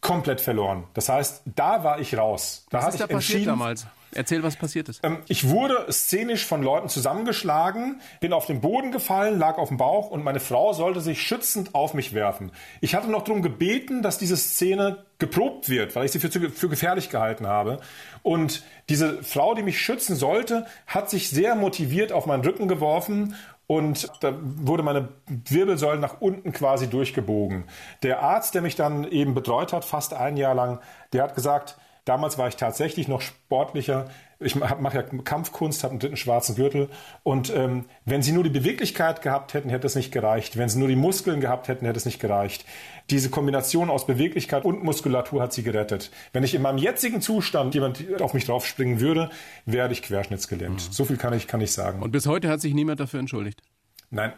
komplett 0.00 0.40
verloren. 0.40 0.84
Das 0.94 1.08
heißt, 1.08 1.42
da 1.54 1.84
war 1.84 2.00
ich 2.00 2.16
raus. 2.16 2.66
Da 2.70 2.78
was 2.78 2.94
ist 2.94 3.00
da 3.00 3.06
passiert 3.06 3.46
damals? 3.46 3.86
Erzähl, 4.12 4.42
was 4.42 4.56
passiert 4.56 4.88
ist. 4.88 5.00
Ähm, 5.04 5.18
ich 5.28 5.48
wurde 5.48 5.86
szenisch 5.92 6.44
von 6.44 6.62
Leuten 6.62 6.88
zusammengeschlagen, 6.88 8.00
bin 8.20 8.32
auf 8.32 8.46
den 8.46 8.60
Boden 8.60 8.90
gefallen, 8.90 9.38
lag 9.38 9.56
auf 9.56 9.68
dem 9.68 9.76
Bauch 9.76 10.10
und 10.10 10.24
meine 10.24 10.40
Frau 10.40 10.72
sollte 10.72 11.00
sich 11.00 11.22
schützend 11.22 11.74
auf 11.74 11.94
mich 11.94 12.12
werfen. 12.12 12.50
Ich 12.80 12.94
hatte 12.94 13.08
noch 13.08 13.22
darum 13.22 13.40
gebeten, 13.40 14.02
dass 14.02 14.18
diese 14.18 14.36
Szene 14.36 15.04
geprobt 15.18 15.68
wird, 15.68 15.94
weil 15.94 16.06
ich 16.06 16.12
sie 16.12 16.18
für, 16.18 16.30
für 16.50 16.68
gefährlich 16.68 17.10
gehalten 17.10 17.46
habe. 17.46 17.80
Und 18.22 18.64
diese 18.88 19.22
Frau, 19.22 19.54
die 19.54 19.62
mich 19.62 19.80
schützen 19.80 20.16
sollte, 20.16 20.66
hat 20.86 21.08
sich 21.08 21.30
sehr 21.30 21.54
motiviert 21.54 22.10
auf 22.10 22.26
meinen 22.26 22.44
Rücken 22.44 22.66
geworfen 22.66 23.36
und 23.70 24.10
da 24.18 24.34
wurde 24.42 24.82
meine 24.82 25.10
Wirbelsäule 25.28 26.00
nach 26.00 26.20
unten 26.20 26.50
quasi 26.52 26.88
durchgebogen. 26.88 27.62
Der 28.02 28.20
Arzt, 28.20 28.56
der 28.56 28.62
mich 28.62 28.74
dann 28.74 29.04
eben 29.04 29.32
betreut 29.32 29.72
hat, 29.72 29.84
fast 29.84 30.12
ein 30.12 30.36
Jahr 30.36 30.56
lang, 30.56 30.80
der 31.12 31.22
hat 31.22 31.36
gesagt, 31.36 31.78
damals 32.04 32.38
war 32.38 32.48
ich 32.48 32.56
tatsächlich 32.56 33.08
noch 33.08 33.20
sportlicher. 33.20 34.10
Ich 34.38 34.54
mache 34.54 34.96
ja 34.96 35.02
Kampfkunst, 35.02 35.84
habe 35.84 35.92
einen 35.92 36.00
dritten 36.00 36.16
schwarzen 36.16 36.54
Gürtel. 36.54 36.88
Und 37.22 37.54
ähm, 37.54 37.84
wenn 38.04 38.22
sie 38.22 38.32
nur 38.32 38.42
die 38.42 38.50
Beweglichkeit 38.50 39.20
gehabt 39.20 39.52
hätten, 39.52 39.68
hätte 39.68 39.86
es 39.86 39.94
nicht 39.94 40.12
gereicht. 40.12 40.56
Wenn 40.56 40.68
sie 40.68 40.78
nur 40.78 40.88
die 40.88 40.96
Muskeln 40.96 41.40
gehabt 41.40 41.68
hätten, 41.68 41.84
hätte 41.84 41.98
es 41.98 42.06
nicht 42.06 42.20
gereicht. 42.20 42.64
Diese 43.10 43.28
Kombination 43.28 43.90
aus 43.90 44.06
Beweglichkeit 44.06 44.64
und 44.64 44.82
Muskulatur 44.82 45.42
hat 45.42 45.52
sie 45.52 45.62
gerettet. 45.62 46.10
Wenn 46.32 46.42
ich 46.42 46.54
in 46.54 46.62
meinem 46.62 46.78
jetzigen 46.78 47.20
Zustand 47.20 47.74
jemand 47.74 48.20
auf 48.22 48.32
mich 48.32 48.46
draufspringen 48.46 49.00
würde, 49.00 49.30
werde 49.66 49.92
ich 49.92 50.02
querschnittsgelähmt. 50.02 50.88
Mhm. 50.88 50.92
So 50.92 51.04
viel 51.04 51.16
kann 51.16 51.34
ich, 51.34 51.46
kann 51.46 51.60
ich 51.60 51.72
sagen. 51.72 52.02
Und 52.02 52.10
bis 52.12 52.26
heute 52.26 52.48
hat 52.48 52.60
sich 52.60 52.72
niemand 52.72 53.00
dafür 53.00 53.20
entschuldigt? 53.20 53.62
Nein. 54.10 54.32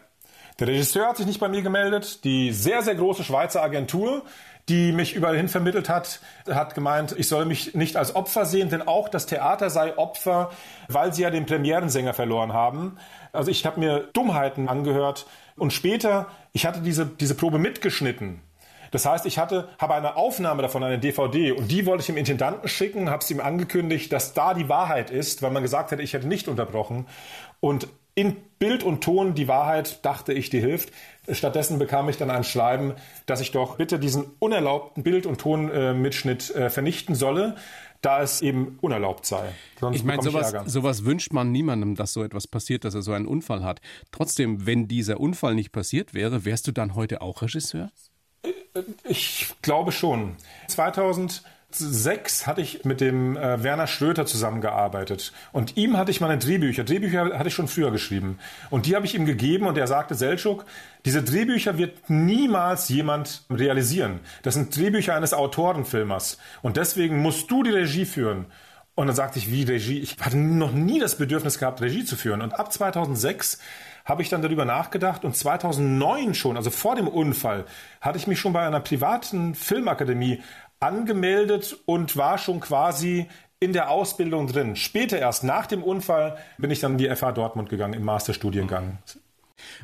Der 0.59 0.67
Regisseur 0.67 1.07
hat 1.07 1.17
sich 1.17 1.25
nicht 1.25 1.39
bei 1.39 1.49
mir 1.49 1.61
gemeldet. 1.61 2.23
Die 2.23 2.51
sehr, 2.51 2.83
sehr 2.83 2.95
große 2.95 3.23
Schweizer 3.23 3.63
Agentur, 3.63 4.23
die 4.69 4.91
mich 4.93 5.13
überall 5.13 5.35
hin 5.35 5.49
vermittelt 5.49 5.89
hat, 5.89 6.21
hat 6.49 6.73
gemeint, 6.75 7.13
ich 7.17 7.27
soll 7.27 7.45
mich 7.45 7.75
nicht 7.75 7.97
als 7.97 8.15
Opfer 8.15 8.45
sehen, 8.45 8.69
denn 8.69 8.87
auch 8.87 9.09
das 9.09 9.25
Theater 9.25 9.69
sei 9.69 9.97
Opfer, 9.97 10.51
weil 10.87 11.13
sie 11.13 11.23
ja 11.23 11.29
den 11.29 11.45
Premierensänger 11.45 12.13
verloren 12.13 12.53
haben. 12.53 12.97
Also 13.33 13.51
ich 13.51 13.65
habe 13.65 13.79
mir 13.79 14.09
Dummheiten 14.13 14.69
angehört 14.69 15.25
und 15.57 15.73
später, 15.73 16.27
ich 16.53 16.65
hatte 16.65 16.79
diese, 16.81 17.05
diese 17.05 17.35
Probe 17.35 17.59
mitgeschnitten. 17.59 18.41
Das 18.91 19.07
heißt, 19.07 19.25
ich 19.25 19.39
hatte, 19.39 19.69
habe 19.79 19.95
eine 19.95 20.15
Aufnahme 20.15 20.61
davon, 20.61 20.83
eine 20.83 20.99
DVD, 20.99 21.51
und 21.51 21.71
die 21.71 21.87
wollte 21.87 22.01
ich 22.01 22.05
dem 22.05 22.17
Intendanten 22.17 22.69
schicken, 22.69 23.09
habe 23.09 23.23
es 23.23 23.31
ihm 23.31 23.39
angekündigt, 23.39 24.13
dass 24.13 24.35
da 24.35 24.53
die 24.53 24.69
Wahrheit 24.69 25.09
ist, 25.09 25.41
weil 25.41 25.49
man 25.49 25.63
gesagt 25.63 25.89
hätte, 25.89 26.03
ich 26.03 26.13
hätte 26.13 26.27
nicht 26.27 26.47
unterbrochen. 26.47 27.07
Und 27.59 27.87
in 28.15 28.37
Bild 28.59 28.83
und 28.83 29.03
Ton 29.03 29.33
die 29.33 29.47
Wahrheit, 29.47 30.05
dachte 30.05 30.33
ich, 30.33 30.49
die 30.49 30.59
hilft. 30.59 30.91
Stattdessen 31.29 31.79
bekam 31.79 32.07
ich 32.09 32.17
dann 32.17 32.29
ein 32.29 32.43
Schreiben, 32.43 32.93
dass 33.25 33.41
ich 33.41 33.51
doch 33.51 33.77
bitte 33.77 33.99
diesen 33.99 34.25
unerlaubten 34.39 35.03
Bild- 35.03 35.25
und 35.25 35.41
Tonmitschnitt 35.41 36.53
äh, 36.55 36.69
vernichten 36.69 37.15
solle, 37.15 37.55
da 38.01 38.21
es 38.21 38.41
eben 38.41 38.77
unerlaubt 38.81 39.25
sei. 39.25 39.49
Sonst 39.79 39.95
ich 39.97 40.03
meine, 40.03 40.21
sowas, 40.21 40.53
sowas 40.65 41.05
wünscht 41.05 41.33
man 41.33 41.51
niemandem, 41.51 41.95
dass 41.95 42.13
so 42.13 42.23
etwas 42.23 42.47
passiert, 42.47 42.83
dass 42.85 42.93
er 42.93 43.01
so 43.01 43.13
einen 43.13 43.25
Unfall 43.25 43.63
hat. 43.63 43.81
Trotzdem, 44.11 44.65
wenn 44.65 44.87
dieser 44.87 45.19
Unfall 45.19 45.55
nicht 45.55 45.71
passiert 45.71 46.13
wäre, 46.13 46.45
wärst 46.45 46.67
du 46.67 46.71
dann 46.71 46.95
heute 46.95 47.21
auch 47.21 47.41
Regisseur? 47.41 47.91
Äh, 48.43 48.51
ich 49.05 49.53
glaube 49.61 49.91
schon. 49.91 50.35
2000 50.67 51.43
2006 51.73 52.47
hatte 52.47 52.61
ich 52.61 52.85
mit 52.85 53.01
dem 53.01 53.35
äh, 53.35 53.63
Werner 53.63 53.87
Schröter 53.87 54.25
zusammengearbeitet. 54.25 55.33
Und 55.51 55.77
ihm 55.77 55.97
hatte 55.97 56.11
ich 56.11 56.21
meine 56.21 56.37
Drehbücher. 56.37 56.83
Drehbücher 56.83 57.37
hatte 57.37 57.47
ich 57.47 57.53
schon 57.53 57.67
früher 57.67 57.91
geschrieben. 57.91 58.39
Und 58.69 58.85
die 58.85 58.95
habe 58.95 59.05
ich 59.05 59.15
ihm 59.15 59.25
gegeben 59.25 59.65
und 59.65 59.77
er 59.77 59.87
sagte, 59.87 60.15
Selçuk, 60.15 60.63
diese 61.05 61.23
Drehbücher 61.23 61.77
wird 61.77 62.09
niemals 62.09 62.89
jemand 62.89 63.43
realisieren. 63.49 64.19
Das 64.43 64.53
sind 64.53 64.75
Drehbücher 64.75 65.15
eines 65.15 65.33
Autorenfilmers. 65.33 66.37
Und 66.61 66.77
deswegen 66.77 67.19
musst 67.21 67.49
du 67.51 67.63
die 67.63 67.71
Regie 67.71 68.05
führen. 68.05 68.45
Und 68.95 69.07
dann 69.07 69.15
sagte 69.15 69.39
ich, 69.39 69.49
wie 69.49 69.63
Regie? 69.63 69.99
Ich 69.99 70.17
hatte 70.19 70.37
noch 70.37 70.71
nie 70.71 70.99
das 70.99 71.17
Bedürfnis 71.17 71.57
gehabt, 71.57 71.81
Regie 71.81 72.05
zu 72.05 72.15
führen. 72.15 72.41
Und 72.41 72.53
ab 72.53 72.71
2006 72.71 73.57
habe 74.05 74.21
ich 74.21 74.29
dann 74.29 74.41
darüber 74.41 74.65
nachgedacht 74.65 75.23
und 75.23 75.35
2009 75.35 76.33
schon, 76.33 76.57
also 76.57 76.69
vor 76.69 76.95
dem 76.95 77.07
Unfall, 77.07 77.65
hatte 78.01 78.17
ich 78.17 78.27
mich 78.27 78.39
schon 78.39 78.53
bei 78.53 78.65
einer 78.67 78.81
privaten 78.81 79.55
Filmakademie 79.55 80.41
angemeldet 80.83 81.77
und 81.85 82.17
war 82.17 82.37
schon 82.37 82.59
quasi 82.59 83.27
in 83.59 83.73
der 83.73 83.89
Ausbildung 83.89 84.47
drin. 84.47 84.75
Später 84.75 85.17
erst 85.17 85.43
nach 85.43 85.65
dem 85.65 85.83
Unfall 85.83 86.37
bin 86.57 86.69
ich 86.69 86.81
dann 86.81 86.93
in 86.93 86.97
die 86.97 87.09
FH 87.09 87.31
Dortmund 87.31 87.69
gegangen 87.69 87.93
im 87.93 88.03
Masterstudiengang. 88.03 88.97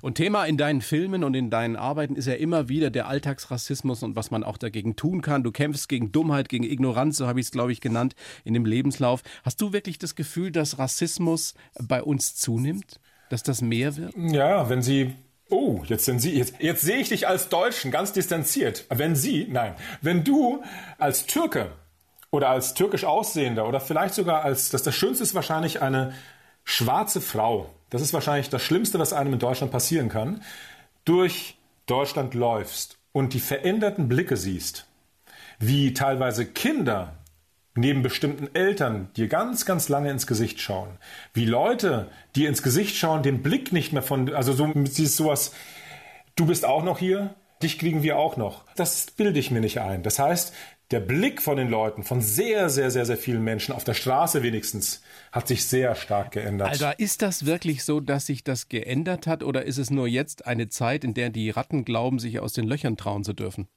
Und 0.02 0.16
Thema 0.16 0.44
in 0.44 0.58
deinen 0.58 0.82
Filmen 0.82 1.24
und 1.24 1.34
in 1.36 1.50
deinen 1.50 1.78
Arbeiten 1.78 2.18
ist 2.18 2.26
ja 2.26 2.34
immer 2.34 2.68
wieder 2.68 2.90
der 2.90 3.08
Alltagsrassismus 3.08 4.04
und 4.04 4.18
was 4.18 4.30
man 4.30 4.44
auch 4.44 4.58
dagegen 4.58 4.98
tun 4.98 5.22
kann. 5.22 5.44
Du 5.44 5.52
kämpfst 5.52 5.88
gegen 5.88 6.12
Dummheit, 6.12 6.50
gegen 6.50 6.66
Ignoranz, 6.66 7.16
so 7.16 7.28
habe 7.28 7.40
ich 7.40 7.46
es, 7.46 7.52
glaube 7.52 7.72
ich, 7.72 7.80
genannt, 7.80 8.14
in 8.44 8.54
dem 8.54 8.66
Lebenslauf. 8.66 9.22
Hast 9.44 9.62
du 9.62 9.72
wirklich 9.72 9.98
das 9.98 10.16
Gefühl, 10.16 10.52
dass 10.52 10.78
Rassismus 10.78 11.54
bei 11.82 12.04
uns 12.04 12.36
zunimmt? 12.36 13.00
Dass 13.30 13.44
das 13.44 13.62
mehr 13.62 13.96
wird? 13.96 14.14
Ja, 14.18 14.70
wenn 14.70 14.82
Sie 14.82 15.14
Oh, 15.50 15.82
jetzt 15.86 16.06
sind 16.06 16.20
Sie, 16.20 16.38
jetzt, 16.38 16.56
jetzt 16.60 16.82
sehe 16.82 16.98
ich 16.98 17.10
dich 17.10 17.28
als 17.28 17.50
Deutschen 17.50 17.92
ganz 17.92 18.14
distanziert. 18.14 18.86
Wenn 18.90 19.16
Sie, 19.16 19.48
nein, 19.50 19.76
wenn 20.02 20.24
du 20.24 20.64
als 20.98 21.26
Türke 21.26 21.72
oder 22.32 22.50
als 22.50 22.76
türkisch 22.76 23.04
Aussehender 23.04 23.68
oder 23.68 23.80
vielleicht 23.80 24.14
sogar 24.14 24.44
als, 24.44 24.70
das, 24.70 24.84
das 24.84 24.96
Schönste 24.96 25.24
ist 25.24 25.34
wahrscheinlich 25.34 25.82
eine 25.82 26.14
schwarze 26.64 27.20
Frau, 27.20 27.70
das 27.90 28.02
ist 28.02 28.14
wahrscheinlich 28.14 28.50
das 28.50 28.62
Schlimmste, 28.62 29.00
was 29.00 29.14
einem 29.14 29.34
in 29.34 29.40
Deutschland 29.40 29.72
passieren 29.72 30.10
kann, 30.10 30.44
durch 31.04 31.58
Deutschland 31.88 32.36
läufst 32.36 33.00
und 33.12 33.34
die 33.34 33.40
veränderten 33.40 34.08
Blicke 34.08 34.38
siehst, 34.38 34.86
wie 35.58 35.94
teilweise 35.94 36.46
Kinder 36.46 37.16
neben 37.80 38.02
bestimmten 38.02 38.54
Eltern 38.54 39.10
dir 39.16 39.28
ganz, 39.28 39.66
ganz 39.66 39.90
lange 39.90 40.12
ins 40.12 40.28
Gesicht 40.28 40.60
schauen, 40.60 40.90
wie 41.34 41.46
Leute 41.46 42.10
dir 42.36 42.50
ins 42.50 42.64
Gesicht 42.64 42.96
schauen, 42.96 43.24
den 43.24 43.42
Blick 43.42 43.72
nicht 43.72 43.94
mehr 43.94 44.02
von, 44.02 44.34
also 44.34 44.54
so 44.54 44.72
siehst 44.86 45.16
sowas, 45.16 45.54
du 46.36 46.46
bist 46.46 46.66
auch 46.66 46.84
noch 46.84 47.00
hier, 47.00 47.36
dich 47.64 47.80
kriegen 47.80 48.04
wir 48.04 48.18
auch 48.18 48.38
noch. 48.38 48.66
Das 48.76 49.12
bilde 49.12 49.40
ich 49.40 49.52
mir 49.52 49.62
nicht 49.62 49.80
ein. 49.80 50.04
Das 50.04 50.20
heißt, 50.20 50.54
der 50.92 51.00
Blick 51.00 51.42
von 51.42 51.58
den 51.58 51.70
Leuten, 51.70 52.04
von 52.04 52.20
sehr, 52.20 52.70
sehr, 52.70 52.90
sehr, 52.90 53.06
sehr 53.06 53.18
vielen 53.18 53.44
Menschen, 53.44 53.76
auf 53.76 53.84
der 53.84 53.94
Straße 53.94 54.42
wenigstens, 54.42 55.04
hat 55.32 55.48
sich 55.48 55.66
sehr 55.66 55.94
stark 55.94 56.32
geändert. 56.32 56.70
Alter, 56.70 57.00
ist 57.00 57.22
das 57.22 57.46
wirklich 57.46 57.84
so, 57.84 58.00
dass 58.00 58.26
sich 58.26 58.44
das 58.44 58.70
geändert 58.70 59.28
hat 59.28 59.44
oder 59.44 59.66
ist 59.66 59.78
es 59.78 59.92
nur 59.92 60.08
jetzt 60.08 60.48
eine 60.48 60.70
Zeit, 60.70 61.04
in 61.04 61.14
der 61.14 61.30
die 61.30 61.52
Ratten 61.52 61.86
glauben, 61.86 62.18
sich 62.18 62.40
aus 62.40 62.54
den 62.54 62.68
Löchern 62.68 62.98
trauen 62.98 63.24
zu 63.24 63.34
dürfen? 63.34 63.68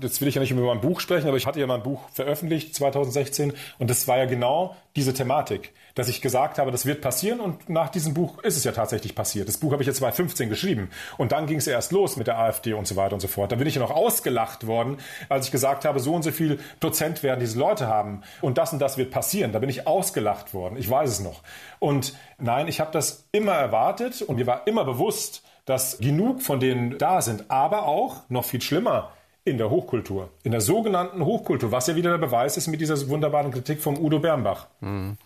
Jetzt 0.00 0.20
will 0.20 0.28
ich 0.28 0.34
ja 0.34 0.40
nicht 0.40 0.50
über 0.50 0.62
mein 0.62 0.80
Buch 0.80 1.00
sprechen, 1.00 1.28
aber 1.28 1.36
ich 1.36 1.46
hatte 1.46 1.60
ja 1.60 1.66
mein 1.66 1.82
Buch 1.82 2.08
veröffentlicht 2.12 2.74
2016 2.74 3.52
und 3.78 3.90
das 3.90 4.06
war 4.06 4.18
ja 4.18 4.26
genau 4.26 4.76
diese 4.96 5.14
Thematik, 5.14 5.72
dass 5.94 6.08
ich 6.08 6.20
gesagt 6.20 6.58
habe, 6.58 6.70
das 6.70 6.86
wird 6.86 7.00
passieren 7.00 7.40
und 7.40 7.68
nach 7.68 7.88
diesem 7.88 8.14
Buch 8.14 8.38
ist 8.42 8.56
es 8.56 8.64
ja 8.64 8.72
tatsächlich 8.72 9.14
passiert. 9.14 9.48
Das 9.48 9.58
Buch 9.58 9.72
habe 9.72 9.82
ich 9.82 9.86
jetzt 9.86 9.98
2015 9.98 10.48
geschrieben 10.48 10.90
und 11.16 11.32
dann 11.32 11.46
ging 11.46 11.58
es 11.58 11.66
erst 11.66 11.92
los 11.92 12.16
mit 12.16 12.26
der 12.26 12.38
AfD 12.38 12.74
und 12.74 12.86
so 12.86 12.96
weiter 12.96 13.14
und 13.14 13.20
so 13.20 13.28
fort. 13.28 13.50
Da 13.50 13.56
bin 13.56 13.66
ich 13.66 13.74
ja 13.74 13.80
noch 13.80 13.90
ausgelacht 13.90 14.66
worden, 14.66 14.98
als 15.28 15.46
ich 15.46 15.52
gesagt 15.52 15.84
habe, 15.84 16.00
so 16.00 16.14
und 16.14 16.22
so 16.22 16.30
viel 16.30 16.58
Prozent 16.80 17.22
werden 17.22 17.40
diese 17.40 17.58
Leute 17.58 17.88
haben 17.88 18.22
und 18.40 18.58
das 18.58 18.72
und 18.72 18.78
das 18.78 18.98
wird 18.98 19.10
passieren. 19.10 19.52
Da 19.52 19.58
bin 19.58 19.68
ich 19.68 19.86
ausgelacht 19.86 20.54
worden. 20.54 20.76
Ich 20.76 20.88
weiß 20.88 21.10
es 21.10 21.20
noch. 21.20 21.42
Und 21.78 22.14
nein, 22.38 22.68
ich 22.68 22.80
habe 22.80 22.92
das 22.92 23.24
immer 23.32 23.52
erwartet 23.52 24.22
und 24.22 24.36
mir 24.36 24.46
war 24.46 24.66
immer 24.66 24.84
bewusst, 24.84 25.42
dass 25.64 25.98
genug 25.98 26.40
von 26.40 26.60
denen 26.60 26.96
da 26.98 27.20
sind, 27.20 27.50
aber 27.50 27.86
auch 27.86 28.22
noch 28.28 28.44
viel 28.44 28.62
schlimmer 28.62 29.12
in 29.48 29.58
der 29.58 29.70
Hochkultur, 29.70 30.30
in 30.42 30.52
der 30.52 30.60
sogenannten 30.60 31.24
Hochkultur, 31.24 31.72
was 31.72 31.86
ja 31.86 31.96
wieder 31.96 32.10
der 32.10 32.18
Beweis 32.18 32.56
ist 32.56 32.68
mit 32.68 32.80
dieser 32.80 33.08
wunderbaren 33.08 33.50
Kritik 33.50 33.80
von 33.80 33.98
Udo 33.98 34.18
Bernbach. 34.18 34.68
Mhm. 34.80 35.16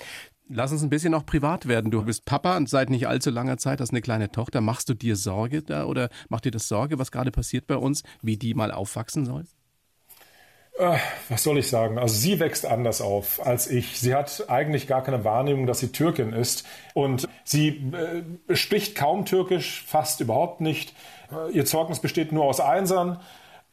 Lass 0.49 0.73
uns 0.73 0.83
ein 0.83 0.91
bisschen 0.91 1.13
noch 1.13 1.25
privat 1.25 1.67
werden. 1.67 1.91
Du 1.91 2.05
bist 2.05 2.25
Papa 2.25 2.57
und 2.57 2.69
seit 2.69 2.91
nicht 2.91 3.09
allzu 3.09 3.31
langer 3.31 3.57
Zeit 3.57 3.81
hast 3.81 3.91
eine 3.91 4.03
kleine 4.03 4.31
Tochter. 4.31 4.61
Machst 4.61 4.89
du 4.89 4.95
dir 4.95 5.17
Sorge 5.17 5.63
da 5.63 5.85
oder 5.85 6.11
macht 6.29 6.45
dir 6.45 6.51
das 6.51 6.69
Sorge, 6.69 6.99
was 6.99 7.11
gerade 7.11 7.31
passiert 7.31 7.67
bei 7.67 7.77
uns, 7.77 8.03
wie 8.21 8.37
die 8.37 8.53
mal 8.53 8.71
aufwachsen 8.71 9.25
soll? 9.25 9.45
Äh, 10.79 10.99
was 11.29 11.43
soll 11.43 11.59
ich 11.59 11.69
sagen? 11.69 11.99
Also 11.99 12.15
sie 12.15 12.41
wächst 12.41 12.67
anders 12.67 13.01
auf 13.01 13.45
als 13.47 13.71
ich. 13.71 13.99
Sie 13.99 14.15
hat 14.15 14.47
eigentlich 14.49 14.87
gar 14.87 15.03
keine 15.03 15.25
Wahrnehmung, 15.25 15.67
dass 15.67 15.81
sie 15.81 15.93
Türkin 15.93 16.33
ist. 16.33 16.67
Und 16.95 17.29
sie 17.45 17.93
äh, 18.49 18.55
spricht 18.55 18.95
kaum 18.95 19.25
Türkisch, 19.25 19.85
fast 19.87 20.21
überhaupt 20.21 20.61
nicht. 20.61 20.95
Äh, 21.31 21.53
ihr 21.53 21.65
Zeugnis 21.65 22.01
besteht 22.01 22.33
nur 22.33 22.45
aus 22.45 22.61
Einsern. 22.61 23.21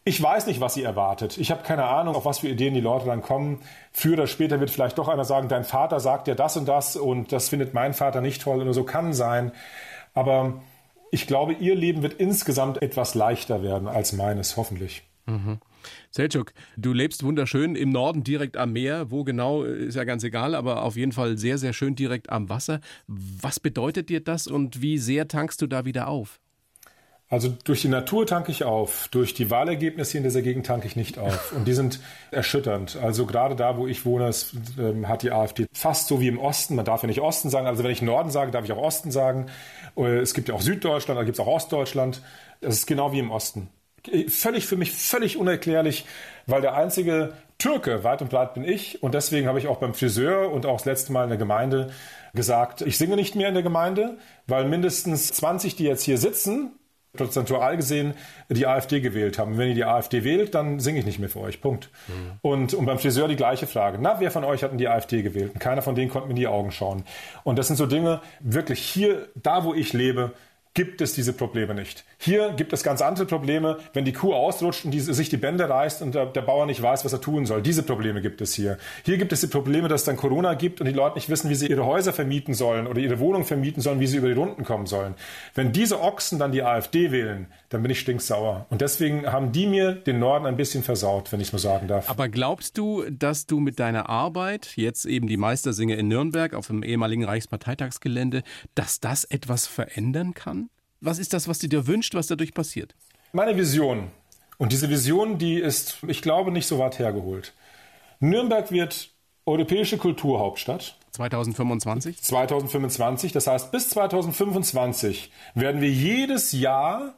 Ich 0.09 0.19
weiß 0.19 0.47
nicht, 0.47 0.59
was 0.59 0.73
sie 0.73 0.81
erwartet. 0.81 1.37
Ich 1.37 1.51
habe 1.51 1.61
keine 1.61 1.83
Ahnung, 1.83 2.15
auf 2.15 2.25
was 2.25 2.39
für 2.39 2.47
Ideen 2.47 2.73
die 2.73 2.81
Leute 2.81 3.05
dann 3.05 3.21
kommen. 3.21 3.59
Früher 3.91 4.13
oder 4.13 4.25
später 4.25 4.59
wird 4.59 4.71
vielleicht 4.71 4.97
doch 4.97 5.07
einer 5.07 5.23
sagen, 5.23 5.49
dein 5.49 5.63
Vater 5.63 5.99
sagt 5.99 6.25
dir 6.25 6.33
das 6.33 6.57
und 6.57 6.67
das 6.67 6.95
und 6.95 7.31
das 7.31 7.49
findet 7.49 7.75
mein 7.75 7.93
Vater 7.93 8.19
nicht 8.19 8.41
toll 8.41 8.59
oder 8.59 8.73
so 8.73 8.83
kann 8.83 9.13
sein. 9.13 9.51
Aber 10.15 10.63
ich 11.11 11.27
glaube, 11.27 11.53
ihr 11.53 11.75
Leben 11.75 12.01
wird 12.01 12.15
insgesamt 12.15 12.81
etwas 12.81 13.13
leichter 13.13 13.61
werden 13.61 13.87
als 13.87 14.11
meines, 14.11 14.57
hoffentlich. 14.57 15.03
Mhm. 15.27 15.59
Selçuk, 16.09 16.53
du 16.75 16.91
lebst 16.91 17.23
wunderschön 17.23 17.75
im 17.75 17.91
Norden 17.91 18.23
direkt 18.23 18.57
am 18.57 18.73
Meer. 18.73 19.11
Wo 19.11 19.23
genau, 19.23 19.61
ist 19.61 19.93
ja 19.93 20.05
ganz 20.05 20.23
egal, 20.23 20.55
aber 20.55 20.81
auf 20.81 20.95
jeden 20.95 21.11
Fall 21.11 21.37
sehr, 21.37 21.59
sehr 21.59 21.73
schön 21.73 21.95
direkt 21.95 22.31
am 22.31 22.49
Wasser. 22.49 22.79
Was 23.05 23.59
bedeutet 23.59 24.09
dir 24.09 24.23
das 24.23 24.47
und 24.47 24.81
wie 24.81 24.97
sehr 24.97 25.27
tankst 25.27 25.61
du 25.61 25.67
da 25.67 25.85
wieder 25.85 26.07
auf? 26.07 26.39
Also 27.31 27.47
durch 27.63 27.83
die 27.83 27.89
Natur 27.89 28.25
tanke 28.25 28.51
ich 28.51 28.63
auf, 28.63 29.07
durch 29.11 29.35
die 29.35 29.51
Wahlergebnisse 29.51 30.17
in 30.17 30.23
dieser 30.23 30.41
Gegend 30.41 30.65
tanke 30.65 30.87
ich 30.87 30.95
nicht 30.95 31.19
auf. 31.19 31.51
Und 31.51 31.67
die 31.67 31.73
sind 31.73 31.99
erschütternd. 32.31 32.97
Also 32.97 33.27
gerade 33.27 33.55
da, 33.55 33.77
wo 33.77 33.85
ich 33.85 34.03
wohne, 34.03 34.27
es, 34.27 34.55
äh, 34.79 35.05
hat 35.05 35.21
die 35.21 35.31
AfD 35.31 35.67
fast 35.71 36.07
so 36.07 36.19
wie 36.19 36.27
im 36.27 36.39
Osten, 36.39 36.75
man 36.75 36.85
darf 36.85 37.03
ja 37.03 37.07
nicht 37.07 37.21
Osten 37.21 37.51
sagen, 37.51 37.67
also 37.67 37.83
wenn 37.83 37.91
ich 37.91 38.01
Norden 38.01 38.31
sage, 38.31 38.49
darf 38.49 38.65
ich 38.65 38.71
auch 38.71 38.81
Osten 38.81 39.11
sagen. 39.11 39.45
Äh, 39.95 40.17
es 40.17 40.33
gibt 40.33 40.49
ja 40.49 40.55
auch 40.55 40.61
Süddeutschland, 40.61 41.19
da 41.19 41.23
gibt 41.23 41.35
es 41.35 41.39
auch 41.39 41.47
Ostdeutschland. 41.47 42.23
Es 42.61 42.77
ist 42.77 42.87
genau 42.87 43.11
wie 43.11 43.19
im 43.19 43.29
Osten. 43.29 43.69
Völlig 44.29 44.65
für 44.65 44.77
mich 44.77 44.91
völlig 44.91 45.37
unerklärlich, 45.37 46.05
weil 46.47 46.61
der 46.61 46.73
einzige 46.73 47.33
Türke 47.59 48.03
weit 48.03 48.21
und 48.21 48.29
breit 48.29 48.55
bin 48.55 48.63
ich 48.63 49.03
und 49.03 49.13
deswegen 49.13 49.47
habe 49.47 49.59
ich 49.59 49.67
auch 49.67 49.77
beim 49.77 49.93
Friseur 49.93 50.49
und 50.51 50.65
auch 50.65 50.77
das 50.77 50.85
letzte 50.85 51.11
Mal 51.11 51.23
in 51.23 51.29
der 51.29 51.37
Gemeinde 51.37 51.91
gesagt, 52.33 52.81
ich 52.81 52.97
singe 52.97 53.17
nicht 53.17 53.35
mehr 53.35 53.49
in 53.49 53.53
der 53.53 53.63
Gemeinde, 53.63 54.17
weil 54.47 54.65
mindestens 54.65 55.31
20, 55.33 55.75
die 55.75 55.83
jetzt 55.83 56.03
hier 56.03 56.17
sitzen, 56.17 56.78
prozentual 57.13 57.75
gesehen 57.75 58.13
die 58.49 58.67
AfD 58.67 59.01
gewählt 59.01 59.37
haben. 59.39 59.57
Wenn 59.57 59.69
ihr 59.69 59.75
die 59.75 59.85
AfD 59.85 60.23
wählt, 60.23 60.55
dann 60.55 60.79
singe 60.79 60.99
ich 60.99 61.05
nicht 61.05 61.19
mehr 61.19 61.29
für 61.29 61.39
euch. 61.39 61.61
Punkt. 61.61 61.89
Mhm. 62.07 62.31
Und, 62.41 62.73
und 62.73 62.85
beim 62.85 62.99
Friseur 62.99 63.27
die 63.27 63.35
gleiche 63.35 63.67
Frage. 63.67 63.97
Na, 63.99 64.19
wer 64.19 64.31
von 64.31 64.43
euch 64.43 64.63
hat 64.63 64.71
denn 64.71 64.77
die 64.77 64.87
AfD 64.87 65.21
gewählt? 65.21 65.53
Und 65.53 65.59
keiner 65.59 65.81
von 65.81 65.95
denen 65.95 66.09
konnte 66.09 66.27
mir 66.27 66.33
in 66.33 66.37
die 66.37 66.47
Augen 66.47 66.71
schauen. 66.71 67.03
Und 67.43 67.57
das 67.57 67.67
sind 67.67 67.75
so 67.75 67.85
Dinge, 67.85 68.21
wirklich 68.39 68.79
hier, 68.79 69.29
da 69.35 69.63
wo 69.63 69.73
ich 69.73 69.93
lebe, 69.93 70.33
gibt 70.73 71.01
es 71.01 71.13
diese 71.13 71.34
Probleme 71.34 71.73
nicht. 71.73 72.05
Hier 72.17 72.53
gibt 72.53 72.73
es 72.73 72.84
ganz 72.84 73.01
andere 73.01 73.25
Probleme, 73.25 73.79
wenn 73.93 74.05
die 74.05 74.13
Kuh 74.13 74.34
ausrutscht 74.34 74.86
und 74.86 74.91
die, 74.91 74.99
sich 74.99 75.27
die 75.29 75.38
Bände 75.38 75.67
reißt 75.67 76.01
und 76.01 76.15
der, 76.15 76.27
der, 76.27 76.41
Bauer 76.41 76.65
nicht 76.65 76.82
weiß, 76.82 77.03
was 77.05 77.12
er 77.12 77.21
tun 77.21 77.45
soll. 77.45 77.62
Diese 77.62 77.84
Probleme 77.84 78.21
gibt 78.21 78.39
es 78.39 78.53
hier. 78.53 78.77
Hier 79.03 79.17
gibt 79.17 79.34
es 79.34 79.41
die 79.41 79.47
Probleme, 79.47 79.88
dass 79.88 80.01
es 80.01 80.05
dann 80.05 80.15
Corona 80.15 80.53
gibt 80.53 80.79
und 80.79 80.88
die 80.88 80.93
Leute 80.93 81.15
nicht 81.15 81.27
wissen, 81.29 81.49
wie 81.49 81.55
sie 81.55 81.67
ihre 81.67 81.86
Häuser 81.86 82.13
vermieten 82.13 82.53
sollen 82.53 82.88
oder 82.88 82.99
ihre 82.99 83.19
Wohnung 83.19 83.45
vermieten 83.45 83.82
sollen, 83.82 83.99
wie 83.99 84.08
sie 84.08 84.17
über 84.17 84.27
die 84.27 84.34
Runden 84.34 84.63
kommen 84.63 84.86
sollen. 84.86 85.15
Wenn 85.53 85.71
diese 85.71 86.01
Ochsen 86.01 86.39
dann 86.39 86.51
die 86.51 86.63
AfD 86.63 87.12
wählen, 87.12 87.47
dann 87.69 87.82
bin 87.82 87.91
ich 87.91 87.99
stinksauer. 87.99 88.65
Und 88.69 88.82
deswegen 88.82 89.27
haben 89.27 89.51
die 89.51 89.67
mir 89.67 89.93
den 89.93 90.19
Norden 90.19 90.45
ein 90.45 90.55
bisschen 90.55 90.84
versaut, 90.84 91.32
wenn 91.32 91.41
ich 91.41 91.47
es 91.47 91.53
mal 91.53 91.60
sagen 91.60 91.88
darf. 91.88 92.10
Aber 92.10 92.29
glaubst 92.29 92.77
du, 92.77 93.03
dass 93.10 93.45
du 93.47 93.60
mit 93.60 93.79
deiner 93.79 94.10
Arbeit, 94.10 94.73
jetzt 94.75 95.05
eben 95.05 95.27
die 95.27 95.38
Meistersinge 95.38 95.95
in 95.95 96.08
Nürnberg 96.08 96.53
auf 96.53 96.67
dem 96.67 96.84
ehemaligen 96.84 97.25
Reichsparteitagsgelände, 97.25 98.43
dass 98.75 98.99
das 98.99 99.23
etwas 99.25 99.67
verändern 99.67 100.34
kann? 100.34 100.68
Was 101.01 101.19
ist 101.19 101.33
das, 101.33 101.47
was 101.47 101.59
du 101.59 101.67
dir 101.67 101.88
wünscht, 101.88 102.13
was 102.15 102.27
dadurch 102.27 102.53
passiert? 102.53 102.95
Meine 103.31 103.55
Vision. 103.55 104.12
Und 104.57 104.71
diese 104.71 104.89
Vision, 104.89 105.38
die 105.38 105.55
ist, 105.59 105.97
ich 106.07 106.21
glaube, 106.21 106.51
nicht 106.51 106.67
so 106.67 106.79
weit 106.79 106.99
hergeholt. 106.99 107.53
Nürnberg 108.19 108.71
wird 108.71 109.12
europäische 109.45 109.97
Kulturhauptstadt. 109.97 110.97
2025? 111.12 112.21
2025. 112.21 113.31
Das 113.31 113.47
heißt, 113.47 113.71
bis 113.71 113.89
2025 113.89 115.31
werden 115.55 115.81
wir 115.81 115.89
jedes 115.89 116.51
Jahr 116.51 117.15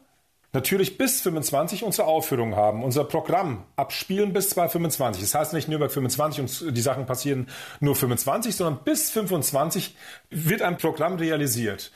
natürlich 0.52 0.98
bis 0.98 1.20
25 1.22 1.82
unsere 1.82 2.06
Aufführung 2.06 2.54
haben, 2.54 2.84
unser 2.84 3.04
Programm 3.04 3.64
abspielen 3.76 4.32
bis 4.32 4.50
2025. 4.50 5.22
Das 5.22 5.34
heißt 5.34 5.52
nicht 5.54 5.68
Nürnberg 5.68 5.90
25 5.90 6.40
und 6.40 6.76
die 6.76 6.80
Sachen 6.80 7.06
passieren 7.06 7.48
nur 7.80 7.96
25, 7.96 8.54
sondern 8.54 8.84
bis 8.84 9.10
25 9.10 9.96
wird 10.30 10.62
ein 10.62 10.76
Programm 10.76 11.16
realisiert. 11.16 11.90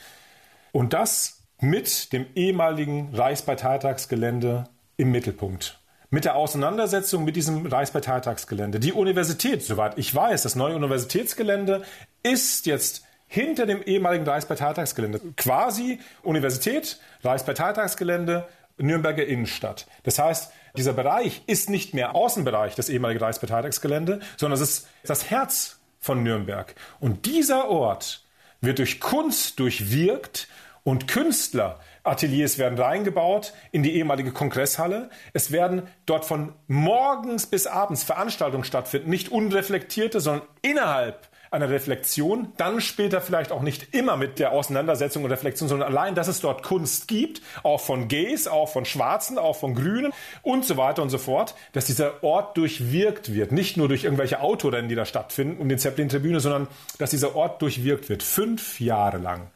Und 0.72 0.92
das 0.92 1.35
mit 1.60 2.12
dem 2.12 2.26
ehemaligen 2.34 3.14
Reichsparteitagsgelände 3.14 4.64
im 4.96 5.10
Mittelpunkt. 5.10 5.80
Mit 6.10 6.24
der 6.24 6.36
Auseinandersetzung 6.36 7.24
mit 7.24 7.36
diesem 7.36 7.66
Reichsparteitagsgelände. 7.66 8.78
Die 8.78 8.92
Universität, 8.92 9.62
soweit 9.62 9.98
ich 9.98 10.14
weiß, 10.14 10.42
das 10.42 10.54
neue 10.54 10.76
Universitätsgelände 10.76 11.82
ist 12.22 12.66
jetzt 12.66 13.04
hinter 13.26 13.66
dem 13.66 13.82
ehemaligen 13.82 14.24
Reichsparteitagsgelände. 14.24 15.20
Quasi 15.36 15.98
Universität, 16.22 17.00
Reichsparteitagsgelände, 17.24 18.46
Nürnberger 18.78 19.26
Innenstadt. 19.26 19.86
Das 20.04 20.18
heißt, 20.18 20.52
dieser 20.76 20.92
Bereich 20.92 21.42
ist 21.46 21.70
nicht 21.70 21.94
mehr 21.94 22.14
Außenbereich 22.14 22.74
des 22.74 22.88
ehemaligen 22.88 23.22
Reichsparteitagsgelände, 23.22 24.20
sondern 24.36 24.60
es 24.60 24.68
ist 24.68 24.88
das 25.04 25.30
Herz 25.30 25.80
von 25.98 26.22
Nürnberg. 26.22 26.74
Und 27.00 27.26
dieser 27.26 27.68
Ort 27.68 28.24
wird 28.60 28.78
durch 28.78 29.00
Kunst 29.00 29.58
durchwirkt 29.58 30.48
und 30.86 31.08
Künstler 31.08 31.80
Ateliers 32.04 32.58
werden 32.58 32.78
reingebaut 32.78 33.54
in 33.72 33.82
die 33.82 33.96
ehemalige 33.96 34.30
Kongresshalle. 34.30 35.10
Es 35.32 35.50
werden 35.50 35.82
dort 36.06 36.24
von 36.24 36.52
morgens 36.68 37.46
bis 37.46 37.66
abends 37.66 38.04
Veranstaltungen 38.04 38.62
stattfinden, 38.62 39.10
nicht 39.10 39.32
unreflektierte, 39.32 40.20
sondern 40.20 40.46
innerhalb 40.62 41.28
einer 41.50 41.70
Reflexion, 41.70 42.52
dann 42.56 42.80
später 42.80 43.20
vielleicht 43.20 43.50
auch 43.50 43.62
nicht 43.62 43.94
immer 43.96 44.16
mit 44.16 44.38
der 44.38 44.52
Auseinandersetzung 44.52 45.24
und 45.24 45.32
Reflexion, 45.32 45.68
sondern 45.68 45.88
allein, 45.88 46.14
dass 46.14 46.28
es 46.28 46.40
dort 46.40 46.62
Kunst 46.62 47.08
gibt, 47.08 47.42
auch 47.64 47.80
von 47.80 48.06
Gays, 48.06 48.46
auch 48.46 48.68
von 48.68 48.84
Schwarzen, 48.84 49.38
auch 49.38 49.56
von 49.56 49.74
Grünen 49.74 50.12
und 50.42 50.64
so 50.64 50.76
weiter 50.76 51.02
und 51.02 51.10
so 51.10 51.18
fort, 51.18 51.56
dass 51.72 51.86
dieser 51.86 52.22
Ort 52.22 52.56
durchwirkt 52.56 53.34
wird. 53.34 53.50
Nicht 53.50 53.76
nur 53.76 53.88
durch 53.88 54.04
irgendwelche 54.04 54.40
Autorennen, 54.40 54.88
die 54.88 54.94
da 54.94 55.04
stattfinden 55.04 55.60
um 55.60 55.68
die 55.68 55.78
Zeppelin-Tribüne, 55.78 56.38
sondern 56.38 56.68
dass 56.98 57.10
dieser 57.10 57.34
Ort 57.34 57.60
durchwirkt 57.60 58.08
wird. 58.08 58.22
Fünf 58.22 58.80
Jahre 58.80 59.18
lang. 59.18 59.50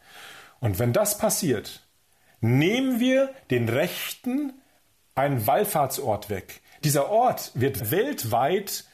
Und 0.60 0.78
wenn 0.78 0.92
das 0.92 1.18
passiert, 1.18 1.82
nehmen 2.40 3.00
wir 3.00 3.30
den 3.50 3.68
Rechten 3.68 4.52
einen 5.14 5.46
Wallfahrtsort 5.46 6.30
weg. 6.30 6.60
Dieser 6.84 7.10
Ort 7.10 7.52
wird 7.54 7.90
weltweit 7.90 8.84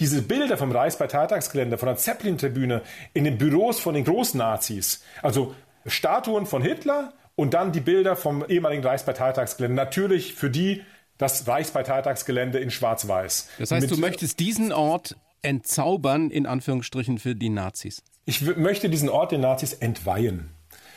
diese 0.00 0.22
Bilder 0.22 0.56
vom 0.56 0.72
Reichsparteitagsgelände, 0.72 1.78
von 1.78 1.86
der 1.86 1.96
Zeppelin-Tribüne 1.96 2.82
in 3.14 3.24
den 3.24 3.38
Büros 3.38 3.78
von 3.78 3.94
den 3.94 4.04
Großnazis, 4.04 5.02
also 5.22 5.54
Statuen 5.86 6.46
von 6.46 6.62
Hitler 6.62 7.12
und 7.36 7.54
dann 7.54 7.72
die 7.72 7.80
Bilder 7.80 8.16
vom 8.16 8.44
ehemaligen 8.48 8.84
Reichsparteitagsgelände, 8.84 9.76
natürlich 9.76 10.34
für 10.34 10.50
die 10.50 10.82
das 11.18 11.46
Reichsparteitagsgelände 11.46 12.58
in 12.58 12.70
Schwarz-Weiß. 12.70 13.48
Das 13.58 13.70
heißt, 13.70 13.82
Mit 13.82 13.90
du 13.90 14.00
möchtest 14.00 14.40
diesen 14.40 14.72
Ort 14.72 15.16
entzaubern, 15.42 16.30
in 16.30 16.46
Anführungsstrichen, 16.46 17.18
für 17.18 17.34
die 17.34 17.48
Nazis? 17.48 18.02
Ich 18.24 18.42
möchte 18.42 18.88
diesen 18.88 19.08
Ort 19.08 19.32
den 19.32 19.40
Nazis 19.40 19.72
entweihen. 19.72 20.50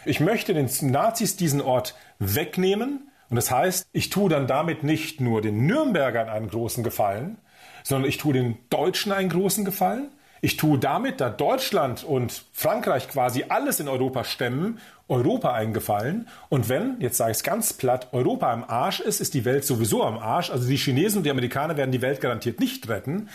Ich 0.05 0.19
möchte 0.19 0.53
den 0.53 0.69
Nazis 0.81 1.35
diesen 1.35 1.61
Ort 1.61 1.95
wegnehmen. 2.19 3.11
Und 3.29 3.35
das 3.35 3.49
heißt, 3.51 3.87
ich 3.91 4.09
tue 4.09 4.29
dann 4.29 4.47
damit 4.47 4.83
nicht 4.83 5.19
nur 5.19 5.41
den 5.41 5.65
Nürnbergern 5.65 6.29
einen 6.29 6.49
großen 6.49 6.83
Gefallen, 6.83 7.37
sondern 7.83 8.07
ich 8.07 8.17
tue 8.17 8.33
den 8.33 8.57
Deutschen 8.69 9.11
einen 9.11 9.29
großen 9.29 9.65
Gefallen. 9.65 10.11
Ich 10.41 10.57
tue 10.57 10.77
damit, 10.77 11.21
da 11.21 11.29
Deutschland 11.29 12.03
und 12.03 12.43
Frankreich 12.51 13.09
quasi 13.09 13.45
alles 13.49 13.79
in 13.79 13.87
Europa 13.87 14.23
stemmen, 14.23 14.79
Europa 15.07 15.53
einen 15.53 15.73
Gefallen. 15.73 16.27
Und 16.49 16.69
wenn, 16.69 16.97
jetzt 16.99 17.17
sage 17.17 17.31
ich 17.31 17.37
es 17.37 17.43
ganz 17.43 17.73
platt, 17.73 18.09
Europa 18.11 18.53
am 18.53 18.63
Arsch 18.63 18.99
ist, 18.99 19.21
ist 19.21 19.33
die 19.33 19.43
Welt 19.45 19.65
sowieso 19.65 20.03
am 20.03 20.19
Arsch. 20.19 20.51
Also 20.51 20.67
die 20.67 20.77
Chinesen 20.77 21.19
und 21.19 21.23
die 21.23 21.31
Amerikaner 21.31 21.77
werden 21.77 21.91
die 21.91 22.03
Welt 22.03 22.21
garantiert 22.21 22.59
nicht 22.59 22.87
retten. 22.89 23.29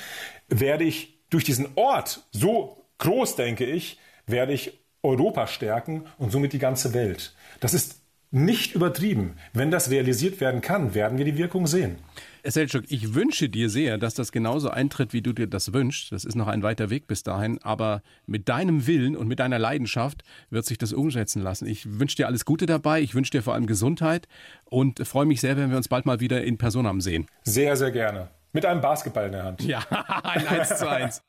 Werde 0.48 0.84
ich 0.84 1.18
durch 1.30 1.42
diesen 1.42 1.68
Ort, 1.74 2.22
so 2.30 2.86
groß 2.98 3.34
denke 3.34 3.64
ich, 3.64 3.98
werde 4.26 4.52
ich 4.52 4.78
Europa 5.02 5.46
stärken 5.46 6.04
und 6.18 6.32
somit 6.32 6.52
die 6.52 6.58
ganze 6.58 6.94
Welt. 6.94 7.34
Das 7.60 7.74
ist 7.74 8.00
nicht 8.30 8.74
übertrieben. 8.74 9.36
Wenn 9.52 9.70
das 9.70 9.90
realisiert 9.90 10.40
werden 10.40 10.60
kann, 10.60 10.94
werden 10.94 11.18
wir 11.18 11.24
die 11.24 11.36
Wirkung 11.36 11.66
sehen. 11.66 11.98
Selçuk, 12.44 12.84
ich 12.88 13.14
wünsche 13.14 13.48
dir 13.48 13.68
sehr, 13.68 13.98
dass 13.98 14.14
das 14.14 14.32
genauso 14.32 14.70
eintritt, 14.70 15.12
wie 15.12 15.20
du 15.20 15.32
dir 15.32 15.46
das 15.46 15.74
wünschst. 15.74 16.12
Das 16.12 16.24
ist 16.24 16.36
noch 16.36 16.46
ein 16.46 16.62
weiter 16.62 16.88
Weg 16.88 17.06
bis 17.06 17.22
dahin, 17.22 17.58
aber 17.62 18.02
mit 18.26 18.48
deinem 18.48 18.86
Willen 18.86 19.16
und 19.16 19.28
mit 19.28 19.40
deiner 19.40 19.58
Leidenschaft 19.58 20.22
wird 20.48 20.64
sich 20.64 20.78
das 20.78 20.92
umsetzen 20.92 21.42
lassen. 21.42 21.66
Ich 21.66 21.98
wünsche 21.98 22.16
dir 22.16 22.28
alles 22.28 22.44
Gute 22.44 22.66
dabei, 22.66 23.02
ich 23.02 23.14
wünsche 23.14 23.32
dir 23.32 23.42
vor 23.42 23.54
allem 23.54 23.66
Gesundheit 23.66 24.26
und 24.64 25.06
freue 25.06 25.26
mich 25.26 25.40
sehr, 25.40 25.56
wenn 25.56 25.70
wir 25.70 25.76
uns 25.76 25.88
bald 25.88 26.06
mal 26.06 26.20
wieder 26.20 26.42
in 26.42 26.56
Person 26.56 27.00
sehen. 27.00 27.26
Sehr, 27.42 27.76
sehr 27.76 27.90
gerne. 27.90 28.30
Mit 28.52 28.64
einem 28.64 28.80
Basketball 28.80 29.26
in 29.26 29.32
der 29.32 29.44
Hand. 29.44 29.62
Ja, 29.62 29.80
ein 30.22 30.46
1 30.46 30.78
zu 30.78 30.88
1. 30.88 31.22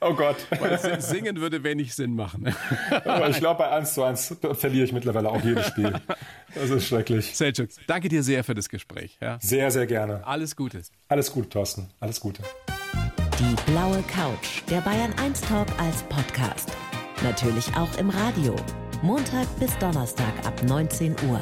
Oh 0.00 0.12
Gott. 0.12 0.36
Weil 0.58 1.00
singen 1.00 1.40
würde 1.40 1.64
wenig 1.64 1.94
Sinn 1.94 2.14
machen. 2.14 2.54
Aber 3.04 3.30
ich 3.30 3.38
glaube, 3.38 3.58
bei 3.58 3.70
1 3.70 3.94
zu 3.94 4.02
1 4.02 4.36
verliere 4.52 4.84
ich 4.84 4.92
mittlerweile 4.92 5.30
auch 5.30 5.42
jedes 5.42 5.66
Spiel. 5.68 5.92
Das 6.54 6.70
ist 6.70 6.86
schrecklich. 6.86 7.32
Selçuk, 7.34 7.70
danke 7.86 8.08
dir 8.08 8.22
sehr 8.22 8.44
für 8.44 8.54
das 8.54 8.68
Gespräch. 8.68 9.16
Ja. 9.20 9.38
Sehr, 9.40 9.70
sehr 9.70 9.86
gerne. 9.86 10.26
Alles 10.26 10.56
Gute. 10.56 10.82
Alles 11.08 11.32
Gute, 11.32 11.48
Thorsten. 11.48 11.90
Alles 12.00 12.20
Gute. 12.20 12.42
Die 13.38 13.70
blaue 13.72 14.02
Couch, 14.02 14.62
der 14.70 14.80
Bayern 14.80 15.12
1 15.18 15.40
Talk 15.40 15.68
als 15.78 16.02
Podcast. 16.04 16.70
Natürlich 17.22 17.74
auch 17.76 17.96
im 17.98 18.10
Radio. 18.10 18.54
Montag 19.02 19.46
bis 19.58 19.76
Donnerstag 19.78 20.32
ab 20.46 20.62
19 20.62 21.16
Uhr. 21.28 21.40